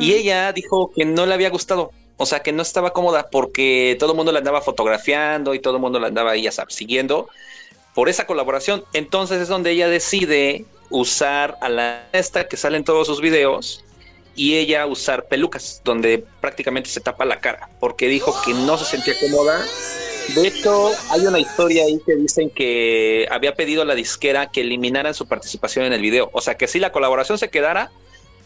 Y 0.00 0.14
ella 0.14 0.50
dijo 0.52 0.90
que 0.96 1.04
no 1.04 1.26
le 1.26 1.34
había 1.34 1.50
gustado, 1.50 1.92
o 2.16 2.24
sea, 2.24 2.40
que 2.40 2.52
no 2.52 2.62
estaba 2.62 2.94
cómoda 2.94 3.28
porque 3.30 3.96
todo 3.98 4.12
el 4.12 4.16
mundo 4.16 4.32
la 4.32 4.38
andaba 4.38 4.62
fotografiando 4.62 5.52
y 5.52 5.58
todo 5.58 5.76
el 5.76 5.82
mundo 5.82 6.00
la 6.00 6.06
andaba 6.06 6.34
ya 6.36 6.50
sabes, 6.50 6.74
siguiendo 6.74 7.28
por 7.94 8.08
esa 8.08 8.26
colaboración. 8.26 8.84
Entonces 8.94 9.42
es 9.42 9.48
donde 9.48 9.72
ella 9.72 9.88
decide 9.88 10.64
usar 10.88 11.58
a 11.60 11.68
la 11.68 12.08
esta 12.12 12.48
que 12.48 12.56
sale 12.56 12.78
en 12.78 12.84
todos 12.84 13.06
sus 13.06 13.20
videos 13.20 13.84
y 14.36 14.56
ella 14.56 14.86
usar 14.86 15.26
pelucas, 15.26 15.80
donde 15.84 16.24
prácticamente 16.40 16.90
se 16.90 17.00
tapa 17.00 17.24
la 17.24 17.40
cara, 17.40 17.68
porque 17.80 18.08
dijo 18.08 18.34
que 18.44 18.52
no 18.52 18.76
se 18.76 18.84
sentía 18.84 19.14
cómoda. 19.20 19.64
De 20.34 20.48
hecho, 20.48 20.90
hay 21.10 21.26
una 21.26 21.38
historia 21.38 21.84
ahí 21.84 22.00
que 22.04 22.16
dicen 22.16 22.50
que 22.50 23.28
había 23.30 23.54
pedido 23.54 23.82
a 23.82 23.84
la 23.84 23.94
disquera 23.94 24.50
que 24.50 24.62
eliminaran 24.62 25.14
su 25.14 25.26
participación 25.28 25.84
en 25.84 25.92
el 25.92 26.00
video. 26.00 26.30
O 26.32 26.40
sea, 26.40 26.56
que 26.56 26.66
sí 26.66 26.78
la 26.78 26.92
colaboración 26.92 27.36
se 27.36 27.50
quedara, 27.50 27.90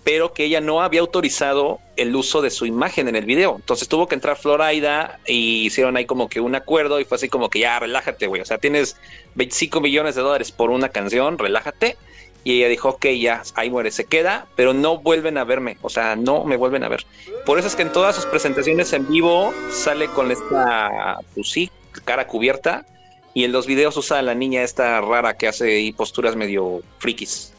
pero 0.03 0.33
que 0.33 0.45
ella 0.45 0.61
no 0.61 0.83
había 0.83 1.01
autorizado 1.01 1.79
el 1.97 2.17
uso 2.17 2.43
de 2.43 2.51
su 2.51 2.67
imagen 2.67 3.09
en 3.09 3.17
el 3.17 3.27
video. 3.27 3.57
Entonces 3.57 3.89
tuvo 3.89 4.09
que 4.09 4.15
entrar 4.15 4.37
Florida 4.37 5.21
y 5.27 5.67
hicieron 5.67 5.97
ahí 5.97 6.07
como 6.07 6.29
que 6.29 6.41
un 6.41 6.55
acuerdo 6.55 6.99
y 6.99 7.05
fue 7.05 7.17
así 7.17 7.29
como 7.29 7.49
que 7.51 7.61
ya 7.61 7.79
relájate, 7.79 8.27
güey. 8.27 8.43
O 8.43 8.45
sea, 8.45 8.59
tienes 8.59 8.97
25 9.35 9.81
millones 9.81 10.15
de 10.15 10.23
dólares 10.23 10.51
por 10.51 10.71
una 10.71 10.89
canción, 10.89 11.39
relájate. 11.39 11.97
Y 12.45 12.59
ella 12.59 12.69
dijo, 12.69 12.91
ok, 12.91 13.07
ya, 13.19 13.43
ahí 13.55 13.71
muere, 13.71 13.91
se 13.91 14.05
queda, 14.05 14.47
pero 14.57 14.73
no 14.73 14.99
vuelven 14.99 15.37
a 15.39 15.45
verme, 15.45 15.77
o 15.83 15.91
sea, 15.91 16.17
no 16.17 16.45
me 16.45 16.57
vuelven 16.57 16.85
a 16.85 16.89
ver. 16.89 17.05
Por 17.45 17.59
eso 17.59 17.69
es 17.69 17.77
que 17.77 17.83
en 17.83 17.93
todas 17.93 18.15
sus 18.15 18.27
presentaciones 18.27 18.93
en 18.93 19.09
vivo 19.09 19.53
sale 19.71 20.07
con 20.09 20.31
esta, 20.31 21.19
pues 21.35 21.51
sí, 21.51 21.71
cara 22.05 22.27
cubierta, 22.27 22.87
y 23.35 23.45
en 23.45 23.53
los 23.53 23.67
videos 23.67 23.97
usa 23.97 24.19
a 24.19 24.23
la 24.23 24.35
niña 24.35 24.63
esta 24.63 25.01
rara 25.01 25.37
que 25.37 25.49
hace 25.49 25.93
posturas 25.97 26.37
medio 26.37 26.81
frikis. 26.99 27.53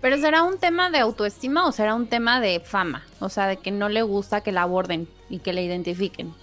Pero 0.00 0.18
será 0.18 0.42
un 0.42 0.58
tema 0.58 0.90
de 0.90 0.98
autoestima 0.98 1.66
o 1.66 1.72
será 1.72 1.94
un 1.94 2.06
tema 2.06 2.40
de 2.40 2.60
fama, 2.60 3.06
o 3.20 3.28
sea, 3.28 3.46
de 3.46 3.56
que 3.56 3.70
no 3.70 3.88
le 3.88 4.02
gusta 4.02 4.42
que 4.42 4.52
la 4.52 4.62
aborden 4.62 5.08
y 5.30 5.38
que 5.38 5.52
la 5.52 5.62
identifiquen. 5.62 6.34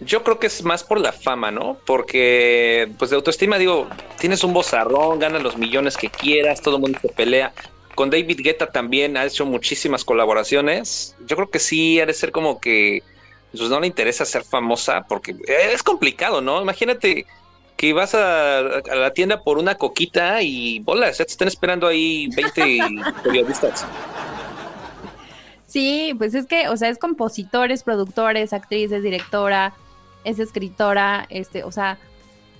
Yo 0.00 0.22
creo 0.22 0.38
que 0.38 0.48
es 0.48 0.62
más 0.64 0.84
por 0.84 1.00
la 1.00 1.12
fama, 1.12 1.50
¿no? 1.50 1.78
Porque, 1.86 2.90
pues 2.98 3.10
de 3.10 3.16
autoestima, 3.16 3.58
digo, 3.58 3.88
tienes 4.18 4.42
un 4.44 4.52
bozarrón, 4.52 5.18
ganas 5.18 5.42
los 5.42 5.56
millones 5.56 5.96
que 5.96 6.10
quieras, 6.10 6.60
todo 6.60 6.76
el 6.76 6.82
mundo 6.82 6.98
te 7.00 7.08
pelea. 7.08 7.52
Con 7.94 8.10
David 8.10 8.40
Guetta 8.42 8.66
también 8.66 9.16
ha 9.16 9.24
hecho 9.24 9.46
muchísimas 9.46 10.04
colaboraciones. 10.04 11.14
Yo 11.26 11.36
creo 11.36 11.50
que 11.50 11.60
sí, 11.60 12.00
ha 12.00 12.06
de 12.06 12.12
ser 12.12 12.32
como 12.32 12.60
que 12.60 13.02
pues 13.56 13.70
no 13.70 13.78
le 13.78 13.86
interesa 13.86 14.24
ser 14.24 14.42
famosa 14.42 15.04
porque 15.08 15.36
es 15.46 15.82
complicado, 15.84 16.40
¿no? 16.40 16.60
Imagínate 16.60 17.24
que 17.76 17.92
vas 17.92 18.14
a, 18.16 18.58
a 18.58 18.94
la 18.96 19.12
tienda 19.12 19.42
por 19.42 19.58
una 19.58 19.76
coquita 19.76 20.42
y 20.42 20.80
bolas, 20.80 21.18
ya 21.18 21.24
te 21.24 21.30
están 21.30 21.48
esperando 21.48 21.86
ahí 21.86 22.28
20 22.34 22.78
periodistas. 23.22 23.86
Sí, 25.66 26.14
pues 26.18 26.34
es 26.34 26.46
que, 26.46 26.68
o 26.68 26.76
sea, 26.76 26.88
es 26.88 26.98
compositores, 26.98 27.82
productores, 27.82 28.52
actrices, 28.52 29.02
directora, 29.02 29.74
es 30.24 30.38
escritora, 30.38 31.26
este, 31.28 31.64
o 31.64 31.70
sea, 31.72 31.98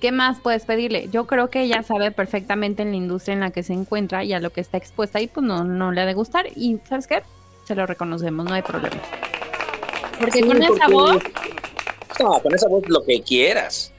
¿qué 0.00 0.12
más 0.12 0.38
puedes 0.40 0.64
pedirle? 0.64 1.08
Yo 1.10 1.26
creo 1.26 1.48
que 1.50 1.62
ella 1.62 1.82
sabe 1.82 2.10
perfectamente 2.10 2.82
en 2.82 2.90
la 2.90 2.96
industria 2.96 3.32
en 3.34 3.40
la 3.40 3.50
que 3.50 3.62
se 3.62 3.72
encuentra 3.72 4.22
y 4.24 4.32
a 4.32 4.40
lo 4.40 4.50
que 4.50 4.60
está 4.60 4.76
expuesta 4.76 5.20
y 5.20 5.26
pues 5.28 5.44
no, 5.46 5.64
no 5.64 5.92
le 5.92 6.02
ha 6.02 6.06
de 6.06 6.14
gustar. 6.14 6.46
Y 6.54 6.78
¿sabes 6.88 7.06
qué? 7.06 7.22
Se 7.64 7.74
lo 7.74 7.86
reconocemos, 7.86 8.44
no 8.44 8.54
hay 8.54 8.62
problema. 8.62 8.96
Porque 10.20 10.40
Sí, 10.40 10.42
con 10.46 10.62
esa 10.62 10.68
porque- 10.72 10.92
voz, 10.92 11.22
No, 12.20 12.40
con 12.40 12.54
esa 12.54 12.68
voz 12.68 12.82
lo 12.88 13.02
que 13.04 13.22
quieras. 13.22 13.92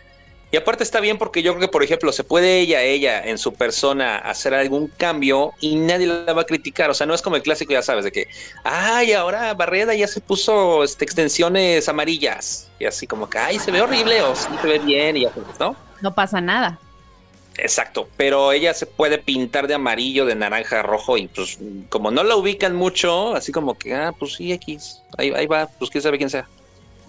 Y 0.52 0.58
aparte 0.58 0.84
está 0.84 1.00
bien 1.00 1.18
porque 1.18 1.42
yo 1.42 1.54
creo 1.54 1.68
que, 1.68 1.72
por 1.72 1.84
ejemplo, 1.84 2.12
se 2.12 2.24
puede 2.24 2.60
ella, 2.60 2.82
ella, 2.82 3.22
en 3.22 3.38
su 3.38 3.54
persona, 3.54 4.18
hacer 4.18 4.54
algún 4.54 4.88
cambio 4.88 5.52
y 5.60 5.76
nadie 5.76 6.08
la 6.08 6.34
va 6.34 6.44
a 6.44 6.46
criticar. 6.46 6.90
O 6.90 6.94
sea, 6.94 7.08
no 7.08 7.14
es 7.14 7.22
como 7.22 7.36
el 7.36 7.42
clásico, 7.42 7.74
ya 7.74 7.82
sabes, 7.82 8.06
de 8.06 8.12
que, 8.12 8.28
ay, 8.64 9.14
ahora 9.14 9.54
Barreda 9.54 9.94
ya 9.96 10.08
se 10.08 10.22
puso 10.22 10.84
este, 10.84 11.04
extensiones 11.04 11.90
amarillas. 11.90 12.70
Y 12.80 12.86
así 12.86 13.06
como 13.08 13.30
que, 13.30 13.38
ay, 13.38 13.60
se 13.60 13.72
ve 13.72 13.82
horrible 13.82 14.22
o 14.22 14.36
sí 14.36 14.48
se 14.62 14.68
ve 14.68 14.80
bien 14.80 15.18
y 15.18 15.22
ya 15.24 15.34
sabes, 15.34 15.60
¿no? 15.60 15.86
no 16.02 16.14
pasa 16.14 16.42
nada. 16.42 16.80
Exacto, 17.58 18.10
pero 18.18 18.52
ella 18.52 18.74
se 18.74 18.86
puede 18.86 19.18
pintar 19.18 19.68
de 19.68 19.76
amarillo, 19.76 20.26
de 20.26 20.36
naranja, 20.36 20.84
rojo 20.84 21.18
y 21.18 21.28
pues 21.28 21.58
como 21.90 22.12
no 22.12 22.24
la 22.24 22.36
ubican 22.36 22.76
mucho, 22.76 23.34
así 23.34 23.52
como 23.52 23.78
que, 23.78 23.94
ah, 23.94 24.14
pues 24.18 24.34
sí, 24.34 24.52
X, 24.52 25.02
ahí, 25.18 25.32
ahí 25.32 25.48
va, 25.48 25.68
pues 25.80 25.90
quién 25.90 26.02
sabe 26.02 26.18
quién 26.18 26.30
sea. 26.30 26.48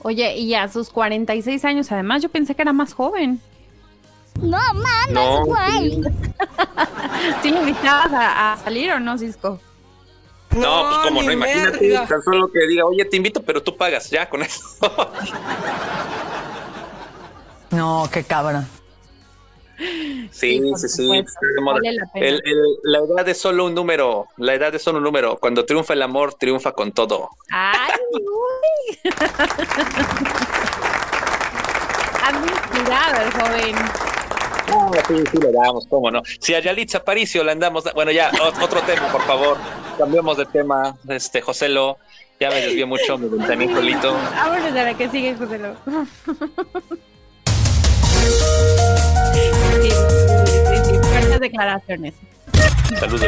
Oye, 0.03 0.37
y 0.37 0.55
a 0.55 0.69
sus 0.69 0.91
46 0.91 1.65
años, 1.65 1.91
además, 1.91 2.23
yo 2.23 2.29
pensé 2.29 2.55
que 2.55 2.63
era 2.63 2.73
más 2.73 2.93
joven. 2.95 3.41
No 4.41 4.59
mames, 4.75 5.11
No. 5.11 5.45
güey. 5.47 6.03
¿Sí 7.43 7.51
le 7.51 7.61
invitabas 7.61 8.13
a, 8.13 8.53
a 8.53 8.57
salir 8.59 8.93
o 8.93 9.01
no, 9.01 9.17
Cisco? 9.19 9.59
No, 10.51 10.85
pues 10.89 10.99
como 11.09 11.23
no, 11.23 11.33
imagínate, 11.33 11.91
tan 12.09 12.23
solo 12.23 12.51
que 12.51 12.67
diga, 12.67 12.85
oye, 12.87 13.05
te 13.05 13.17
invito, 13.17 13.43
pero 13.43 13.63
tú 13.63 13.77
pagas, 13.77 14.09
ya 14.11 14.29
con 14.29 14.43
eso. 14.43 14.65
No, 17.71 18.09
qué 18.13 18.23
cabrón. 18.25 18.67
Sí, 20.31 20.63
Sí, 20.77 20.89
sí, 20.89 21.09
vale 21.65 21.93
la 21.93 22.07
pena. 22.13 22.27
El- 22.27 22.43
el- 22.45 22.79
la 22.85 22.99
edad 23.01 23.29
es 23.29 23.39
solo 23.41 23.67
un 23.67 23.75
número, 23.75 24.27
la 24.39 24.55
edad 24.55 24.75
es 24.75 24.83
solo 24.83 24.99
un 24.99 25.05
número. 25.05 25.37
Cuando 25.39 25.65
triunfa 25.65 25.93
el 25.93 26.03
amor, 26.03 26.35
triunfa 26.35 26.73
con 26.73 26.93
todo. 26.93 27.29
¡Ay, 27.51 27.93
uy! 28.15 28.99
Anda 32.25 32.53
inspirado 32.53 33.23
el 33.23 33.31
joven. 33.33 33.75
Ah, 34.69 34.91
sí, 35.07 35.15
sí, 35.31 35.39
le 35.39 35.53
damos, 35.53 35.87
cómo 35.89 36.11
no. 36.11 36.23
Si 36.41 36.53
a 36.55 36.59
Yalitza 36.61 36.99
Aparicio 36.99 37.45
le 37.45 37.53
andamos, 37.53 37.85
da- 37.85 37.93
bueno, 37.93 38.11
ya, 38.11 38.31
otro 38.61 38.81
tema, 38.83 39.07
por 39.13 39.23
favor. 39.23 39.57
Cambiamos 39.99 40.37
de 40.39 40.47
tema, 40.47 40.97
este, 41.09 41.41
Joselo. 41.41 41.99
Ya 42.41 42.51
me 42.51 42.57
desvié 42.61 42.85
mucho, 42.85 43.17
me 43.17 43.47
también 43.47 43.73
solito. 43.75 44.13
Vámonos 44.35 44.73
a 44.73 44.83
la 44.85 44.95
que 44.95 45.09
sigue, 45.09 45.35
José 45.37 45.59
declaraciones. 51.49 52.15
Saludos. 52.99 53.27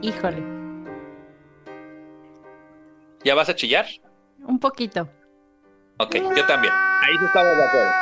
Híjole, 0.00 0.42
¿Ya 3.24 3.34
vas 3.34 3.48
a 3.48 3.54
chillar? 3.54 3.86
un 4.46 4.58
poquito. 4.58 5.08
Ok, 5.98 6.14
yo 6.14 6.46
también. 6.46 6.72
Ahí 6.72 7.18
sí 7.18 7.24
estamos 7.24 7.56
de 7.56 7.64
acuerdo. 7.64 7.92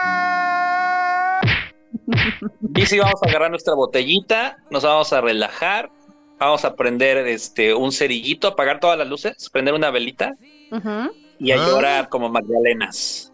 Y 2.74 2.86
si 2.86 2.98
vamos 2.98 3.20
a 3.22 3.28
agarrar 3.28 3.50
nuestra 3.50 3.74
botellita, 3.74 4.58
nos 4.70 4.84
vamos 4.84 5.12
a 5.12 5.20
relajar, 5.20 5.90
vamos 6.39 6.64
a 6.64 6.74
prender 6.74 7.18
este 7.26 7.74
un 7.74 7.93
cerillito, 7.93 8.49
apagar 8.49 8.80
todas 8.80 8.99
las 8.99 9.09
luces, 9.09 9.49
prender 9.51 9.74
una 9.74 9.91
velita 9.91 10.34
y 11.39 11.53
a 11.53 11.57
llorar 11.57 12.09
como 12.09 12.28
Magdalenas. 12.28 13.32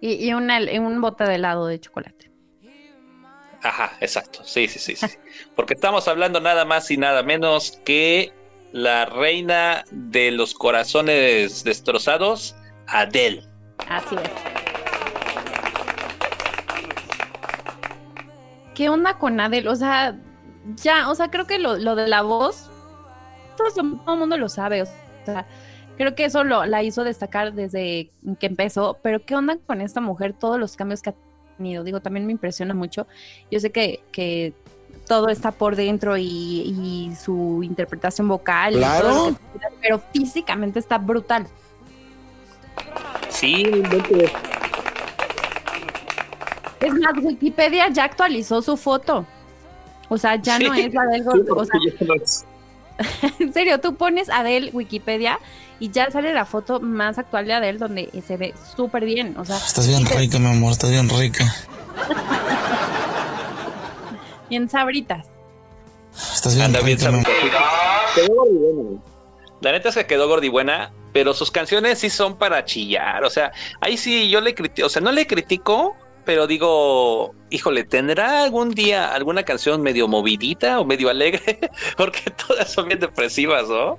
Y, 0.00 0.26
y 0.26 0.32
una- 0.32 0.58
un 0.80 1.00
bote 1.00 1.24
de 1.24 1.34
helado 1.34 1.66
de 1.66 1.78
chocolate. 1.80 2.30
Ajá, 3.62 3.92
exacto. 4.00 4.42
Sí, 4.44 4.66
sí, 4.68 4.78
sí, 4.78 4.96
sí. 4.96 5.06
Porque 5.54 5.74
estamos 5.74 6.08
hablando 6.08 6.40
nada 6.40 6.64
más 6.64 6.90
y 6.90 6.96
nada 6.96 7.22
menos 7.22 7.78
que 7.84 8.32
la 8.72 9.04
reina 9.04 9.84
de 9.90 10.30
los 10.30 10.54
corazones 10.54 11.62
destrozados, 11.64 12.56
Adele. 12.86 13.42
Así 13.88 14.14
es. 14.14 14.30
¿Qué 18.74 18.88
onda 18.88 19.18
con 19.18 19.38
Adele? 19.40 19.68
O 19.68 19.76
sea, 19.76 20.16
ya, 20.76 21.10
o 21.10 21.14
sea, 21.14 21.30
creo 21.30 21.46
que 21.46 21.58
lo, 21.58 21.76
lo 21.76 21.94
de 21.94 22.08
la 22.08 22.22
voz, 22.22 22.70
todo, 23.56 23.68
todo 23.70 24.14
el 24.14 24.18
mundo 24.18 24.36
lo 24.36 24.48
sabe. 24.48 24.82
O 24.82 24.86
sea, 25.24 25.46
creo 25.96 26.14
que 26.14 26.24
eso 26.24 26.44
lo, 26.44 26.64
la 26.66 26.82
hizo 26.82 27.04
destacar 27.04 27.52
desde 27.52 28.10
que 28.38 28.46
empezó. 28.46 28.98
Pero 29.02 29.24
¿qué 29.24 29.34
onda 29.36 29.56
con 29.66 29.80
esta 29.80 30.00
mujer? 30.00 30.32
Todos 30.32 30.58
los 30.58 30.76
cambios 30.76 31.02
que 31.02 31.10
ha 31.10 31.14
tenido. 31.56 31.84
Digo, 31.84 32.00
también 32.00 32.26
me 32.26 32.32
impresiona 32.32 32.74
mucho. 32.74 33.06
Yo 33.50 33.60
sé 33.60 33.70
que, 33.70 34.02
que 34.12 34.54
todo 35.06 35.28
está 35.28 35.50
por 35.52 35.76
dentro 35.76 36.16
y, 36.16 36.24
y 36.24 37.12
su 37.16 37.62
interpretación 37.62 38.28
vocal. 38.28 38.74
y 38.74 38.78
Claro. 38.78 39.08
todo 39.08 39.30
lo 39.30 39.36
que 39.36 39.40
tú 39.40 39.58
quieras, 39.58 39.72
pero 39.80 40.02
físicamente 40.12 40.78
está 40.78 40.98
brutal. 40.98 41.46
Sí. 43.28 43.64
Es 46.80 46.94
más, 46.94 47.12
Wikipedia 47.22 47.88
ya 47.88 48.04
actualizó 48.04 48.62
su 48.62 48.76
foto. 48.76 49.26
O 50.10 50.18
sea, 50.18 50.36
ya 50.36 50.58
no 50.58 50.74
es 50.74 50.92
la 50.92 51.04
del 51.04 51.22
sí, 51.22 51.26
golpe. 51.26 51.52
O 51.52 51.64
sea, 51.64 51.80
en 53.38 53.52
serio, 53.54 53.80
tú 53.80 53.94
pones 53.94 54.28
Adele 54.28 54.70
Wikipedia 54.72 55.38
y 55.78 55.90
ya 55.90 56.10
sale 56.10 56.34
la 56.34 56.44
foto 56.44 56.80
más 56.80 57.16
actual 57.16 57.46
de 57.46 57.54
Adele 57.54 57.78
donde 57.78 58.10
se 58.26 58.36
ve 58.36 58.52
súper 58.76 59.04
bien. 59.04 59.36
O 59.38 59.44
sea, 59.44 59.56
Estás 59.56 59.88
bien 59.88 60.04
rica, 60.04 60.38
mi 60.38 60.48
amor, 60.48 60.72
estás 60.72 60.90
bien 60.90 61.08
rica. 61.08 61.54
bien 64.50 64.68
sabritas. 64.68 65.26
Estás 66.34 66.54
bien 66.54 66.66
Anda 66.66 66.80
rica. 66.80 67.10
La 69.60 69.72
neta 69.72 69.90
es 69.90 69.94
que 69.94 70.06
quedó 70.06 70.26
gordibuena, 70.26 70.90
pero 71.12 71.34
sus 71.34 71.50
canciones 71.50 72.00
sí 72.00 72.10
son 72.10 72.36
para 72.36 72.64
chillar. 72.64 73.24
O 73.24 73.30
sea, 73.30 73.52
ahí 73.80 73.96
sí 73.96 74.28
yo 74.28 74.40
le 74.40 74.54
critico, 74.54 74.86
o 74.86 74.90
sea, 74.90 75.02
no 75.02 75.12
le 75.12 75.26
critico, 75.26 75.94
pero 76.24 76.46
digo, 76.46 77.34
híjole, 77.50 77.84
¿tendrá 77.84 78.42
algún 78.42 78.70
día 78.70 79.12
alguna 79.12 79.42
canción 79.42 79.82
medio 79.82 80.08
movidita 80.08 80.80
o 80.80 80.84
medio 80.84 81.08
alegre? 81.08 81.58
Porque 81.96 82.30
todas 82.30 82.72
son 82.72 82.88
bien 82.88 83.00
depresivas, 83.00 83.68
¿no? 83.68 83.98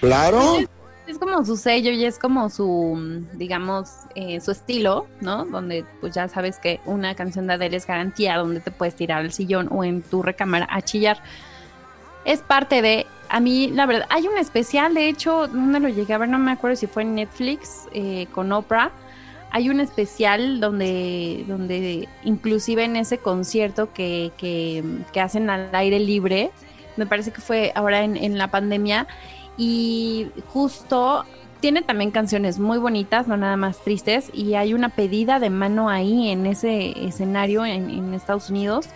Claro. 0.00 0.58
Es 1.06 1.18
como 1.18 1.42
su 1.44 1.56
sello 1.56 1.90
y 1.90 2.04
es 2.04 2.18
como 2.18 2.50
su, 2.50 3.24
digamos, 3.32 3.88
eh, 4.14 4.40
su 4.42 4.50
estilo, 4.50 5.06
¿no? 5.20 5.46
Donde 5.46 5.84
pues 6.00 6.14
ya 6.14 6.28
sabes 6.28 6.58
que 6.58 6.80
una 6.84 7.14
canción 7.14 7.46
de 7.46 7.54
Adele 7.54 7.78
es 7.78 7.86
garantía 7.86 8.36
donde 8.36 8.60
te 8.60 8.70
puedes 8.70 8.94
tirar 8.94 9.20
al 9.20 9.32
sillón 9.32 9.68
o 9.70 9.84
en 9.84 10.02
tu 10.02 10.22
recámara 10.22 10.68
a 10.70 10.82
chillar. 10.82 11.22
Es 12.26 12.40
parte 12.40 12.82
de, 12.82 13.06
a 13.30 13.40
mí, 13.40 13.68
la 13.68 13.86
verdad, 13.86 14.06
hay 14.10 14.28
un 14.28 14.36
especial, 14.36 14.92
de 14.92 15.08
hecho, 15.08 15.48
no 15.48 15.78
lo 15.78 15.88
llegué 15.88 16.12
a 16.12 16.18
ver, 16.18 16.28
no 16.28 16.38
me 16.38 16.52
acuerdo 16.52 16.76
si 16.76 16.86
fue 16.86 17.04
en 17.04 17.14
Netflix 17.14 17.88
eh, 17.92 18.26
con 18.32 18.52
Oprah. 18.52 18.90
Hay 19.50 19.70
un 19.70 19.80
especial 19.80 20.60
donde, 20.60 21.44
donde 21.48 22.08
inclusive 22.24 22.84
en 22.84 22.96
ese 22.96 23.18
concierto 23.18 23.92
que, 23.92 24.32
que, 24.36 25.20
hacen 25.20 25.48
al 25.50 25.74
aire 25.74 25.98
libre, 25.98 26.50
me 26.96 27.06
parece 27.06 27.32
que 27.32 27.40
fue 27.40 27.72
ahora 27.74 28.02
en, 28.04 28.16
en 28.16 28.38
la 28.38 28.50
pandemia, 28.50 29.06
y 29.56 30.28
justo 30.46 31.24
tiene 31.60 31.82
también 31.82 32.10
canciones 32.10 32.58
muy 32.58 32.78
bonitas, 32.78 33.26
no 33.26 33.36
nada 33.36 33.56
más 33.56 33.78
tristes, 33.78 34.30
y 34.32 34.54
hay 34.54 34.74
una 34.74 34.90
pedida 34.90 35.40
de 35.40 35.50
mano 35.50 35.88
ahí 35.88 36.28
en 36.30 36.46
ese 36.46 37.06
escenario 37.06 37.66
en, 37.66 37.90
en 37.90 38.14
Estados 38.14 38.50
Unidos. 38.50 38.86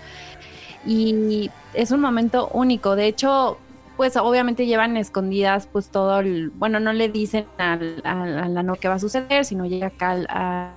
Y 0.87 1.51
es 1.75 1.91
un 1.91 2.01
momento 2.01 2.49
único. 2.53 2.97
De 2.97 3.07
hecho, 3.07 3.59
pues 4.03 4.17
obviamente 4.17 4.67
llevan 4.67 4.97
escondidas 4.97 5.69
pues 5.71 5.89
todo 5.89 6.19
el, 6.19 6.51
bueno, 6.51 6.81
no 6.81 6.93
le 6.93 7.09
dicen 7.09 7.47
al, 7.57 8.03
a 8.03 8.49
la 8.49 8.65
no 8.65 8.75
que 8.75 8.89
va 8.89 8.95
a 8.95 8.99
suceder, 8.99 9.45
sino 9.45 9.65
llega 9.65 9.87
acá 9.87 10.11
al, 10.11 10.27
a- 10.29 10.75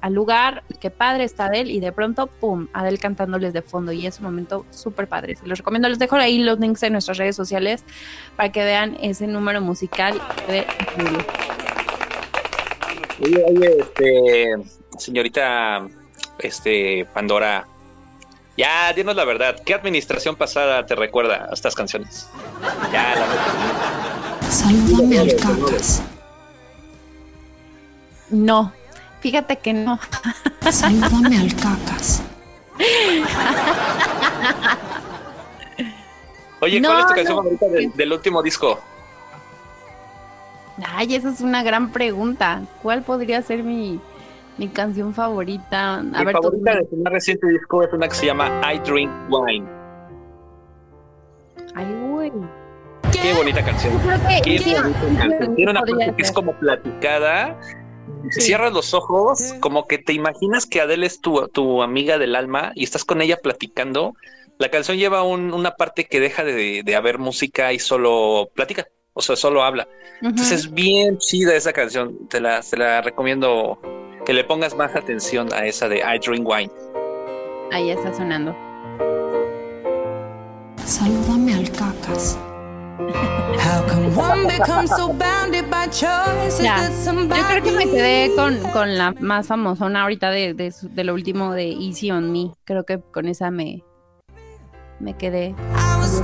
al 0.00 0.14
lugar, 0.14 0.62
qué 0.80 0.88
padre 0.88 1.24
está 1.24 1.44
Adele, 1.44 1.70
y 1.70 1.80
de 1.80 1.92
pronto, 1.92 2.28
pum, 2.28 2.68
Adele 2.72 2.96
cantándoles 2.96 3.52
de 3.52 3.60
fondo, 3.60 3.92
y 3.92 4.06
es 4.06 4.20
un 4.20 4.24
momento 4.24 4.64
súper 4.70 5.06
padre. 5.06 5.36
Se 5.36 5.46
los 5.46 5.58
recomiendo, 5.58 5.86
les 5.90 5.98
dejo 5.98 6.16
ahí 6.16 6.38
los 6.38 6.58
links 6.60 6.82
en 6.84 6.94
nuestras 6.94 7.18
redes 7.18 7.36
sociales 7.36 7.84
para 8.36 8.50
que 8.50 8.64
vean 8.64 8.96
ese 9.02 9.26
número 9.26 9.60
musical. 9.60 10.18
Oye, 13.20 13.44
oye, 13.50 13.76
este, 13.80 14.54
señorita, 14.96 15.86
este, 16.38 17.04
Pandora, 17.12 17.66
ya, 18.62 18.92
dinos 18.92 19.16
la 19.16 19.24
verdad, 19.24 19.56
¿qué 19.64 19.74
administración 19.74 20.36
pasada 20.36 20.86
te 20.86 20.94
recuerda 20.94 21.48
a 21.50 21.54
estas 21.54 21.74
canciones? 21.74 22.28
Ya, 22.92 23.14
la 23.16 23.26
neta. 23.26 24.50
Salúdame 24.50 25.18
al 25.18 25.34
cacas. 25.36 26.02
No, 28.30 28.72
fíjate 29.20 29.56
que 29.58 29.72
no. 29.72 29.98
Salúdame 30.70 31.38
al 31.38 31.54
cacas. 31.56 32.22
Oye, 36.60 36.80
No, 36.80 36.88
¿cuál 36.90 37.00
es 37.00 37.06
tu 37.06 37.14
canción 37.14 37.36
no. 37.36 37.42
favorita 37.42 37.66
del, 37.66 37.92
del 37.96 38.12
último 38.12 38.42
disco? 38.42 38.78
Ay, 40.86 41.16
esa 41.16 41.30
es 41.30 41.40
una 41.40 41.62
gran 41.64 41.90
pregunta. 41.90 42.62
¿Cuál 42.82 43.02
podría 43.02 43.42
ser 43.42 43.62
mi, 43.64 44.00
mi 44.58 44.68
canción 44.68 45.12
favorita? 45.14 45.94
A 45.96 46.02
Mi 46.02 46.24
ver, 46.24 46.32
favorita 46.34 46.72
tú- 46.72 46.78
de 46.78 46.86
su 46.90 46.96
más 46.96 47.12
reciente 47.12 47.48
disco 47.48 47.82
es 47.82 47.92
una 47.92 48.08
que 48.08 48.14
se 48.14 48.26
llama 48.26 48.60
I 48.72 48.78
Drink 48.80 49.10
Wine. 49.30 49.66
Ay, 51.74 51.86
güey. 52.08 52.32
Qué 53.12 53.32
bonita 53.34 53.64
canción. 53.64 53.92
Que- 54.44 54.58
Qué 54.58 54.74
bonita 54.74 55.18
canción. 55.18 55.54
Tiene 55.54 55.70
una 55.70 55.80
parte 55.80 56.14
que 56.16 56.22
es 56.22 56.32
como 56.32 56.52
platicada. 56.58 57.58
Sí. 58.30 58.40
Cierras 58.42 58.72
los 58.72 58.94
ojos, 58.94 59.54
como 59.60 59.86
que 59.86 59.98
te 59.98 60.12
imaginas 60.12 60.66
que 60.66 60.80
Adele 60.80 61.06
es 61.06 61.20
tu, 61.20 61.48
tu 61.48 61.82
amiga 61.82 62.18
del 62.18 62.36
alma 62.36 62.72
y 62.74 62.84
estás 62.84 63.04
con 63.04 63.20
ella 63.20 63.36
platicando. 63.36 64.14
La 64.58 64.70
canción 64.70 64.96
lleva 64.96 65.22
un- 65.24 65.52
una 65.52 65.72
parte 65.72 66.04
que 66.06 66.20
deja 66.20 66.44
de, 66.44 66.82
de 66.84 66.96
haber 66.96 67.18
música 67.18 67.72
y 67.72 67.78
solo 67.78 68.48
platica, 68.54 68.86
o 69.12 69.20
sea, 69.22 69.34
solo 69.34 69.62
habla. 69.64 69.88
Entonces 70.20 70.52
es 70.66 70.72
bien 70.72 71.18
chida 71.18 71.54
esa 71.56 71.72
canción. 71.72 72.28
Te 72.28 72.40
la, 72.40 72.60
te 72.60 72.76
la 72.76 73.00
recomiendo 73.02 73.78
que 74.24 74.32
le 74.32 74.44
pongas 74.44 74.74
más 74.76 74.94
atención 74.94 75.52
a 75.52 75.66
esa 75.66 75.88
de 75.88 75.98
I 75.98 76.18
Drink 76.18 76.46
Wine. 76.48 76.70
Ahí 77.72 77.90
está 77.90 78.12
sonando. 78.14 78.54
Salúdame 80.84 81.54
al 81.54 81.70
cacas. 81.70 82.38
How 82.98 83.86
can 83.86 84.14
one 84.16 84.46
become 84.46 84.86
so 84.86 85.12
bounded 85.12 85.68
by 85.70 85.86
choices 85.86 86.62
Ya. 86.62 86.76
that 86.76 86.92
Yo 87.36 87.42
creo 87.48 87.62
que 87.62 87.72
me 87.72 87.86
quedé 87.86 88.34
con, 88.36 88.58
con 88.72 88.96
la 88.96 89.12
más 89.12 89.46
famosona 89.46 90.02
ahorita 90.02 90.30
de, 90.30 90.54
de, 90.54 90.72
de 90.82 91.04
lo 91.04 91.14
último 91.14 91.52
de 91.52 91.70
Easy 91.72 92.10
on 92.10 92.32
Me. 92.32 92.52
Creo 92.64 92.84
que 92.84 93.00
con 93.00 93.26
esa 93.28 93.50
me, 93.50 93.82
me 95.00 95.16
quedé. 95.16 95.54
I 95.74 95.96
was 95.98 96.20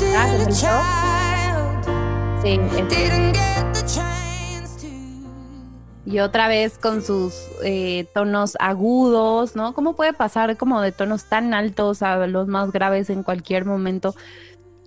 y 6.09 6.21
otra 6.21 6.49
vez 6.49 6.79
con 6.79 7.03
sus 7.03 7.35
eh, 7.63 8.07
tonos 8.15 8.57
agudos, 8.61 9.55
¿no? 9.55 9.75
¿Cómo 9.75 9.95
puede 9.95 10.15
pasar 10.15 10.57
como 10.57 10.81
de 10.81 10.91
tonos 10.91 11.27
tan 11.27 11.53
altos 11.53 12.01
a 12.03 12.27
los 12.27 12.49
más 12.49 12.73
graves 12.73 13.11
en 13.11 13.23
cualquier 13.23 13.67
momento? 13.67 14.15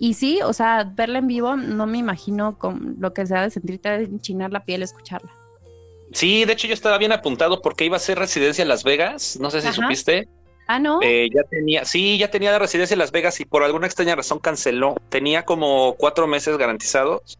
Y 0.00 0.14
sí, 0.14 0.40
o 0.42 0.52
sea, 0.52 0.82
verla 0.82 1.20
en 1.20 1.28
vivo 1.28 1.54
no 1.54 1.86
me 1.86 1.98
imagino 1.98 2.58
con 2.58 2.96
lo 2.98 3.14
que 3.14 3.24
sea 3.24 3.42
de 3.42 3.50
sentirte 3.50 3.94
enchinar 3.94 4.50
la 4.50 4.64
piel 4.64 4.82
escucharla. 4.82 5.30
Sí, 6.12 6.44
de 6.44 6.54
hecho 6.54 6.66
yo 6.66 6.74
estaba 6.74 6.98
bien 6.98 7.12
apuntado 7.12 7.62
porque 7.62 7.84
iba 7.84 7.94
a 7.94 7.98
hacer 7.98 8.18
residencia 8.18 8.62
en 8.62 8.68
Las 8.68 8.82
Vegas. 8.82 9.38
No 9.40 9.48
sé 9.52 9.60
si 9.60 9.68
Ajá. 9.68 9.80
supiste. 9.80 10.26
Ah, 10.66 10.80
¿no? 10.80 10.98
Eh, 11.02 11.28
ya 11.32 11.44
tenía, 11.44 11.84
sí, 11.84 12.18
ya 12.18 12.32
tenía 12.32 12.50
la 12.50 12.58
residencia 12.58 12.94
en 12.94 12.98
Las 12.98 13.12
Vegas 13.12 13.38
y 13.38 13.44
por 13.44 13.62
alguna 13.62 13.86
extraña 13.86 14.16
razón 14.16 14.40
canceló. 14.40 14.96
Tenía 15.08 15.44
como 15.44 15.94
cuatro 15.94 16.26
meses 16.26 16.58
garantizados. 16.58 17.38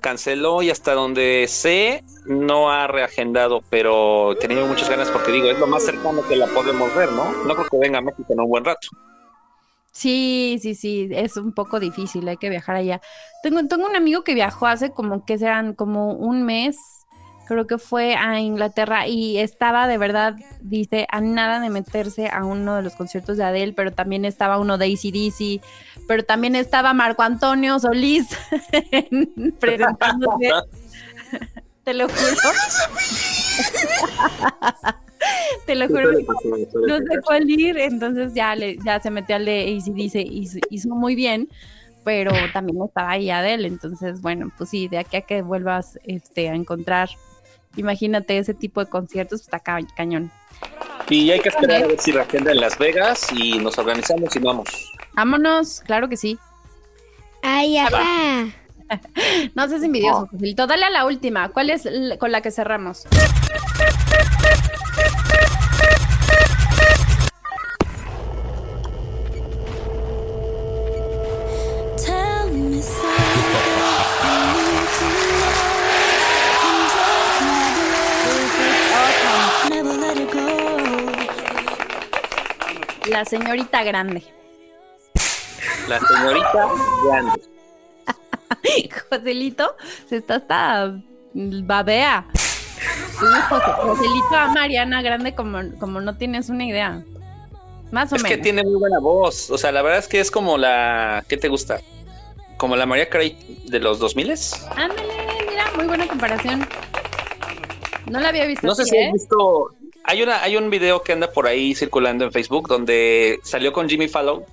Canceló 0.00 0.62
y 0.62 0.70
hasta 0.70 0.94
donde 0.94 1.46
sé 1.48 2.04
no 2.26 2.70
ha 2.70 2.86
reagendado, 2.86 3.62
pero 3.70 4.36
tenía 4.40 4.64
muchas 4.64 4.88
ganas 4.88 5.10
porque 5.10 5.32
digo, 5.32 5.48
es 5.48 5.58
lo 5.58 5.66
más 5.66 5.84
cercano 5.84 6.22
que 6.28 6.36
la 6.36 6.46
podemos 6.46 6.94
ver, 6.94 7.10
¿no? 7.12 7.32
No 7.44 7.54
creo 7.54 7.68
que 7.70 7.78
venga 7.78 7.98
a 7.98 8.02
México 8.02 8.32
en 8.32 8.40
un 8.40 8.48
buen 8.48 8.64
rato. 8.64 8.88
Sí, 9.92 10.58
sí, 10.62 10.74
sí, 10.74 11.08
es 11.12 11.36
un 11.36 11.52
poco 11.52 11.78
difícil, 11.78 12.26
hay 12.26 12.38
que 12.38 12.48
viajar 12.48 12.76
allá. 12.76 13.00
Tengo, 13.42 13.66
tengo 13.68 13.86
un 13.86 13.94
amigo 13.94 14.24
que 14.24 14.34
viajó 14.34 14.66
hace 14.66 14.90
como 14.90 15.24
que 15.26 15.36
serán 15.36 15.74
como 15.74 16.14
un 16.14 16.44
mes, 16.44 16.78
creo 17.52 17.66
que 17.66 17.78
fue 17.78 18.14
a 18.14 18.40
Inglaterra 18.40 19.06
y 19.06 19.38
estaba 19.38 19.86
de 19.86 19.98
verdad, 19.98 20.36
dice, 20.60 21.06
a 21.10 21.20
nada 21.20 21.60
de 21.60 21.70
meterse 21.70 22.28
a 22.28 22.44
uno 22.44 22.76
de 22.76 22.82
los 22.82 22.94
conciertos 22.94 23.36
de 23.36 23.44
Adele, 23.44 23.72
pero 23.72 23.92
también 23.92 24.24
estaba 24.24 24.58
uno 24.58 24.78
de 24.78 24.86
ACDC, 24.86 25.62
pero 26.06 26.24
también 26.24 26.56
estaba 26.56 26.92
Marco 26.92 27.22
Antonio 27.22 27.78
Solís 27.78 28.28
presentándose. 29.60 30.50
Te 31.84 31.94
lo 31.94 32.08
juro. 32.08 32.18
Te 35.66 35.74
lo 35.74 35.88
juro. 35.88 36.12
no 36.12 36.98
sé 36.98 37.20
cuál 37.24 37.48
ir, 37.48 37.78
entonces 37.78 38.34
ya, 38.34 38.54
le, 38.54 38.76
ya 38.84 39.00
se 39.00 39.10
metió 39.10 39.36
al 39.36 39.44
de 39.44 39.78
ACDC 39.78 40.16
y 40.16 40.38
hizo, 40.40 40.58
hizo 40.70 40.88
muy 40.90 41.14
bien, 41.14 41.48
pero 42.04 42.32
también 42.52 42.82
estaba 42.82 43.10
ahí 43.10 43.30
Adele, 43.30 43.68
entonces 43.68 44.20
bueno, 44.20 44.52
pues 44.56 44.70
sí, 44.70 44.88
de 44.88 44.98
aquí 44.98 45.16
a 45.16 45.22
que 45.22 45.42
vuelvas 45.42 45.98
este, 46.04 46.48
a 46.48 46.54
encontrar, 46.54 47.10
imagínate 47.76 48.38
ese 48.38 48.54
tipo 48.54 48.82
de 48.84 48.90
conciertos, 48.90 49.40
está 49.40 49.58
ca- 49.60 49.80
cañón. 49.96 50.30
Y 51.08 51.30
hay 51.30 51.40
que 51.40 51.48
esperar 51.48 51.82
a 51.82 51.86
ver 51.88 52.00
si 52.00 52.12
reagenda 52.12 52.52
en 52.52 52.60
Las 52.60 52.78
Vegas 52.78 53.26
y 53.36 53.58
nos 53.58 53.76
organizamos 53.78 54.34
y 54.34 54.38
vamos. 54.38 54.68
Vámonos, 55.14 55.80
claro 55.84 56.08
que 56.08 56.16
sí. 56.16 56.38
Ay, 57.42 57.76
ajá. 57.78 58.46
No 59.54 59.66
seas 59.68 59.82
envidioso, 59.82 60.26
Joselito. 60.30 60.66
Dale 60.66 60.84
a 60.84 60.90
la 60.90 61.06
última, 61.06 61.48
¿cuál 61.48 61.70
es 61.70 61.88
con 62.18 62.30
la 62.30 62.42
que 62.42 62.50
cerramos? 62.50 63.06
Tell 71.96 72.50
me 72.52 72.80
something 72.82 73.21
La 83.12 83.24
señorita 83.24 83.82
grande. 83.84 84.22
La 85.88 86.00
señorita 86.00 86.68
grande. 87.06 87.42
Joselito 89.10 89.76
se 90.08 90.16
está 90.16 90.36
hasta 90.36 90.94
babea. 91.34 92.26
Sí, 92.34 93.26
José- 93.48 93.72
Joselito 93.82 94.34
a 94.36 94.46
Mariana 94.48 95.02
Grande 95.02 95.34
como, 95.34 95.58
como 95.78 96.00
no 96.00 96.16
tienes 96.16 96.48
una 96.48 96.64
idea. 96.64 97.02
Más 97.90 98.12
o 98.12 98.16
Es 98.16 98.22
que 98.22 98.30
menos. 98.30 98.42
tiene 98.42 98.62
muy 98.64 98.76
buena 98.78 98.98
voz. 98.98 99.50
O 99.50 99.58
sea, 99.58 99.70
la 99.72 99.82
verdad 99.82 99.98
es 99.98 100.08
que 100.08 100.18
es 100.20 100.30
como 100.30 100.56
la. 100.58 101.24
¿Qué 101.28 101.36
te 101.36 101.48
gusta? 101.48 101.80
Como 102.56 102.76
la 102.76 102.86
María 102.86 103.08
Carey 103.08 103.36
de 103.66 103.78
los 103.80 103.98
2000 103.98 104.30
Ándale, 104.76 105.12
mira, 105.48 105.64
muy 105.76 105.84
buena 105.86 106.06
comparación. 106.08 106.66
No 108.10 108.18
la 108.20 108.28
había 108.30 108.46
visto. 108.46 108.66
No 108.66 108.74
sé 108.74 108.82
así, 108.82 108.90
si 108.92 108.96
¿eh? 108.96 109.06
has 109.08 109.12
visto. 109.12 109.74
Hay, 110.04 110.22
una, 110.22 110.42
hay 110.42 110.56
un 110.56 110.70
video 110.70 111.02
que 111.02 111.12
anda 111.12 111.30
por 111.30 111.46
ahí 111.46 111.74
circulando 111.74 112.24
en 112.24 112.32
Facebook 112.32 112.68
donde 112.68 113.40
salió 113.42 113.72
con 113.72 113.88
Jimmy 113.88 114.08
Fallon 114.08 114.44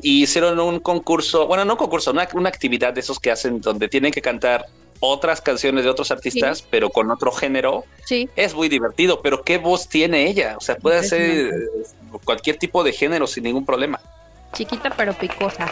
y 0.00 0.22
hicieron 0.22 0.58
un 0.60 0.80
concurso. 0.80 1.46
Bueno, 1.46 1.64
no 1.64 1.76
concurso, 1.76 2.10
una, 2.10 2.28
una 2.34 2.48
actividad 2.48 2.92
de 2.92 3.00
esos 3.00 3.20
que 3.20 3.30
hacen 3.30 3.60
donde 3.60 3.88
tienen 3.88 4.12
que 4.12 4.22
cantar 4.22 4.66
otras 5.00 5.40
canciones 5.40 5.84
de 5.84 5.90
otros 5.90 6.10
artistas, 6.10 6.62
pero 6.62 6.90
con 6.90 7.10
otro 7.10 7.30
género. 7.32 7.84
Sí. 8.04 8.28
Es 8.36 8.54
muy 8.54 8.68
divertido, 8.68 9.20
pero 9.22 9.42
qué 9.42 9.58
voz 9.58 9.88
tiene 9.88 10.28
ella. 10.28 10.56
O 10.56 10.60
sea, 10.60 10.76
puede 10.76 10.98
hacer 10.98 11.20
eh, 11.20 11.50
cualquier 12.24 12.56
tipo 12.56 12.82
de 12.82 12.92
género 12.92 13.26
sin 13.26 13.44
ningún 13.44 13.66
problema. 13.66 14.00
Chiquita 14.52 14.90
pero 14.96 15.12
picosa. 15.12 15.70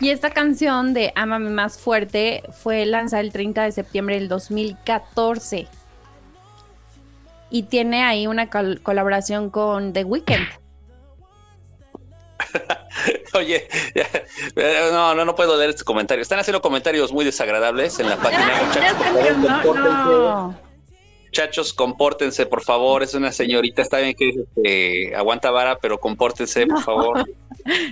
Y 0.00 0.10
esta 0.10 0.30
canción 0.30 0.94
de 0.94 1.12
Ámame 1.14 1.50
más 1.50 1.78
fuerte 1.78 2.42
fue 2.62 2.86
lanzada 2.86 3.20
el 3.20 3.32
30 3.32 3.64
de 3.64 3.72
septiembre 3.72 4.16
del 4.16 4.28
2014. 4.28 5.68
Y 7.54 7.64
tiene 7.64 8.02
ahí 8.02 8.26
una 8.26 8.48
col- 8.48 8.80
colaboración 8.82 9.50
con 9.50 9.92
The 9.92 10.04
Weeknd. 10.04 10.46
Oye, 13.34 13.68
ya, 13.94 14.06
eh, 14.56 14.88
no, 14.90 15.14
no, 15.14 15.24
no 15.26 15.34
puedo 15.34 15.56
leer 15.58 15.68
este 15.70 15.84
comentario. 15.84 16.22
Están 16.22 16.38
haciendo 16.38 16.62
comentarios 16.62 17.12
muy 17.12 17.26
desagradables 17.26 17.98
en 18.00 18.08
la 18.08 18.16
página. 18.16 18.62
Muchachos, 18.64 18.96
No, 19.38 19.74
no. 19.74 20.58
Muchachos, 21.26 21.74
compórtense, 21.74 22.46
por 22.46 22.62
favor. 22.62 23.02
Es 23.02 23.12
una 23.14 23.32
señorita, 23.32 23.82
está 23.82 23.98
bien 23.98 24.14
que 24.14 24.30
este, 24.30 25.14
aguanta 25.14 25.50
vara, 25.50 25.78
pero 25.78 26.00
compórtense, 26.00 26.66
por 26.66 26.82
favor. 26.82 27.24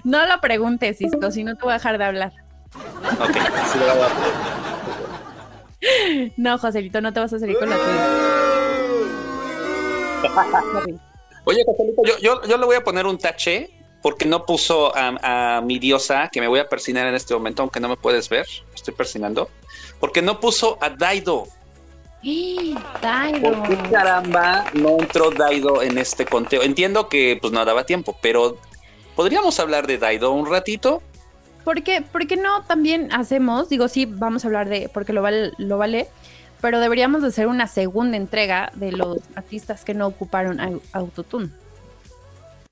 No 0.02 0.26
lo 0.26 0.40
preguntes, 0.40 0.98
Cisco, 0.98 1.30
si 1.30 1.44
no 1.44 1.54
te 1.54 1.62
voy 1.62 1.70
a 1.70 1.74
dejar 1.74 1.96
de 1.98 2.04
hablar. 2.04 2.32
Ok, 3.20 3.36
sí, 5.80 6.32
No, 6.36 6.58
Joselito, 6.58 7.00
no 7.00 7.12
te 7.12 7.20
vas 7.20 7.32
a 7.34 7.38
salir 7.38 7.56
con 7.56 7.70
la 7.70 7.76
tuya. 7.76 8.39
Oye, 11.45 11.64
Joselito, 11.64 12.03
yo, 12.05 12.18
yo, 12.18 12.43
yo 12.47 12.59
le 12.59 12.66
voy 12.66 12.77
a 12.77 12.85
poner 12.85 13.07
un 13.07 13.18
tache 13.18 13.71
porque 14.03 14.25
no 14.25 14.47
puso 14.47 14.95
a, 14.97 15.57
a 15.57 15.61
mi 15.61 15.79
diosa, 15.79 16.29
que 16.33 16.41
me 16.41 16.49
voy 16.49 16.61
a 16.61 16.68
persinar 16.68 17.07
en 17.07 17.14
este 17.14 17.35
momento, 17.35 17.62
aunque 17.62 17.81
no 17.81 17.89
me 17.89 17.97
puedes 17.97 18.29
ver, 18.29 18.47
estoy 18.75 18.95
persinando, 18.95 19.51
porque 19.99 20.23
no 20.23 20.41
puso 20.41 20.79
a 20.81 20.91
Daido. 20.91 21.47
Daido. 23.01 23.53
¿Por 23.53 23.68
qué 23.68 23.91
caramba 23.91 24.66
no 24.75 24.99
entró 24.99 25.31
Daido 25.31 25.83
en 25.83 25.99
este 25.99 26.27
conteo? 26.27 26.62
Entiendo 26.62 27.09
que 27.09 27.39
pues 27.41 27.53
no 27.53 27.64
daba 27.64 27.85
tiempo, 27.85 28.16
pero 28.21 28.59
¿podríamos 29.16 29.59
hablar 29.59 29.87
de 29.87 29.99
Daido 29.99 30.33
un 30.33 30.47
ratito? 30.47 31.03
¿Por 31.64 31.83
qué, 31.83 32.03
por 32.03 32.27
qué 32.27 32.37
no 32.37 32.62
también 32.64 33.12
hacemos? 33.12 33.68
Digo, 33.68 33.89
sí, 33.89 34.07
vamos 34.07 34.45
a 34.45 34.49
hablar 34.49 34.68
de, 34.68 34.91
porque 34.93 35.12
lo 35.12 35.23
vale, 35.23 35.53
lo 35.59 35.79
vale, 35.79 36.09
pero 36.61 36.80
deberíamos 36.80 37.22
de 37.22 37.28
hacer 37.28 37.46
una 37.46 37.66
segunda 37.66 38.16
entrega 38.16 38.70
de 38.74 38.92
los 38.92 39.18
artistas 39.34 39.84
que 39.84 39.94
no 39.94 40.06
ocuparon 40.06 40.58
au- 40.58 40.80
autotune. 40.92 41.50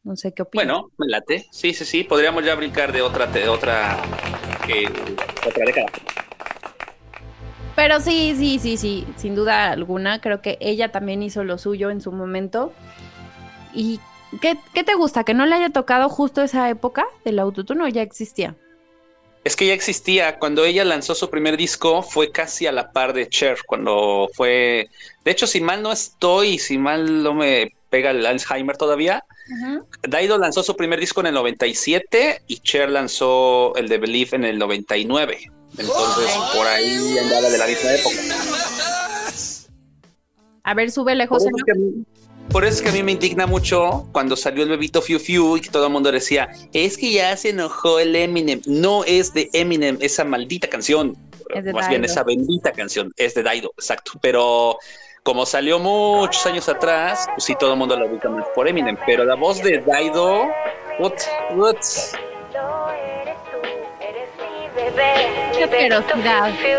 No 0.04 0.16
sé 0.16 0.32
qué 0.32 0.42
opinas. 0.42 0.66
Bueno, 0.66 0.90
me 0.96 1.06
late. 1.08 1.46
Sí, 1.50 1.74
sí, 1.74 1.84
sí. 1.84 2.04
Podríamos 2.04 2.44
ya 2.44 2.54
brincar 2.54 2.92
de 2.92 3.02
otra, 3.02 3.26
de 3.26 3.48
otra, 3.48 3.98
eh, 4.68 4.86
otra 5.46 5.64
década. 5.66 5.86
Pero 7.76 8.00
sí, 8.00 8.34
sí, 8.36 8.58
sí, 8.58 8.76
sí, 8.76 9.06
sin 9.16 9.34
duda 9.34 9.70
alguna. 9.70 10.20
Creo 10.20 10.40
que 10.40 10.56
ella 10.60 10.90
también 10.90 11.22
hizo 11.22 11.44
lo 11.44 11.58
suyo 11.58 11.90
en 11.90 12.00
su 12.00 12.10
momento. 12.10 12.72
¿Y 13.72 14.00
qué, 14.40 14.58
qué 14.74 14.82
te 14.82 14.94
gusta? 14.94 15.24
¿Que 15.24 15.34
no 15.34 15.46
le 15.46 15.54
haya 15.54 15.70
tocado 15.70 16.08
justo 16.08 16.42
esa 16.42 16.68
época 16.70 17.06
del 17.24 17.38
autotune 17.38 17.84
o 17.84 17.88
ya 17.88 18.02
existía? 18.02 18.56
Es 19.48 19.56
que 19.56 19.64
ya 19.66 19.72
existía. 19.72 20.38
Cuando 20.38 20.66
ella 20.66 20.84
lanzó 20.84 21.14
su 21.14 21.30
primer 21.30 21.56
disco, 21.56 22.02
fue 22.02 22.30
casi 22.30 22.66
a 22.66 22.72
la 22.72 22.92
par 22.92 23.14
de 23.14 23.30
Cher. 23.30 23.56
Cuando 23.66 24.28
fue. 24.34 24.90
De 25.24 25.30
hecho, 25.30 25.46
si 25.46 25.62
mal 25.62 25.82
no 25.82 25.90
estoy, 25.90 26.58
si 26.58 26.76
mal 26.76 27.22
no 27.22 27.32
me 27.32 27.72
pega 27.88 28.10
el 28.10 28.26
Alzheimer 28.26 28.76
todavía, 28.76 29.24
Daido 30.02 30.36
lanzó 30.36 30.62
su 30.62 30.76
primer 30.76 31.00
disco 31.00 31.20
en 31.22 31.28
el 31.28 31.34
97 31.34 32.42
y 32.46 32.58
Cher 32.58 32.90
lanzó 32.90 33.74
el 33.76 33.88
de 33.88 33.96
Believe 33.96 34.36
en 34.36 34.44
el 34.44 34.58
99. 34.58 35.50
Entonces, 35.78 36.30
por 36.54 36.66
ahí 36.66 37.16
andaba 37.18 37.48
de 37.48 37.56
la 37.56 37.66
misma 37.66 37.94
época. 37.94 38.16
A 40.62 40.74
ver, 40.74 40.90
súbele, 40.90 41.26
José. 41.26 41.48
que 41.64 41.72
a 41.72 41.74
mí- 41.74 42.04
por 42.50 42.64
eso 42.64 42.76
es 42.76 42.82
que 42.82 42.88
a 42.88 42.92
mí 42.92 43.02
me 43.02 43.12
indigna 43.12 43.46
mucho 43.46 44.06
cuando 44.12 44.36
salió 44.36 44.62
el 44.62 44.68
bebito 44.68 45.02
Fiu 45.02 45.18
Fiu 45.18 45.56
y 45.56 45.60
que 45.60 45.70
todo 45.70 45.86
el 45.86 45.92
mundo 45.92 46.10
decía, 46.10 46.48
es 46.72 46.96
que 46.96 47.12
ya 47.12 47.36
se 47.36 47.50
enojó 47.50 47.98
el 47.98 48.14
Eminem. 48.16 48.60
No 48.66 49.04
es 49.04 49.32
de 49.34 49.50
Eminem 49.52 49.98
esa 50.00 50.24
maldita 50.24 50.68
canción. 50.68 51.16
Es 51.54 51.64
de 51.64 51.72
Más 51.72 51.88
bien 51.88 52.04
esa 52.04 52.24
bendita 52.24 52.72
canción. 52.72 53.12
Es 53.16 53.34
de 53.34 53.42
Daido, 53.42 53.70
exacto. 53.76 54.12
Pero 54.20 54.78
como 55.22 55.46
salió 55.46 55.78
muchos 55.78 56.44
años 56.46 56.68
atrás, 56.68 57.26
pues 57.34 57.44
sí, 57.44 57.54
todo 57.58 57.72
el 57.72 57.78
mundo 57.78 57.96
la 57.96 58.06
ubica 58.06 58.28
más 58.28 58.46
por 58.54 58.68
Eminem. 58.68 58.96
Pero 59.06 59.24
la 59.24 59.34
voz 59.34 59.62
de 59.62 59.78
Daido, 59.78 60.48
what, 60.98 61.14
what? 61.54 61.76
Qué. 66.62 66.76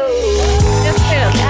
Qué. 1.09 1.48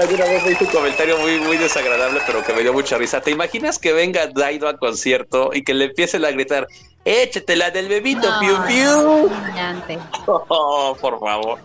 Alguna 0.00 0.24
vez 0.24 0.44
me 0.44 0.52
hizo 0.52 0.64
un 0.64 0.70
comentario 0.70 1.18
muy, 1.18 1.38
muy 1.40 1.56
desagradable, 1.56 2.20
pero 2.26 2.44
que 2.44 2.52
me 2.52 2.62
dio 2.62 2.72
mucha 2.72 2.96
risa. 2.96 3.20
¿Te 3.20 3.30
imaginas 3.30 3.78
que 3.78 3.92
venga 3.92 4.26
Daido 4.26 4.68
a 4.68 4.76
concierto 4.76 5.50
y 5.52 5.62
que 5.62 5.74
le 5.74 5.86
empiecen 5.86 6.24
a 6.24 6.30
gritar, 6.30 6.66
échate 7.04 7.56
la 7.56 7.70
del 7.70 7.88
bebito, 7.88 8.28
No, 8.28 8.40
piu 8.40 8.56
piu? 8.66 10.00
Oh, 10.26 10.96
por 11.00 11.18
favor. 11.20 11.58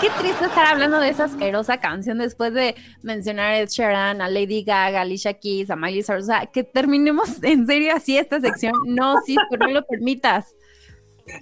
Qué 0.00 0.10
triste 0.18 0.44
estar 0.44 0.66
hablando 0.66 1.00
de 1.00 1.08
esa 1.08 1.24
asquerosa 1.24 1.80
canción 1.80 2.18
después 2.18 2.52
de 2.52 2.74
mencionar 3.02 3.52
a 3.52 3.58
Ed 3.58 3.68
Sheeran, 3.68 4.20
a 4.20 4.28
Lady 4.28 4.62
Gaga, 4.62 4.98
a 4.98 5.02
Alicia 5.02 5.34
Keys, 5.34 5.70
a 5.70 5.76
Miley 5.76 6.02
Cyrus. 6.02 6.24
O 6.24 6.26
sea, 6.26 6.46
que 6.46 6.64
terminemos 6.64 7.28
en 7.42 7.66
serio 7.66 7.94
así 7.94 8.16
esta 8.16 8.40
sección. 8.40 8.72
No, 8.86 9.20
sí, 9.24 9.36
pero 9.50 9.66
no 9.66 9.72
lo 9.72 9.86
permitas. 9.86 10.54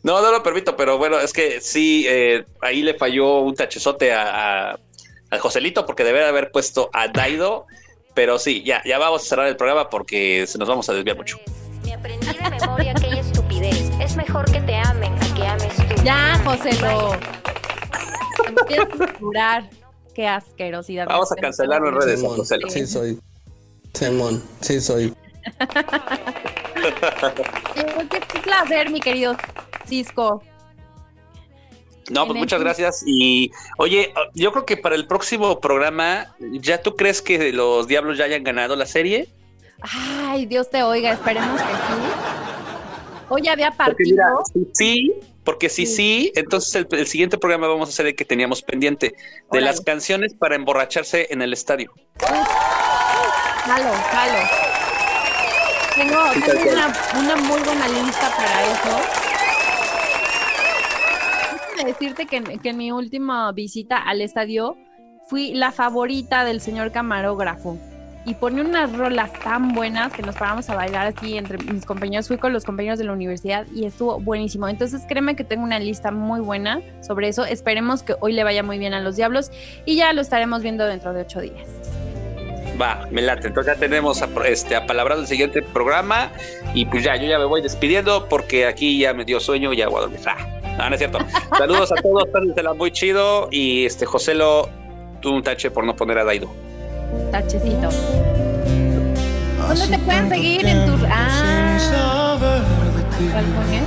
No, 0.03 0.21
no 0.21 0.33
lo 0.33 0.43
permito, 0.43 0.77
pero 0.77 0.99
bueno, 0.99 1.19
es 1.19 1.33
que 1.33 1.61
sí, 1.61 2.05
eh, 2.09 2.45
ahí 2.61 2.83
le 2.83 2.95
falló 2.95 3.41
un 3.41 3.55
tachezote 3.55 4.13
a, 4.13 4.73
a, 4.73 4.79
a 5.31 5.39
Joselito 5.39 5.87
porque 5.87 6.05
debe 6.05 6.21
de 6.21 6.27
haber 6.27 6.51
puesto 6.51 6.91
a 6.93 7.09
Daido. 7.09 7.67
Pero 8.15 8.39
sí, 8.39 8.63
ya, 8.65 8.83
ya 8.85 8.99
vamos 8.99 9.23
a 9.23 9.27
cerrar 9.27 9.47
el 9.47 9.57
programa 9.57 9.91
porque 9.91 10.47
se 10.47 10.59
nos 10.59 10.69
vamos 10.69 10.89
a 10.89 10.95
desviar 10.95 11.17
mucho. 11.17 11.39
Me 11.85 11.95
aprendí 11.95 12.27
de 12.27 12.51
memoria 12.51 12.93
aquella 12.93 13.21
estupidez. 13.21 13.91
Es 14.01 14.17
mejor 14.17 14.51
que 14.51 14.61
te 14.63 14.75
amen 14.77 15.13
a 15.15 15.35
que 15.35 15.47
ames 15.47 15.77
tú. 15.77 16.03
Ya, 16.03 16.41
José, 16.45 16.71
lo. 16.81 17.15
Empiezas 18.49 19.01
a 19.01 19.19
jurar. 19.19 19.71
Qué 20.15 20.27
asquerosidad. 20.27 21.07
Vamos 21.07 21.31
a 21.31 21.37
cancelarlo 21.37 21.91
en 21.91 21.95
redes, 22.01 22.21
Simón, 22.21 22.37
Joselo. 22.39 22.71
sí 22.71 22.87
soy. 22.87 23.21
Simón, 23.93 24.43
sí 24.63 24.81
soy. 24.81 25.15
Qué, 27.75 28.21
qué 28.33 28.41
placer, 28.41 28.91
mi 28.91 29.01
querido 29.01 29.37
Cisco. 29.87 30.43
No, 32.11 32.27
pues 32.27 32.39
muchas 32.39 32.61
gracias. 32.61 33.03
Y 33.07 33.51
oye, 33.79 34.13
yo 34.35 34.53
creo 34.53 34.65
que 34.65 34.77
para 34.77 34.95
el 34.95 35.07
próximo 35.07 35.61
programa, 35.61 36.35
¿ya 36.39 36.81
tú 36.83 36.95
crees 36.97 37.21
que 37.23 37.53
los 37.53 37.87
Diablos 37.89 38.17
ya 38.19 38.25
hayan 38.25 38.45
ganado 38.45 38.77
la 38.77 38.87
serie? 38.87 39.29
Ay, 39.83 40.47
Dios 40.47 40.71
te 40.71 40.83
oiga, 40.83 41.13
esperemos 41.13 41.61
que 41.61 41.69
sí. 41.69 42.03
Hoy 43.29 43.49
había 43.49 43.71
Porque 43.73 44.05
partido. 44.05 44.43
mira, 44.55 44.69
sí, 44.73 45.13
porque 45.45 45.69
si 45.69 45.85
sí, 45.87 46.33
entonces 46.37 46.75
el, 46.77 46.87
el 46.93 47.07
siguiente 47.07 47.39
programa 47.39 47.67
vamos 47.69 47.89
a 47.89 47.93
hacer 47.93 48.07
el 48.07 48.15
que 48.15 48.25
teníamos 48.25 48.63
pendiente 48.63 49.15
de 49.51 49.61
las 49.61 49.81
canciones 49.81 50.33
para 50.35 50.55
emborracharse 50.55 51.27
en 51.31 51.43
el 51.43 51.53
estadio. 51.53 51.93
Jalo, 52.19 53.93
jalo. 54.13 54.39
Tengo, 55.97 56.33
Sí, 56.35 56.41
tengo 56.43 56.73
una, 56.73 56.93
una 57.19 57.37
muy 57.37 57.61
buena 57.63 57.89
lista 57.89 58.31
para 58.37 58.65
eso. 58.65 59.26
Déjame 61.77 61.93
decirte 61.93 62.27
que, 62.27 62.37
en- 62.39 62.59
que 62.59 62.71
en 62.71 62.77
mi 62.79 62.91
última 62.91 63.53
visita 63.53 63.99
al 63.99 64.21
estadio 64.23 64.77
fui 65.27 65.53
la 65.53 65.73
favorita 65.73 66.45
del 66.45 66.61
señor 66.61 66.91
camarógrafo. 66.91 67.77
Y 68.25 68.35
pone 68.35 68.61
unas 68.61 68.93
rolas 68.97 69.33
tan 69.45 69.73
buenas 69.73 70.13
que 70.13 70.23
nos 70.23 70.35
paramos 70.35 70.69
a 70.69 70.75
bailar 70.75 71.07
aquí 71.07 71.39
entre 71.39 71.59
mis 71.59 71.85
compañeros. 71.87 72.27
Fui 72.27 72.39
con 72.39 72.53
los 72.53 72.65
compañeros 72.65 72.99
de 72.99 73.05
la 73.05 73.13
universidad 73.13 73.67
y 73.73 73.85
estuvo 73.85 74.19
buenísimo. 74.19 74.69
Entonces 74.69 75.03
créeme 75.07 75.37
que 75.37 75.45
tengo 75.45 75.63
una 75.63 75.79
lista 75.79 76.11
muy 76.11 76.41
buena 76.41 76.81
sobre 77.03 77.29
eso. 77.29 77.45
Esperemos 77.45 78.03
que 78.03 78.17
hoy 78.21 78.33
le 78.33 78.43
vaya 78.43 78.65
muy 78.65 78.79
bien 78.79 78.95
a 78.95 79.01
los 79.01 79.15
diablos 79.15 79.53
y 79.85 79.95
ya 79.97 80.13
lo 80.13 80.23
estaremos 80.23 80.63
viendo 80.63 80.85
dentro 80.87 81.13
de 81.13 81.21
ocho 81.23 81.41
días. 81.41 81.69
Va, 82.81 83.07
me 83.11 83.23
late. 83.23 83.49
Entonces 83.49 83.75
ya 83.75 83.79
tenemos 83.81 84.23
a, 84.23 84.29
este, 84.47 84.77
apalabrado 84.77 85.21
el 85.23 85.27
siguiente 85.27 85.63
programa. 85.63 86.31
Y 86.75 86.85
pues 86.87 87.05
ya, 87.05 87.17
yo 87.17 87.27
ya 87.27 87.39
me 87.39 87.45
voy 87.47 87.63
despidiendo 87.63 88.29
porque 88.29 88.67
aquí 88.67 88.99
ya 88.99 89.15
me 89.15 89.25
dio 89.25 89.41
sueño 89.41 89.73
y 89.73 89.77
ya 89.79 89.89
voy 89.89 89.99
a 89.99 90.01
dormir. 90.03 90.21
Ah, 90.27 90.37
no, 90.79 90.89
no 90.91 90.95
es 90.95 90.99
cierto. 90.99 91.19
Saludos 91.59 91.93
a 91.93 91.97
todos, 91.97 92.27
pásensela 92.29 92.75
muy 92.75 92.91
chido. 92.91 93.49
Y 93.51 93.87
este, 93.87 94.05
Joselo, 94.07 94.69
tú 95.21 95.33
un 95.35 95.43
tache 95.43 95.71
por 95.71 95.85
no 95.85 95.97
poner 95.97 96.19
a 96.19 96.25
Daido. 96.25 96.51
Tachecito. 97.31 97.89
¿Dónde 99.69 99.89
te 99.89 99.99
pueden 99.99 100.29
seguir 100.29 100.67
en 100.67 100.87
tus... 100.87 101.01
Ah, 101.11 102.37
¿cuál 103.33 103.45
fue? 103.45 103.81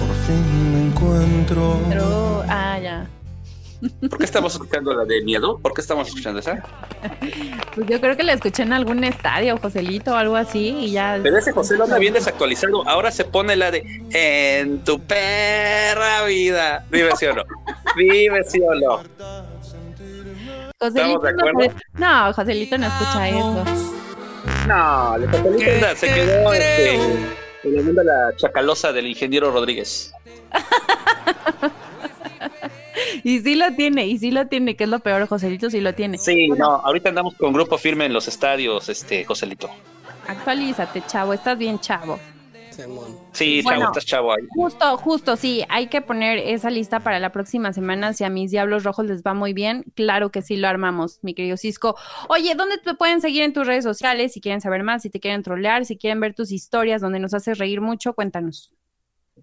Por 0.00 0.16
fin 0.26 0.72
me 0.72 0.86
encuentro. 0.88 1.78
Pero- 1.88 2.42
Ah, 2.48 2.78
ya. 2.82 3.06
¿Por 4.08 4.18
qué 4.18 4.24
estamos 4.24 4.54
escuchando 4.54 4.94
la 4.94 5.04
de 5.04 5.22
miedo? 5.22 5.58
¿Por 5.58 5.74
qué 5.74 5.80
estamos 5.80 6.08
escuchando 6.08 6.40
esa? 6.40 6.62
Pues 7.74 7.86
yo 7.88 8.00
creo 8.00 8.16
que 8.16 8.22
la 8.22 8.32
escuché 8.32 8.62
en 8.62 8.72
algún 8.72 9.04
estadio, 9.04 9.58
Joselito 9.58 10.12
o 10.12 10.16
algo 10.16 10.36
así, 10.36 10.68
y 10.80 10.92
ya. 10.92 11.18
Pero 11.22 11.36
ese 11.38 11.52
José 11.52 11.76
lo 11.76 11.84
anda 11.84 11.98
bien 11.98 12.14
desactualizado. 12.14 12.88
Ahora 12.88 13.10
se 13.10 13.24
pone 13.24 13.56
la 13.56 13.70
de 13.70 13.84
En 14.12 14.82
tu 14.84 15.00
perra 15.00 16.24
vida. 16.24 16.84
Dime 16.90 17.10
sí 17.18 17.26
o 17.26 17.34
no. 17.34 17.42
Dime 17.96 18.44
sí 18.44 18.60
o 18.60 18.74
no. 18.74 19.02
Joselito 20.78 21.16
¿Estamos 21.16 21.22
de 21.22 21.32
no 21.32 21.48
acuerdo? 21.48 21.76
No, 21.94 22.32
Joselito 22.32 22.78
no 22.78 22.86
escucha 22.86 23.28
eso. 23.28 23.64
No, 24.66 25.18
le 25.18 25.26
Joselito 25.28 25.96
se 25.96 26.14
quedó 26.14 26.52
este, 26.52 26.94
en 26.94 27.78
el 27.78 27.84
mundo 27.84 28.00
de 28.00 28.06
la 28.06 28.36
chacalosa 28.36 28.92
del 28.92 29.06
ingeniero 29.06 29.50
Rodríguez. 29.50 30.12
Y 33.24 33.40
sí 33.40 33.54
lo 33.54 33.72
tiene, 33.74 34.06
y 34.06 34.18
sí 34.18 34.30
lo 34.30 34.46
tiene, 34.46 34.76
que 34.76 34.84
es 34.84 34.90
lo 34.90 35.00
peor, 35.00 35.26
Joselito 35.26 35.70
sí 35.70 35.80
lo 35.80 35.94
tiene. 35.94 36.18
Sí, 36.18 36.48
no, 36.48 36.66
ahorita 36.84 37.08
andamos 37.10 37.34
con 37.34 37.52
grupo 37.52 37.78
firme 37.78 38.06
en 38.06 38.12
los 38.12 38.28
estadios, 38.28 38.88
este, 38.88 39.24
Joselito. 39.24 39.68
Actualízate, 40.26 41.02
chavo, 41.06 41.32
estás 41.32 41.56
bien 41.58 41.78
chavo. 41.78 42.18
Sí, 43.32 43.62
Bueno. 43.62 43.80
chavo, 43.80 43.90
estás 43.92 44.04
chavo 44.04 44.32
ahí. 44.32 44.44
Justo, 44.50 44.98
justo, 44.98 45.36
sí, 45.36 45.64
hay 45.70 45.86
que 45.86 46.02
poner 46.02 46.38
esa 46.38 46.68
lista 46.68 47.00
para 47.00 47.18
la 47.18 47.32
próxima 47.32 47.72
semana. 47.72 48.12
Si 48.12 48.22
a 48.22 48.28
mis 48.28 48.50
Diablos 48.50 48.84
Rojos 48.84 49.06
les 49.06 49.22
va 49.22 49.32
muy 49.32 49.54
bien, 49.54 49.84
claro 49.94 50.30
que 50.30 50.42
sí 50.42 50.56
lo 50.56 50.68
armamos, 50.68 51.18
mi 51.22 51.32
querido 51.32 51.56
Cisco. 51.56 51.96
Oye, 52.28 52.54
¿dónde 52.54 52.76
te 52.76 52.94
pueden 52.94 53.22
seguir 53.22 53.44
en 53.44 53.54
tus 53.54 53.66
redes 53.66 53.84
sociales? 53.84 54.32
Si 54.34 54.42
quieren 54.42 54.60
saber 54.60 54.82
más, 54.82 55.02
si 55.02 55.10
te 55.10 55.20
quieren 55.20 55.42
trolear, 55.42 55.86
si 55.86 55.96
quieren 55.96 56.20
ver 56.20 56.34
tus 56.34 56.52
historias 56.52 57.00
donde 57.00 57.18
nos 57.18 57.32
haces 57.32 57.56
reír 57.56 57.80
mucho, 57.80 58.12
cuéntanos. 58.12 58.74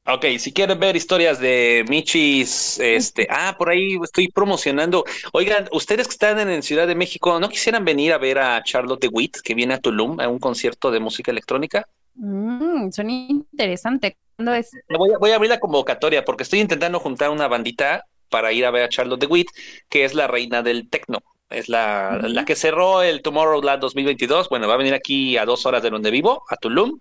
Ok, 0.05 0.25
si 0.37 0.51
quieren 0.51 0.79
ver 0.79 0.97
historias 0.97 1.39
de 1.39 1.85
Michis, 1.87 2.77
este, 2.79 3.25
ah, 3.29 3.55
por 3.57 3.69
ahí 3.69 3.97
estoy 4.03 4.27
promocionando. 4.27 5.05
Oigan, 5.31 5.69
ustedes 5.71 6.07
que 6.07 6.13
están 6.13 6.39
en, 6.39 6.49
en 6.49 6.61
Ciudad 6.61 6.87
de 6.87 6.95
México, 6.95 7.39
¿no 7.39 7.47
quisieran 7.47 7.85
venir 7.85 8.11
a 8.11 8.17
ver 8.17 8.39
a 8.39 8.61
Charlotte 8.63 9.07
Witt, 9.09 9.37
que 9.41 9.53
viene 9.53 9.75
a 9.75 9.79
Tulum 9.79 10.19
a 10.19 10.27
un 10.27 10.39
concierto 10.39 10.91
de 10.91 10.99
música 10.99 11.31
electrónica? 11.31 11.87
Mm, 12.15 12.91
son 12.91 13.09
interesante. 13.09 14.17
¿Cuándo 14.35 14.53
es? 14.53 14.71
Voy 14.89 15.13
a, 15.13 15.17
voy 15.17 15.31
a 15.31 15.35
abrir 15.35 15.49
la 15.49 15.59
convocatoria 15.59 16.25
porque 16.25 16.43
estoy 16.43 16.59
intentando 16.59 16.99
juntar 16.99 17.29
una 17.29 17.47
bandita 17.47 18.05
para 18.29 18.51
ir 18.51 18.65
a 18.65 18.71
ver 18.71 18.83
a 18.83 18.89
Charlotte 18.89 19.21
DeWitt, 19.21 19.47
que 19.87 20.03
es 20.03 20.13
la 20.13 20.27
reina 20.27 20.61
del 20.61 20.89
tecno. 20.89 21.19
Es 21.49 21.69
la, 21.69 22.19
la 22.23 22.45
que 22.45 22.55
cerró 22.55 23.03
el 23.03 23.21
Tomorrowland 23.21 23.79
2022. 23.79 24.49
Bueno, 24.49 24.67
va 24.67 24.73
a 24.73 24.77
venir 24.77 24.95
aquí 24.95 25.37
a 25.37 25.45
dos 25.45 25.65
horas 25.65 25.83
de 25.83 25.91
donde 25.91 26.09
vivo, 26.09 26.43
a 26.49 26.57
Tulum, 26.57 26.99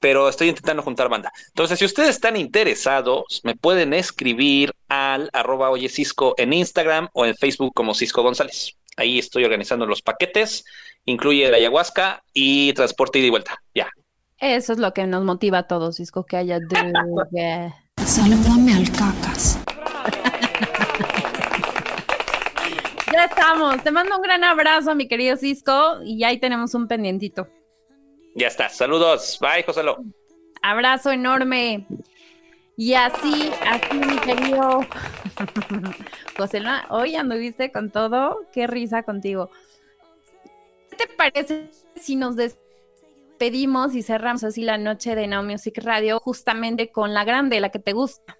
pero 0.00 0.28
estoy 0.28 0.48
intentando 0.48 0.82
juntar 0.82 1.08
banda. 1.08 1.30
Entonces, 1.48 1.78
si 1.78 1.84
ustedes 1.84 2.10
están 2.10 2.36
interesados, 2.36 3.42
me 3.44 3.54
pueden 3.54 3.92
escribir 3.92 4.74
al 4.88 5.30
arroba 5.32 5.70
oye 5.70 5.88
Cisco 5.88 6.34
en 6.38 6.52
Instagram 6.52 7.08
o 7.12 7.26
en 7.26 7.36
Facebook 7.36 7.72
como 7.74 7.94
Cisco 7.94 8.22
González. 8.22 8.76
Ahí 8.96 9.18
estoy 9.18 9.44
organizando 9.44 9.86
los 9.86 10.02
paquetes, 10.02 10.64
incluye 11.04 11.48
la 11.50 11.58
ayahuasca 11.58 12.22
y 12.32 12.72
transporte 12.72 13.18
ida 13.18 13.28
y 13.28 13.30
vuelta. 13.30 13.62
Ya. 13.74 13.88
Eso 14.38 14.72
es 14.72 14.78
lo 14.78 14.92
que 14.94 15.06
nos 15.06 15.22
motiva 15.22 15.58
a 15.58 15.62
todos, 15.68 15.96
Cisco, 15.96 16.24
que 16.24 16.38
haya 16.38 16.58
droga. 16.58 17.74
Salúdame 18.04 18.72
al 18.72 18.90
cacas. 18.90 19.58
Ya 23.12 23.24
estamos. 23.24 23.82
Te 23.82 23.90
mando 23.90 24.16
un 24.16 24.22
gran 24.22 24.44
abrazo, 24.44 24.94
mi 24.94 25.08
querido 25.08 25.36
Cisco, 25.36 26.00
y 26.02 26.24
ahí 26.24 26.38
tenemos 26.38 26.74
un 26.74 26.88
pendientito. 26.88 27.48
Ya 28.34 28.48
está. 28.48 28.68
Saludos. 28.68 29.38
Bye, 29.40 29.62
Joselo. 29.64 30.04
Abrazo 30.62 31.10
enorme. 31.10 31.86
Y 32.76 32.94
así, 32.94 33.50
así, 33.66 33.94
mi 33.94 34.18
querido 34.20 34.86
José, 36.36 36.60
Luis, 36.60 36.74
hoy 36.88 37.16
anduviste 37.16 37.72
con 37.72 37.90
todo. 37.90 38.46
Qué 38.52 38.66
risa 38.66 39.02
contigo. 39.02 39.50
¿Qué 40.90 40.96
te 40.96 41.06
parece 41.08 41.70
si 41.96 42.16
nos 42.16 42.36
despedimos 42.36 43.94
y 43.94 44.02
cerramos 44.02 44.44
así 44.44 44.62
la 44.62 44.78
noche 44.78 45.14
de 45.14 45.26
Now 45.26 45.42
Music 45.42 45.78
Radio 45.82 46.20
justamente 46.20 46.90
con 46.90 47.12
la 47.12 47.24
grande, 47.24 47.60
la 47.60 47.70
que 47.70 47.80
te 47.80 47.92
gusta? 47.92 48.38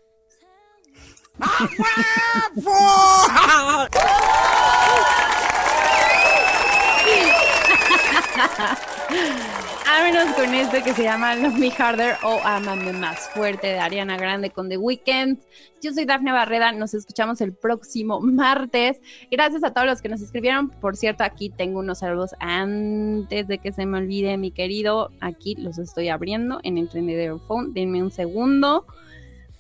Vámonos 9.92 10.32
con 10.36 10.54
este 10.54 10.82
que 10.84 10.94
se 10.94 11.02
llama 11.02 11.34
Love 11.34 11.58
Me 11.58 11.72
Harder 11.72 12.14
o 12.22 12.38
Amame 12.44 12.92
Más 12.92 13.28
Fuerte 13.30 13.66
de 13.66 13.80
Ariana 13.80 14.16
Grande 14.16 14.50
con 14.50 14.68
The 14.68 14.78
Weeknd. 14.78 15.40
Yo 15.82 15.92
soy 15.92 16.04
Dafne 16.04 16.30
Barreda, 16.30 16.70
nos 16.70 16.94
escuchamos 16.94 17.40
el 17.40 17.52
próximo 17.52 18.20
martes. 18.20 19.00
Gracias 19.32 19.64
a 19.64 19.72
todos 19.72 19.88
los 19.88 20.00
que 20.00 20.08
nos 20.08 20.20
escribieron. 20.20 20.70
Por 20.70 20.96
cierto, 20.96 21.24
aquí 21.24 21.50
tengo 21.50 21.80
unos 21.80 21.98
saludos 21.98 22.36
antes 22.38 23.48
de 23.48 23.58
que 23.58 23.72
se 23.72 23.84
me 23.84 23.98
olvide, 23.98 24.36
mi 24.36 24.52
querido. 24.52 25.10
Aquí 25.20 25.56
los 25.56 25.76
estoy 25.76 26.08
abriendo 26.08 26.60
en 26.62 26.78
el 26.78 26.88
Trendedero 26.88 27.40
Phone. 27.40 27.74
Denme 27.74 28.00
un 28.00 28.12
segundo. 28.12 28.86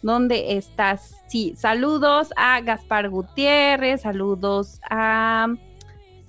¿Dónde 0.00 0.56
estás? 0.56 1.16
Sí, 1.26 1.54
saludos 1.56 2.32
a 2.36 2.60
Gaspar 2.60 3.10
Gutiérrez, 3.10 4.02
saludos 4.02 4.80
a 4.88 5.48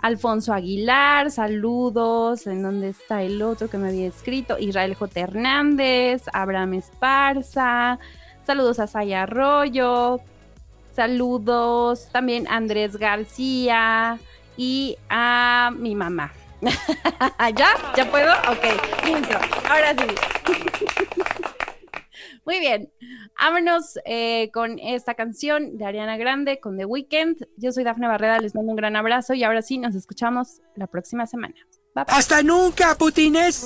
Alfonso 0.01 0.53
Aguilar, 0.53 1.31
saludos. 1.31 2.47
¿En 2.47 2.63
dónde 2.63 2.89
está 2.89 3.21
el 3.21 3.41
otro 3.41 3.69
que 3.69 3.77
me 3.77 3.89
había 3.89 4.07
escrito? 4.07 4.57
Israel 4.57 4.95
J. 4.95 5.19
Hernández, 5.19 6.23
Abraham 6.33 6.75
Esparza, 6.75 7.99
saludos 8.45 8.79
a 8.79 8.87
Saya 8.87 9.23
Arroyo, 9.23 10.19
saludos 10.95 12.07
también 12.11 12.47
a 12.47 12.55
Andrés 12.55 12.97
García 12.97 14.19
y 14.57 14.97
a 15.09 15.71
mi 15.77 15.95
mamá. 15.95 16.31
¿Ya? 17.55 17.69
¿Ya 17.95 18.11
puedo? 18.11 18.31
Ok. 18.49 18.65
Ahora 19.69 19.95
sí. 19.95 20.15
Muy 22.51 22.59
bien, 22.59 22.91
vámonos 23.39 23.97
eh, 24.03 24.51
con 24.51 24.77
esta 24.77 25.13
canción 25.15 25.77
de 25.77 25.85
Ariana 25.85 26.17
Grande 26.17 26.59
con 26.59 26.77
The 26.77 26.83
Weeknd. 26.83 27.47
Yo 27.55 27.71
soy 27.71 27.85
Dafne 27.85 28.09
Barreda, 28.09 28.39
les 28.39 28.53
mando 28.55 28.71
un 28.71 28.75
gran 28.75 28.97
abrazo 28.97 29.33
y 29.33 29.45
ahora 29.45 29.61
sí 29.61 29.77
nos 29.77 29.95
escuchamos 29.95 30.59
la 30.75 30.87
próxima 30.87 31.25
semana. 31.27 31.55
Bye, 31.95 32.03
bye. 32.03 32.13
¡Hasta 32.13 32.43
nunca, 32.43 32.95
putines! 32.95 33.65